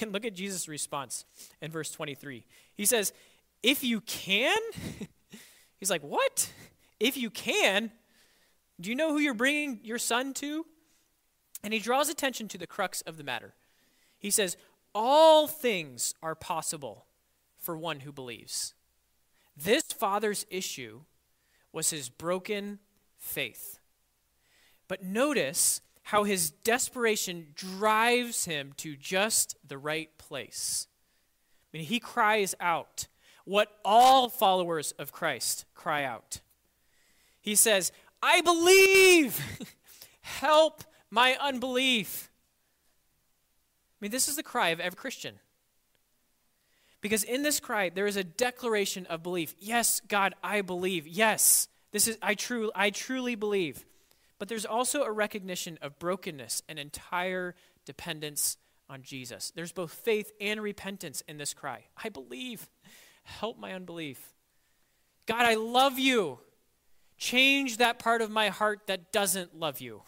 And 0.00 0.12
look 0.12 0.24
at 0.24 0.34
Jesus' 0.34 0.68
response 0.68 1.24
in 1.60 1.72
verse 1.72 1.90
23. 1.90 2.44
He 2.76 2.86
says, 2.86 3.12
If 3.60 3.82
you 3.82 4.00
can? 4.02 4.56
He's 5.80 5.90
like, 5.90 6.02
What? 6.02 6.52
If 7.00 7.16
you 7.16 7.28
can? 7.28 7.90
Do 8.80 8.90
you 8.90 8.96
know 8.96 9.12
who 9.12 9.18
you're 9.18 9.34
bringing 9.34 9.80
your 9.82 9.98
son 9.98 10.32
to? 10.34 10.66
And 11.62 11.74
he 11.74 11.80
draws 11.80 12.08
attention 12.08 12.48
to 12.48 12.58
the 12.58 12.66
crux 12.66 13.02
of 13.02 13.16
the 13.16 13.24
matter. 13.24 13.54
He 14.18 14.30
says, 14.30 14.56
All 14.94 15.46
things 15.46 16.14
are 16.22 16.34
possible 16.34 17.06
for 17.58 17.76
one 17.76 18.00
who 18.00 18.12
believes. 18.12 18.74
This 19.56 19.84
father's 19.84 20.46
issue 20.50 21.02
was 21.72 21.90
his 21.90 22.08
broken 22.08 22.78
faith. 23.18 23.78
But 24.88 25.04
notice 25.04 25.82
how 26.04 26.24
his 26.24 26.50
desperation 26.50 27.48
drives 27.54 28.46
him 28.46 28.72
to 28.78 28.96
just 28.96 29.56
the 29.66 29.78
right 29.78 30.16
place. 30.18 30.88
I 31.72 31.76
mean, 31.76 31.86
he 31.86 32.00
cries 32.00 32.54
out 32.58 33.06
what 33.44 33.78
all 33.84 34.28
followers 34.28 34.92
of 34.92 35.12
Christ 35.12 35.66
cry 35.74 36.04
out. 36.04 36.40
He 37.40 37.54
says, 37.54 37.92
I 38.22 38.40
believe, 38.40 39.40
help 40.20 40.84
my 41.10 41.36
unbelief. 41.40 42.30
I 44.00 44.04
mean, 44.04 44.10
this 44.10 44.28
is 44.28 44.36
the 44.36 44.42
cry 44.42 44.70
of 44.70 44.80
every 44.80 44.96
Christian. 44.96 45.34
Because 47.00 47.24
in 47.24 47.42
this 47.42 47.60
cry, 47.60 47.88
there 47.88 48.06
is 48.06 48.16
a 48.16 48.24
declaration 48.24 49.06
of 49.06 49.22
belief. 49.22 49.54
Yes, 49.58 50.00
God, 50.06 50.34
I 50.42 50.60
believe. 50.60 51.06
Yes, 51.06 51.68
this 51.92 52.06
is 52.06 52.18
I 52.20 52.34
true 52.34 52.70
I 52.74 52.90
truly 52.90 53.34
believe. 53.34 53.84
But 54.38 54.48
there's 54.48 54.66
also 54.66 55.02
a 55.02 55.12
recognition 55.12 55.78
of 55.82 55.98
brokenness 55.98 56.62
and 56.68 56.78
entire 56.78 57.54
dependence 57.84 58.56
on 58.88 59.02
Jesus. 59.02 59.52
There's 59.54 59.72
both 59.72 59.92
faith 59.92 60.32
and 60.40 60.62
repentance 60.62 61.22
in 61.28 61.36
this 61.36 61.54
cry. 61.54 61.84
I 62.02 62.08
believe. 62.08 62.68
Help 63.22 63.58
my 63.58 63.74
unbelief. 63.74 64.34
God, 65.26 65.42
I 65.42 65.54
love 65.54 65.98
you. 65.98 66.38
Change 67.20 67.76
that 67.76 67.98
part 67.98 68.22
of 68.22 68.30
my 68.30 68.48
heart 68.48 68.86
that 68.86 69.12
doesn't 69.12 69.54
love 69.54 69.78
you. 69.78 70.02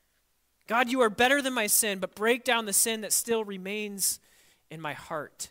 God, 0.68 0.88
you 0.88 1.00
are 1.00 1.10
better 1.10 1.42
than 1.42 1.52
my 1.52 1.66
sin, 1.66 1.98
but 1.98 2.14
break 2.14 2.44
down 2.44 2.64
the 2.64 2.72
sin 2.72 3.00
that 3.00 3.12
still 3.12 3.44
remains 3.44 4.20
in 4.70 4.80
my 4.80 4.92
heart. 4.92 5.50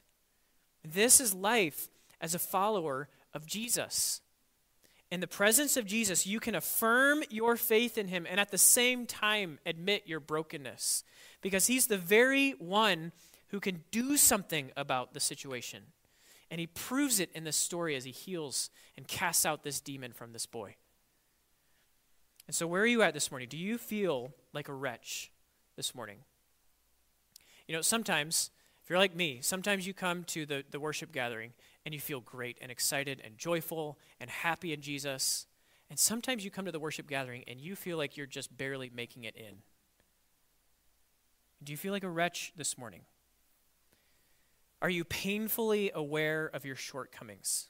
This 0.82 1.20
is 1.20 1.34
life 1.34 1.89
as 2.22 2.34
a 2.34 2.39
follower 2.39 3.10
of 3.34 3.45
Jesus. 3.45 4.22
In 5.12 5.20
the 5.20 5.28
presence 5.28 5.76
of 5.76 5.86
Jesus, 5.86 6.26
you 6.26 6.39
can 6.39 6.56
affirm 6.56 7.22
your 7.30 7.58
faith 7.58 7.97
in 7.97 8.08
him 8.08 8.26
and 8.28 8.39
at 8.39 8.49
the 8.49 8.58
same 8.58 9.06
time 9.06 9.60
admit 9.66 10.04
your 10.08 10.22
brokenness 10.22 11.04
because 11.41 11.68
he's 11.68 11.88
the 11.88 11.97
very 11.97 12.51
one 12.51 13.12
who 13.49 13.60
can 13.60 13.84
do 13.91 14.16
something 14.16 14.72
about 14.78 15.14
the 15.14 15.20
situation. 15.20 15.84
And 16.49 16.62
he 16.62 16.68
proves 16.68 17.20
it 17.20 17.30
in 17.36 17.43
this 17.43 17.58
story 17.58 17.93
as 17.97 18.06
he 18.06 18.12
heals 18.12 18.70
and 18.95 19.06
casts 19.06 19.45
out 19.45 19.64
this 19.64 19.82
demon 19.82 20.14
from 20.14 20.32
this 20.32 20.45
boy. 20.45 20.76
And 22.48 22.56
so, 22.56 22.68
where 22.68 22.82
are 22.82 22.88
you 22.88 23.02
at 23.02 23.14
this 23.14 23.32
morning? 23.32 23.48
Do 23.50 23.58
you 23.58 23.78
feel 23.78 24.34
like 24.54 24.68
a 24.68 24.74
wretch 24.74 25.32
this 25.76 25.96
morning? 25.96 26.20
You 27.68 27.76
know, 27.76 27.82
sometimes 27.82 28.52
if 28.84 28.89
you're 28.89 29.00
like 29.00 29.16
me, 29.16 29.39
sometimes 29.41 29.88
you 29.88 29.94
come 29.94 30.26
to 30.26 30.46
the, 30.46 30.66
the 30.70 30.80
worship 30.80 31.14
gathering 31.14 31.54
and 31.86 31.94
you 31.94 32.02
feel 32.02 32.20
great 32.20 32.58
and 32.62 32.70
excited 32.70 33.22
and 33.24 33.38
joyful 33.38 33.98
and 34.20 34.30
happy 34.30 34.74
in 34.74 34.82
Jesus. 34.82 35.48
And 35.89 35.98
sometimes 35.98 36.44
you 36.44 36.52
come 36.52 36.66
to 36.66 36.72
the 36.72 36.80
worship 36.80 37.08
gathering 37.08 37.44
and 37.48 37.62
you 37.62 37.76
feel 37.76 37.98
like 37.98 38.18
you're 38.18 38.26
just 38.26 38.58
barely 38.58 38.91
making 38.94 39.24
it 39.24 39.36
in. 39.38 39.60
Do 41.64 41.72
you 41.72 41.78
feel 41.78 41.94
like 41.94 42.04
a 42.04 42.10
wretch 42.10 42.52
this 42.58 42.78
morning? 42.78 43.02
Are 44.82 44.89
you 44.89 45.06
painfully 45.06 45.91
aware 45.96 46.50
of 46.54 46.66
your 46.66 46.76
shortcomings? 46.76 47.70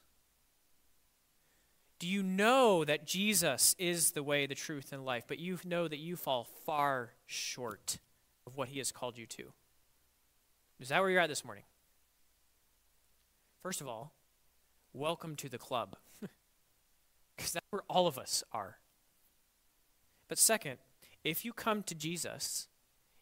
Do 2.04 2.10
you 2.10 2.22
know 2.22 2.84
that 2.84 3.08
Jesus 3.08 3.78
is 3.80 4.12
the 4.12 4.24
way, 4.24 4.46
the 4.46 4.56
truth, 4.56 4.92
and 4.92 5.06
life, 5.06 5.24
but 5.26 5.40
you 5.40 5.58
know 5.64 5.88
that 5.88 6.00
you 6.00 6.18
fall 6.18 6.46
far 6.66 7.12
short 7.26 7.98
of 8.46 8.58
what 8.58 8.68
he 8.68 8.80
has 8.80 8.92
called 8.92 9.18
you 9.18 9.26
to? 9.26 9.54
Is 10.82 10.90
that 10.90 11.00
where 11.00 11.10
you're 11.10 11.22
at 11.22 11.30
this 11.30 11.46
morning? 11.46 11.64
First 13.62 13.80
of 13.80 13.88
all, 13.88 14.12
welcome 14.92 15.38
to 15.38 15.48
the 15.48 15.58
club, 15.58 15.96
because 17.38 17.54
that's 17.54 17.66
where 17.70 17.84
all 17.90 18.06
of 18.06 18.18
us 18.18 18.44
are. 18.52 18.80
But 20.28 20.38
second, 20.38 20.80
if 21.24 21.46
you 21.46 21.54
come 21.54 21.84
to 21.84 21.96
Jesus, 21.96 22.68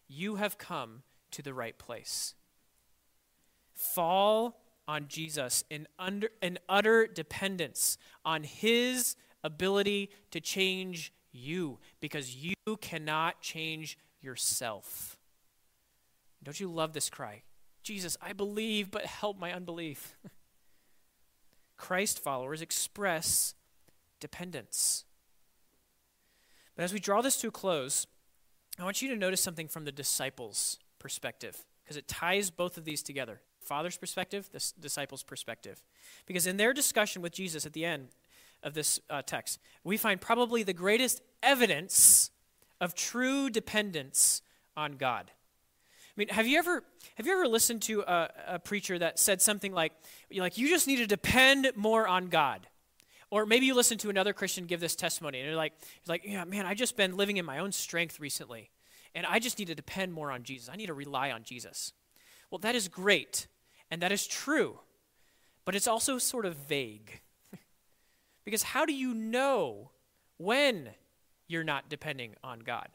you 0.07 0.37
have 0.37 0.57
come 0.57 1.03
to 1.29 1.43
the 1.43 1.53
right 1.53 1.77
place. 1.77 2.33
Fall 3.75 4.60
on 4.91 5.07
Jesus 5.07 5.63
in, 5.69 5.87
under, 5.97 6.29
in 6.41 6.59
utter 6.67 7.07
dependence 7.07 7.97
on 8.25 8.43
his 8.43 9.15
ability 9.41 10.09
to 10.31 10.41
change 10.41 11.13
you 11.31 11.79
because 12.01 12.35
you 12.35 12.55
cannot 12.81 13.39
change 13.41 13.97
yourself. 14.21 15.17
Don't 16.43 16.59
you 16.59 16.69
love 16.69 16.91
this 16.91 17.09
cry? 17.09 17.43
Jesus, 17.83 18.17
I 18.21 18.33
believe, 18.33 18.91
but 18.91 19.05
help 19.05 19.39
my 19.39 19.53
unbelief. 19.53 20.17
Christ 21.77 22.19
followers 22.19 22.61
express 22.61 23.55
dependence. 24.19 25.05
But 26.75 26.83
as 26.83 26.91
we 26.91 26.99
draw 26.99 27.21
this 27.21 27.37
to 27.37 27.47
a 27.47 27.51
close, 27.51 28.07
I 28.77 28.83
want 28.83 29.01
you 29.01 29.07
to 29.07 29.15
notice 29.15 29.39
something 29.39 29.69
from 29.69 29.85
the 29.85 29.91
disciples' 29.93 30.79
perspective, 30.99 31.65
because 31.81 31.95
it 31.95 32.09
ties 32.09 32.49
both 32.49 32.77
of 32.77 32.83
these 32.83 33.01
together 33.01 33.39
Father's 33.61 33.97
perspective, 33.97 34.49
the 34.51 34.61
disciples' 34.79 35.23
perspective. 35.23 35.83
Because 36.25 36.47
in 36.47 36.57
their 36.57 36.73
discussion 36.73 37.21
with 37.21 37.33
Jesus 37.33 37.65
at 37.65 37.73
the 37.73 37.85
end 37.85 38.09
of 38.63 38.73
this 38.73 38.99
uh, 39.09 39.21
text, 39.21 39.59
we 39.83 39.97
find 39.97 40.19
probably 40.19 40.63
the 40.63 40.73
greatest 40.73 41.21
evidence 41.41 42.31
of 42.79 42.95
true 42.95 43.49
dependence 43.49 44.41
on 44.75 44.93
God. 44.93 45.31
I 45.31 46.13
mean, 46.17 46.27
have 46.29 46.47
you 46.47 46.57
ever 46.57 46.83
have 47.15 47.25
you 47.25 47.33
ever 47.33 47.47
listened 47.47 47.81
to 47.83 48.01
a, 48.01 48.29
a 48.47 48.59
preacher 48.59 48.97
that 48.99 49.19
said 49.19 49.41
something 49.41 49.71
like, 49.71 49.93
like 50.35 50.57
you 50.57 50.67
just 50.67 50.87
need 50.87 50.97
to 50.97 51.07
depend 51.07 51.71
more 51.75 52.07
on 52.07 52.27
God? 52.27 52.67
Or 53.29 53.45
maybe 53.45 53.65
you 53.65 53.75
listen 53.75 53.97
to 53.99 54.09
another 54.09 54.33
Christian 54.33 54.65
give 54.65 54.81
this 54.81 54.95
testimony, 54.95 55.39
and 55.39 55.47
you're 55.47 55.55
like, 55.55 55.73
you're 56.05 56.13
like, 56.13 56.25
yeah, 56.25 56.43
man, 56.43 56.65
I 56.65 56.73
just 56.73 56.97
been 56.97 57.15
living 57.15 57.37
in 57.37 57.45
my 57.45 57.59
own 57.59 57.71
strength 57.71 58.19
recently, 58.19 58.71
and 59.15 59.25
I 59.25 59.39
just 59.39 59.57
need 59.57 59.69
to 59.69 59.75
depend 59.75 60.11
more 60.11 60.31
on 60.31 60.43
Jesus. 60.43 60.67
I 60.67 60.75
need 60.75 60.87
to 60.87 60.93
rely 60.93 61.31
on 61.31 61.43
Jesus. 61.43 61.93
Well, 62.49 62.59
that 62.59 62.75
is 62.75 62.89
great, 62.89 63.47
and 63.91 64.01
that 64.01 64.13
is 64.13 64.25
true, 64.25 64.79
but 65.65 65.75
it's 65.75 65.87
also 65.87 66.17
sort 66.17 66.45
of 66.45 66.55
vague. 66.55 67.19
because 68.45 68.63
how 68.63 68.85
do 68.85 68.93
you 68.93 69.13
know 69.13 69.91
when 70.37 70.91
you're 71.47 71.65
not 71.65 71.89
depending 71.89 72.35
on 72.43 72.61
God? 72.61 72.87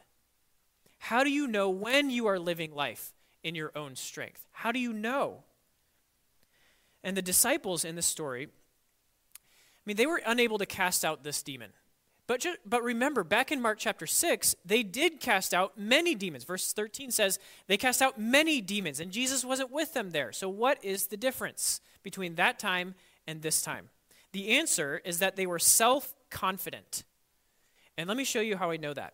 How 0.97 1.23
do 1.23 1.29
you 1.29 1.47
know 1.47 1.69
when 1.69 2.09
you 2.09 2.25
are 2.25 2.39
living 2.39 2.73
life 2.73 3.13
in 3.43 3.53
your 3.53 3.71
own 3.75 3.95
strength? 3.95 4.47
How 4.51 4.71
do 4.71 4.79
you 4.79 4.91
know? 4.91 5.43
And 7.03 7.15
the 7.15 7.21
disciples 7.21 7.85
in 7.85 7.95
this 7.95 8.07
story, 8.07 8.47
I 8.47 9.81
mean, 9.85 9.95
they 9.95 10.07
were 10.07 10.21
unable 10.25 10.57
to 10.57 10.65
cast 10.65 11.05
out 11.05 11.23
this 11.23 11.43
demon. 11.43 11.71
But, 12.27 12.45
but 12.65 12.83
remember, 12.83 13.23
back 13.23 13.53
in 13.53 13.61
Mark 13.61 13.77
chapter 13.79 14.05
6, 14.05 14.55
they 14.65 14.83
did 14.83 15.21
cast 15.21 15.53
out 15.53 15.77
many 15.77 16.13
demons. 16.13 16.43
Verse 16.43 16.73
13 16.73 17.09
says 17.09 17.39
they 17.67 17.77
cast 17.77 18.01
out 18.01 18.19
many 18.19 18.59
demons, 18.59 18.99
and 18.99 19.11
Jesus 19.11 19.45
wasn't 19.45 19.71
with 19.71 19.93
them 19.93 20.11
there. 20.11 20.33
So, 20.33 20.49
what 20.49 20.83
is 20.83 21.07
the 21.07 21.15
difference 21.15 21.79
between 22.03 22.35
that 22.35 22.59
time 22.59 22.95
and 23.25 23.41
this 23.41 23.61
time? 23.61 23.89
The 24.33 24.57
answer 24.57 25.01
is 25.05 25.19
that 25.19 25.37
they 25.37 25.45
were 25.45 25.57
self 25.59 26.13
confident. 26.29 27.05
And 27.97 28.09
let 28.09 28.17
me 28.17 28.25
show 28.25 28.41
you 28.41 28.57
how 28.57 28.71
I 28.71 28.77
know 28.77 28.93
that. 28.93 29.13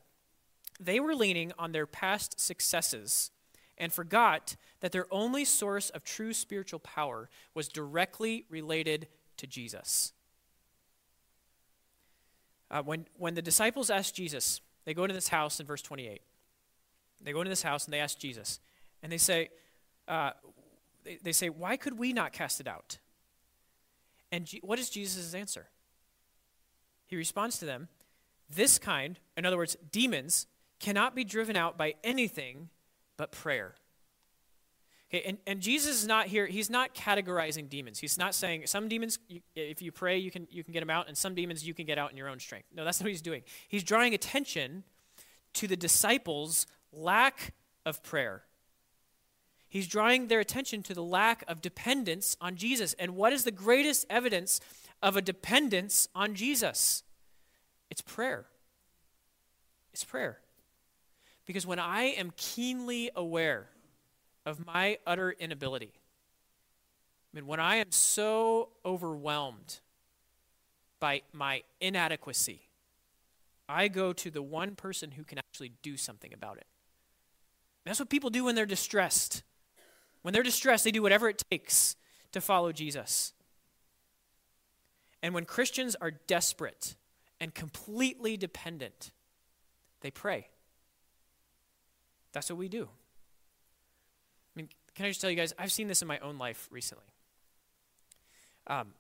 They 0.80 1.00
were 1.00 1.16
leaning 1.16 1.54
on 1.60 1.72
their 1.72 1.86
past 1.86 2.40
successes 2.40 3.30
and 3.78 3.94
forgot 3.94 4.56
that 4.80 4.92
their 4.92 5.08
only 5.12 5.46
source 5.46 5.92
of 5.92 6.04
true 6.04 6.34
spiritual 6.34 6.80
power 6.80 7.30
was 7.54 7.68
directly 7.68 8.46
related 8.50 9.08
to 9.38 9.48
Jesus. 9.48 10.14
Uh, 12.74 12.82
when, 12.82 13.06
when 13.18 13.36
the 13.36 13.42
disciples 13.42 13.92
asked 13.92 14.16
Jesus, 14.16 14.60
they 14.86 14.96
go 14.96 15.04
into 15.04 15.14
this 15.14 15.28
house 15.28 15.60
in 15.60 15.68
verse 15.68 15.84
28. 15.84 16.22
They 17.22 17.32
go 17.32 17.40
into 17.40 17.50
this 17.50 17.62
house 17.62 17.86
and 17.86 17.94
they 17.94 18.00
ask 18.00 18.18
Jesus, 18.18 18.60
and 19.04 19.12
they 19.12 19.20
say, 19.20 19.50
uh, 20.08 20.32
they, 21.04 21.20
they 21.22 21.32
say, 21.32 21.50
Why 21.50 21.78
could 21.78 22.00
we 22.00 22.14
not 22.14 22.34
cast 22.34 22.60
it 22.60 22.68
out? 22.68 22.98
And 24.32 24.46
G- 24.46 24.60
what 24.64 24.80
is 24.80 24.90
Jesus' 24.90 25.36
answer? 25.36 25.68
He 27.06 27.16
responds 27.16 27.60
to 27.60 27.66
them, 27.66 27.90
This 28.50 28.80
kind, 28.80 29.20
in 29.38 29.46
other 29.46 29.58
words, 29.58 29.78
demons, 29.92 30.48
cannot 30.80 31.16
be 31.16 31.24
driven 31.24 31.56
out 31.56 31.78
by 31.78 31.94
anything 32.04 32.70
but 33.18 33.32
prayer. 33.32 33.76
Okay, 35.14 35.24
and, 35.28 35.38
and 35.46 35.62
Jesus 35.62 36.02
is 36.02 36.08
not 36.08 36.26
here, 36.26 36.48
he's 36.48 36.72
not 36.72 36.96
categorizing 36.96 37.70
demons. 37.70 38.00
He's 38.00 38.18
not 38.18 38.34
saying 38.34 38.66
some 38.66 38.88
demons, 38.88 39.20
you, 39.28 39.42
if 39.56 39.80
you 39.80 39.92
pray, 39.92 40.18
you 40.18 40.32
can, 40.32 40.48
you 40.50 40.64
can 40.64 40.74
get 40.74 40.80
them 40.80 40.90
out, 40.90 41.08
and 41.08 41.16
some 41.16 41.36
demons 41.36 41.66
you 41.66 41.76
can 41.76 41.86
get 41.86 42.00
out 42.00 42.10
in 42.10 42.18
your 42.18 42.30
own 42.30 42.40
strength. 42.40 42.68
No, 42.74 42.84
that's 42.84 43.00
not 43.00 43.06
what 43.06 43.12
he's 43.12 43.22
doing. 43.22 43.44
He's 43.68 43.84
drawing 43.84 44.16
attention 44.16 44.84
to 45.54 45.68
the 45.68 45.76
disciples' 45.76 46.66
lack 46.92 47.54
of 47.86 48.02
prayer. 48.02 48.42
He's 49.70 49.88
drawing 49.88 50.30
their 50.30 50.40
attention 50.40 50.82
to 50.84 50.96
the 50.96 51.04
lack 51.04 51.44
of 51.48 51.62
dependence 51.62 52.36
on 52.42 52.56
Jesus. 52.56 52.94
And 52.94 53.16
what 53.16 53.34
is 53.34 53.44
the 53.44 53.52
greatest 53.52 54.08
evidence 54.10 54.62
of 55.04 55.16
a 55.16 55.22
dependence 55.22 56.08
on 56.16 56.34
Jesus? 56.34 57.04
It's 57.92 58.02
prayer. 58.02 58.46
It's 59.94 60.04
prayer. 60.04 60.40
Because 61.46 61.68
when 61.68 61.80
I 61.80 62.04
am 62.04 62.34
keenly 62.36 63.12
aware 63.16 63.68
of 64.46 64.66
my 64.66 64.98
utter 65.06 65.32
inability, 65.32 65.94
I 67.34 67.38
mean, 67.38 67.48
when 67.48 67.60
I 67.60 67.78
am 67.78 67.92
so 67.92 68.70
overwhelmed 68.86 69.80
by 71.00 71.22
my 71.32 71.64
inadequacy, 71.82 72.62
I 73.68 73.88
go 73.88 74.14
to 74.14 74.30
the 74.30 74.42
one 74.42 74.76
person 74.76 75.12
who 75.12 75.24
can 75.24 75.38
actually 75.38 75.72
do 75.82 75.98
something 75.98 76.34
about 76.34 76.58
it. 76.58 76.66
That's 77.86 78.00
what 78.00 78.10
people 78.10 78.30
do 78.30 78.46
when 78.46 78.56
they're 78.56 78.66
distressed. 78.66 79.44
When 80.22 80.34
they're 80.34 80.44
distressed, 80.44 80.84
they 80.84 80.92
do 80.92 81.02
whatever 81.02 81.28
it 81.28 81.44
takes 81.50 81.96
to 82.32 82.42
follow 82.42 82.72
Jesus. 82.72 83.34
And 85.22 85.34
when 85.34 85.46
Christians 85.46 85.96
are 86.00 86.12
desperate 86.12 86.96
and 87.40 87.54
completely 87.54 88.38
dependent, 88.38 89.12
they 90.02 90.12
pray. 90.12 90.48
That's 92.32 92.50
what 92.50 92.58
we 92.58 92.68
do. 92.68 92.90
Can 94.96 95.06
I 95.06 95.10
just 95.10 95.22
tell 95.22 95.30
you 95.30 95.36
guys, 95.36 95.54
I've 95.58 95.72
seen 95.72 95.88
this 95.88 96.02
in 96.02 96.08
my 96.08 96.20
own 96.20 96.38
life 96.38 96.68
recently. 96.72 97.06
Um, 98.68 98.94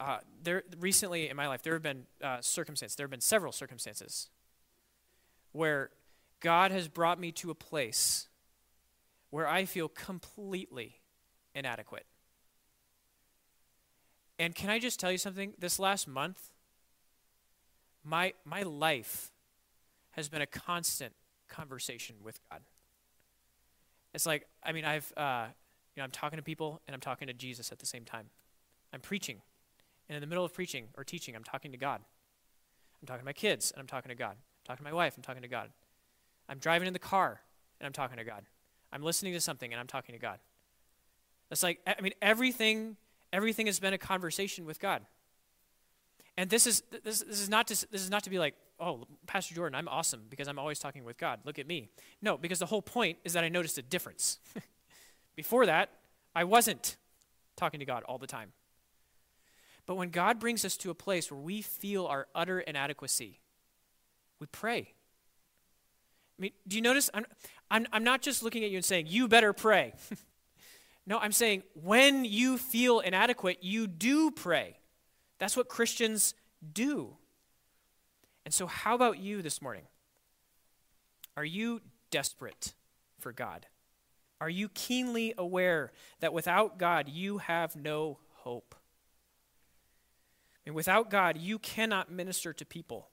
uh, 0.00 0.18
there 0.42 0.64
recently 0.80 1.28
in 1.28 1.36
my 1.36 1.46
life, 1.46 1.62
there 1.62 1.74
have 1.74 1.82
been 1.82 2.06
uh, 2.22 2.38
circumstances. 2.40 2.96
There 2.96 3.04
have 3.04 3.10
been 3.10 3.20
several 3.20 3.52
circumstances 3.52 4.28
where 5.52 5.90
God 6.40 6.72
has 6.72 6.88
brought 6.88 7.20
me 7.20 7.32
to 7.32 7.50
a 7.50 7.54
place 7.54 8.28
where 9.30 9.48
I 9.48 9.64
feel 9.64 9.88
completely 9.88 11.00
inadequate. 11.54 12.06
And 14.38 14.54
can 14.54 14.68
I 14.68 14.78
just 14.78 14.98
tell 14.98 15.12
you 15.12 15.18
something? 15.18 15.54
This 15.58 15.78
last 15.78 16.08
month, 16.08 16.50
my 18.02 18.34
my 18.44 18.62
life 18.62 19.32
has 20.12 20.28
been 20.28 20.42
a 20.42 20.46
constant 20.46 21.14
conversation 21.48 22.16
with 22.22 22.40
God. 22.50 22.60
It's 24.14 24.26
like 24.26 24.46
I 24.62 24.72
mean 24.72 24.84
I've 24.84 25.12
uh, 25.16 25.46
you 25.94 26.00
know 26.00 26.04
I'm 26.04 26.10
talking 26.10 26.36
to 26.38 26.42
people 26.42 26.80
and 26.86 26.94
I'm 26.94 27.00
talking 27.00 27.28
to 27.28 27.34
Jesus 27.34 27.72
at 27.72 27.80
the 27.80 27.86
same 27.86 28.04
time. 28.04 28.26
I'm 28.92 29.00
preaching, 29.00 29.42
and 30.08 30.16
in 30.16 30.20
the 30.20 30.26
middle 30.26 30.44
of 30.44 30.54
preaching 30.54 30.86
or 30.96 31.04
teaching, 31.04 31.34
I'm 31.34 31.44
talking 31.44 31.72
to 31.72 31.78
God. 31.78 32.00
I'm 33.02 33.06
talking 33.06 33.20
to 33.20 33.26
my 33.26 33.32
kids 33.32 33.70
and 33.72 33.80
I'm 33.80 33.86
talking 33.86 34.08
to 34.08 34.14
God. 34.14 34.30
I'm 34.32 34.64
talking 34.64 34.84
to 34.84 34.90
my 34.90 34.96
wife. 34.96 35.14
I'm 35.16 35.22
talking 35.22 35.42
to 35.42 35.48
God. 35.48 35.70
I'm 36.48 36.58
driving 36.58 36.86
in 36.86 36.92
the 36.92 36.98
car 36.98 37.40
and 37.80 37.86
I'm 37.86 37.92
talking 37.92 38.16
to 38.16 38.24
God. 38.24 38.44
I'm 38.92 39.02
listening 39.02 39.32
to 39.34 39.40
something 39.40 39.72
and 39.72 39.80
I'm 39.80 39.86
talking 39.86 40.14
to 40.14 40.18
God. 40.18 40.38
It's 41.50 41.62
like 41.62 41.80
I 41.86 42.00
mean 42.00 42.14
everything 42.22 42.96
everything 43.32 43.66
has 43.66 43.80
been 43.80 43.92
a 43.92 43.98
conversation 43.98 44.64
with 44.64 44.78
God. 44.78 45.02
And 46.36 46.50
this 46.50 46.66
is 46.66 46.82
this, 47.04 47.20
this 47.20 47.40
is 47.40 47.48
not 47.48 47.68
to 47.68 47.90
this 47.90 48.02
is 48.02 48.10
not 48.10 48.24
to 48.24 48.30
be 48.30 48.38
like, 48.38 48.54
oh, 48.80 49.04
Pastor 49.26 49.54
Jordan, 49.54 49.74
I'm 49.74 49.88
awesome 49.88 50.22
because 50.28 50.48
I'm 50.48 50.58
always 50.58 50.78
talking 50.78 51.04
with 51.04 51.16
God. 51.16 51.40
Look 51.44 51.58
at 51.58 51.66
me. 51.66 51.88
No, 52.20 52.36
because 52.36 52.58
the 52.58 52.66
whole 52.66 52.82
point 52.82 53.18
is 53.24 53.34
that 53.34 53.44
I 53.44 53.48
noticed 53.48 53.78
a 53.78 53.82
difference. 53.82 54.40
Before 55.36 55.66
that, 55.66 55.90
I 56.34 56.44
wasn't 56.44 56.96
talking 57.56 57.80
to 57.80 57.86
God 57.86 58.02
all 58.04 58.18
the 58.18 58.26
time. 58.26 58.52
But 59.86 59.96
when 59.96 60.10
God 60.10 60.40
brings 60.40 60.64
us 60.64 60.76
to 60.78 60.90
a 60.90 60.94
place 60.94 61.30
where 61.30 61.40
we 61.40 61.62
feel 61.62 62.06
our 62.06 62.26
utter 62.34 62.60
inadequacy, 62.60 63.40
we 64.40 64.46
pray. 64.46 64.94
I 66.38 66.42
mean, 66.42 66.52
do 66.66 66.76
you 66.76 66.82
notice? 66.82 67.10
I'm, 67.14 67.26
I'm, 67.70 67.86
I'm 67.92 68.04
not 68.04 68.22
just 68.22 68.42
looking 68.42 68.64
at 68.64 68.70
you 68.70 68.76
and 68.76 68.84
saying, 68.84 69.06
you 69.08 69.28
better 69.28 69.52
pray. 69.52 69.92
no, 71.06 71.18
I'm 71.18 71.32
saying, 71.32 71.62
when 71.74 72.24
you 72.24 72.58
feel 72.58 73.00
inadequate, 73.00 73.58
you 73.62 73.86
do 73.86 74.30
pray. 74.30 74.78
That's 75.38 75.56
what 75.56 75.68
Christians 75.68 76.34
do. 76.72 77.16
And 78.44 78.52
so, 78.52 78.66
how 78.66 78.94
about 78.94 79.18
you 79.18 79.42
this 79.42 79.60
morning? 79.62 79.84
Are 81.36 81.44
you 81.44 81.80
desperate 82.10 82.74
for 83.18 83.32
God? 83.32 83.66
Are 84.40 84.50
you 84.50 84.68
keenly 84.68 85.34
aware 85.38 85.92
that 86.20 86.32
without 86.32 86.78
God, 86.78 87.08
you 87.08 87.38
have 87.38 87.74
no 87.74 88.18
hope? 88.34 88.74
And 90.66 90.74
without 90.74 91.10
God, 91.10 91.38
you 91.38 91.58
cannot 91.58 92.10
minister 92.10 92.52
to 92.52 92.64
people 92.64 93.08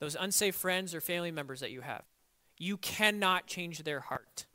those 0.00 0.16
unsafe 0.18 0.54
friends 0.54 0.94
or 0.94 1.00
family 1.00 1.32
members 1.32 1.60
that 1.60 1.72
you 1.72 1.80
have. 1.80 2.02
You 2.56 2.76
cannot 2.76 3.46
change 3.46 3.82
their 3.82 4.00
heart. 4.00 4.46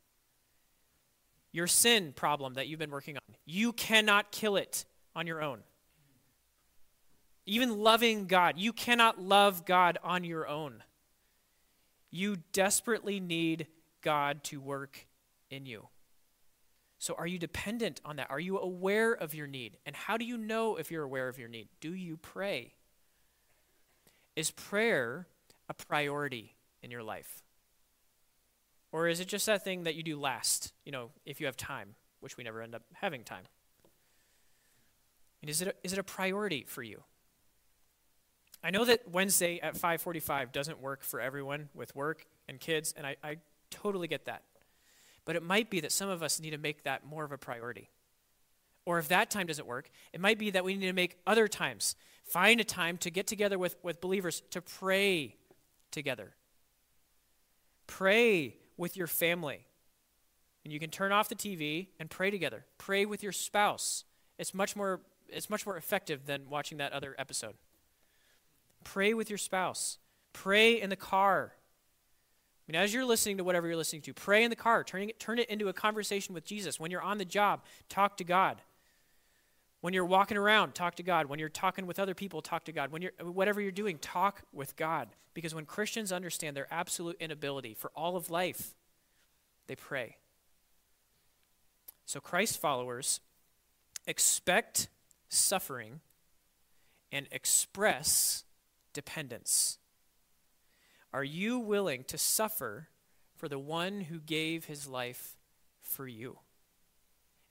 Your 1.52 1.68
sin 1.68 2.14
problem 2.14 2.54
that 2.54 2.68
you've 2.68 2.80
been 2.80 2.92
working 2.92 3.18
on, 3.18 3.36
you 3.46 3.74
cannot 3.74 4.32
kill 4.32 4.56
it 4.56 4.86
on 5.16 5.28
your 5.28 5.42
own. 5.42 5.60
Even 7.46 7.78
loving 7.80 8.26
God, 8.26 8.58
you 8.58 8.72
cannot 8.72 9.22
love 9.22 9.66
God 9.66 9.98
on 10.04 10.24
your 10.24 10.48
own. 10.48 10.84
You 12.10 12.38
desperately 12.54 13.20
need 13.20 13.68
God 14.02 14.44
to 14.46 14.62
work 14.62 15.08
in 15.50 15.66
you. 15.66 15.88
So, 17.00 17.16
are 17.18 17.28
you 17.28 17.38
dependent 17.38 18.00
on 18.06 18.16
that? 18.16 18.28
Are 18.30 18.40
you 18.40 18.60
aware 18.60 19.12
of 19.12 19.36
your 19.36 19.48
need? 19.48 19.78
And 19.86 19.94
how 19.94 20.16
do 20.16 20.24
you 20.24 20.38
know 20.38 20.78
if 20.78 20.90
you're 20.90 21.04
aware 21.04 21.28
of 21.28 21.38
your 21.38 21.50
need? 21.50 21.68
Do 21.82 21.94
you 21.94 22.16
pray? 22.16 22.76
Is 24.38 24.52
prayer 24.52 25.28
a 25.68 25.74
priority 25.74 26.56
in 26.82 26.92
your 26.92 27.04
life? 27.04 27.44
Or 28.94 29.08
is 29.08 29.20
it 29.20 29.28
just 29.28 29.48
that 29.48 29.64
thing 29.64 29.84
that 29.84 29.96
you 29.96 30.04
do 30.04 30.20
last, 30.20 30.72
you 30.86 30.92
know, 30.92 31.10
if 31.26 31.42
you 31.42 31.48
have 31.48 31.58
time, 31.58 31.96
which 32.20 32.38
we 32.38 32.44
never 32.44 32.62
end 32.62 32.76
up 32.76 32.84
having 32.94 33.24
time? 33.24 33.44
And 35.42 35.50
is 35.50 35.62
it 35.62 35.68
a, 35.68 35.74
is 35.84 35.92
it 35.92 36.00
a 36.00 36.04
priority 36.04 36.64
for 36.68 36.84
you? 36.84 37.04
I 38.64 38.72
know 38.72 38.86
that 38.86 39.10
Wednesday 39.12 39.60
at 39.60 39.76
5:45 39.76 40.52
doesn't 40.52 40.80
work 40.80 41.04
for 41.04 41.20
everyone 41.20 41.70
with 41.74 41.96
work 41.96 42.26
and 42.48 42.60
kids, 42.60 42.94
and 42.96 43.06
I, 43.06 43.18
I 43.24 43.38
totally 43.70 44.08
get 44.08 44.26
that. 44.26 44.44
But 45.26 45.36
it 45.36 45.44
might 45.44 45.70
be 45.70 45.80
that 45.82 45.92
some 45.92 46.10
of 46.10 46.24
us 46.24 46.40
need 46.40 46.52
to 46.52 46.58
make 46.58 46.84
that 46.84 47.06
more 47.06 47.24
of 47.24 47.32
a 47.32 47.38
priority. 47.38 47.90
Or 48.86 49.00
if 49.00 49.08
that 49.10 49.30
time 49.30 49.48
doesn't 49.48 49.68
work, 49.68 49.90
it 50.12 50.20
might 50.20 50.38
be 50.38 50.50
that 50.52 50.64
we 50.64 50.76
need 50.76 50.88
to 50.88 50.94
make 50.94 51.18
other 51.26 51.48
times. 51.48 51.96
Find 52.24 52.60
a 52.60 52.66
time 52.66 52.98
to 52.98 53.10
get 53.10 53.28
together 53.28 53.58
with, 53.58 53.76
with 53.84 54.02
believers 54.02 54.44
to 54.52 54.62
pray 54.62 55.38
together. 55.92 56.34
Pray 57.88 58.58
with 58.76 58.98
your 58.98 59.08
family. 59.08 59.66
And 60.64 60.74
you 60.74 60.80
can 60.80 60.90
turn 60.90 61.12
off 61.12 61.30
the 61.30 61.36
TV 61.36 61.88
and 62.00 62.10
pray 62.10 62.30
together. 62.30 62.66
Pray 62.78 63.06
with 63.06 63.24
your 63.24 63.32
spouse. 63.32 64.06
It's 64.38 64.54
much 64.54 64.76
more 64.76 65.02
it's 65.30 65.50
much 65.50 65.66
more 65.66 65.78
effective 65.78 66.28
than 66.28 66.48
watching 66.48 66.78
that 66.78 66.92
other 66.92 67.16
episode. 67.18 67.56
Pray 68.84 69.14
with 69.14 69.30
your 69.30 69.38
spouse. 69.38 69.98
Pray 70.34 70.80
in 70.80 70.90
the 70.90 70.96
car. 70.96 71.54
I 72.68 72.72
mean, 72.72 72.82
as 72.82 72.94
you're 72.94 73.06
listening 73.06 73.38
to 73.38 73.44
whatever 73.44 73.68
you're 73.68 73.76
listening 73.76 74.02
to, 74.04 74.14
pray 74.14 74.44
in 74.44 74.50
the 74.50 74.56
car. 74.56 74.84
Turn 74.84 75.10
it, 75.10 75.20
turn 75.20 75.38
it 75.38 75.50
into 75.50 75.68
a 75.68 75.74
conversation 75.74 76.34
with 76.34 76.46
Jesus. 76.46 76.80
When 76.80 76.92
you're 76.92 77.02
on 77.02 77.18
the 77.18 77.26
job, 77.26 77.62
talk 77.90 78.18
to 78.18 78.24
God. 78.24 78.62
When 79.82 79.94
you're 79.94 80.06
walking 80.06 80.38
around, 80.38 80.74
talk 80.76 80.96
to 80.96 81.04
God. 81.04 81.26
When 81.26 81.40
you're 81.40 81.50
talking 81.50 81.86
with 81.86 82.00
other 82.00 82.14
people, 82.14 82.42
talk 82.42 82.64
to 82.66 82.72
God. 82.72 82.92
When 82.92 83.02
you're 83.02 83.12
whatever 83.22 83.60
you're 83.60 83.72
doing, 83.72 83.98
talk 83.98 84.42
with 84.54 84.78
God. 84.78 85.10
Because 85.34 85.54
when 85.54 85.66
Christians 85.66 86.14
understand 86.14 86.56
their 86.56 86.68
absolute 86.72 87.18
inability 87.20 87.74
for 87.74 87.92
all 87.96 88.16
of 88.16 88.30
life, 88.30 88.76
they 89.68 89.76
pray. 89.76 90.16
So 92.06 92.22
Christ 92.22 92.62
followers 92.62 93.20
expect 94.08 94.88
suffering 95.28 96.00
and 97.12 97.28
express 97.32 98.46
dependence. 98.94 99.78
Are 101.14 101.24
you 101.24 101.60
willing 101.60 102.04
to 102.06 102.18
suffer 102.18 102.88
for 103.36 103.48
the 103.48 103.60
one 103.60 104.02
who 104.02 104.20
gave 104.20 104.66
his 104.66 104.88
life 104.88 105.38
for 105.82 106.08
you? 106.08 106.40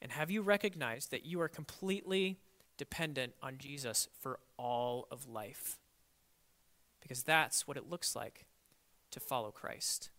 And 0.00 0.12
have 0.12 0.30
you 0.30 0.42
recognized 0.42 1.10
that 1.10 1.24
you 1.24 1.40
are 1.40 1.48
completely 1.48 2.38
dependent 2.76 3.34
on 3.42 3.58
Jesus 3.58 4.08
for 4.20 4.40
all 4.56 5.06
of 5.10 5.28
life? 5.28 5.78
Because 7.00 7.22
that's 7.22 7.68
what 7.68 7.76
it 7.76 7.88
looks 7.88 8.16
like 8.16 8.46
to 9.12 9.20
follow 9.20 9.50
Christ. 9.50 10.10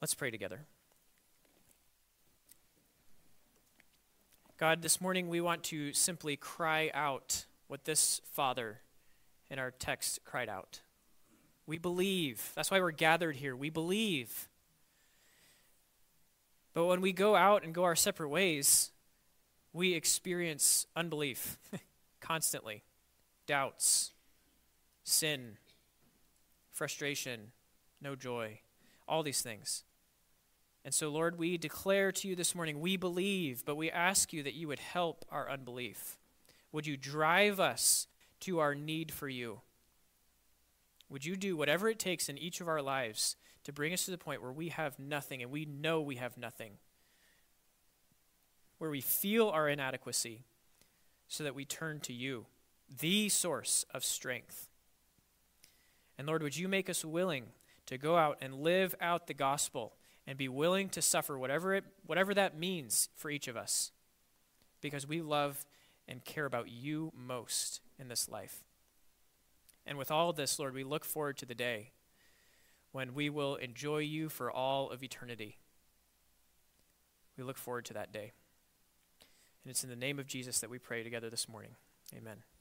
Let's 0.00 0.14
pray 0.14 0.30
together. 0.30 0.60
God, 4.58 4.80
this 4.80 5.02
morning 5.02 5.28
we 5.28 5.42
want 5.42 5.62
to 5.64 5.92
simply 5.92 6.36
cry 6.36 6.90
out 6.94 7.44
what 7.66 7.84
this 7.84 8.22
Father 8.24 8.80
in 9.50 9.58
our 9.58 9.70
text 9.70 10.20
cried 10.24 10.48
out. 10.48 10.80
We 11.66 11.78
believe. 11.78 12.52
That's 12.54 12.70
why 12.70 12.80
we're 12.80 12.90
gathered 12.90 13.36
here. 13.36 13.56
We 13.56 13.70
believe 13.70 14.48
but 16.76 16.84
when 16.84 17.00
we 17.00 17.14
go 17.14 17.34
out 17.34 17.64
and 17.64 17.72
go 17.72 17.84
our 17.84 17.96
separate 17.96 18.28
ways, 18.28 18.90
we 19.72 19.94
experience 19.94 20.86
unbelief 20.94 21.56
constantly, 22.20 22.82
doubts, 23.46 24.12
sin, 25.02 25.56
frustration, 26.72 27.52
no 28.02 28.14
joy, 28.14 28.60
all 29.08 29.22
these 29.22 29.40
things. 29.40 29.84
And 30.84 30.92
so, 30.92 31.08
Lord, 31.08 31.38
we 31.38 31.56
declare 31.56 32.12
to 32.12 32.28
you 32.28 32.36
this 32.36 32.54
morning, 32.54 32.78
we 32.78 32.98
believe, 32.98 33.64
but 33.64 33.76
we 33.76 33.90
ask 33.90 34.34
you 34.34 34.42
that 34.42 34.52
you 34.52 34.68
would 34.68 34.80
help 34.80 35.24
our 35.30 35.48
unbelief. 35.48 36.18
Would 36.72 36.86
you 36.86 36.98
drive 36.98 37.58
us 37.58 38.06
to 38.40 38.58
our 38.58 38.74
need 38.74 39.12
for 39.12 39.28
you? 39.28 39.60
Would 41.08 41.24
you 41.24 41.36
do 41.36 41.56
whatever 41.56 41.88
it 41.88 41.98
takes 41.98 42.28
in 42.28 42.38
each 42.38 42.60
of 42.60 42.68
our 42.68 42.82
lives 42.82 43.36
to 43.64 43.72
bring 43.72 43.92
us 43.92 44.04
to 44.04 44.10
the 44.10 44.18
point 44.18 44.42
where 44.42 44.52
we 44.52 44.68
have 44.68 44.98
nothing 44.98 45.42
and 45.42 45.50
we 45.50 45.64
know 45.64 46.00
we 46.00 46.16
have 46.16 46.36
nothing, 46.36 46.72
where 48.78 48.90
we 48.90 49.00
feel 49.00 49.48
our 49.48 49.68
inadequacy, 49.68 50.44
so 51.28 51.44
that 51.44 51.54
we 51.54 51.64
turn 51.64 52.00
to 52.00 52.12
you, 52.12 52.46
the 53.00 53.28
source 53.28 53.84
of 53.92 54.04
strength. 54.04 54.68
And 56.18 56.26
Lord, 56.26 56.42
would 56.42 56.56
you 56.56 56.68
make 56.68 56.88
us 56.88 57.04
willing 57.04 57.46
to 57.86 57.98
go 57.98 58.16
out 58.16 58.38
and 58.40 58.62
live 58.62 58.94
out 59.00 59.26
the 59.26 59.34
gospel 59.34 59.94
and 60.26 60.38
be 60.38 60.48
willing 60.48 60.88
to 60.90 61.02
suffer 61.02 61.38
whatever, 61.38 61.74
it, 61.74 61.84
whatever 62.06 62.34
that 62.34 62.58
means 62.58 63.08
for 63.14 63.30
each 63.30 63.48
of 63.48 63.56
us 63.56 63.92
because 64.80 65.06
we 65.06 65.22
love 65.22 65.64
and 66.08 66.24
care 66.24 66.46
about 66.46 66.68
you 66.68 67.12
most 67.16 67.80
in 67.98 68.08
this 68.08 68.28
life. 68.28 68.64
And 69.86 69.98
with 69.98 70.10
all 70.10 70.32
this, 70.32 70.58
Lord, 70.58 70.74
we 70.74 70.84
look 70.84 71.04
forward 71.04 71.36
to 71.38 71.46
the 71.46 71.54
day 71.54 71.90
when 72.92 73.14
we 73.14 73.30
will 73.30 73.56
enjoy 73.56 73.98
you 73.98 74.28
for 74.28 74.50
all 74.50 74.90
of 74.90 75.02
eternity. 75.02 75.58
We 77.36 77.44
look 77.44 77.58
forward 77.58 77.84
to 77.86 77.94
that 77.94 78.12
day. 78.12 78.32
And 79.62 79.70
it's 79.70 79.84
in 79.84 79.90
the 79.90 79.96
name 79.96 80.18
of 80.18 80.26
Jesus 80.26 80.60
that 80.60 80.70
we 80.70 80.78
pray 80.78 81.02
together 81.02 81.30
this 81.30 81.48
morning. 81.48 81.72
Amen. 82.16 82.55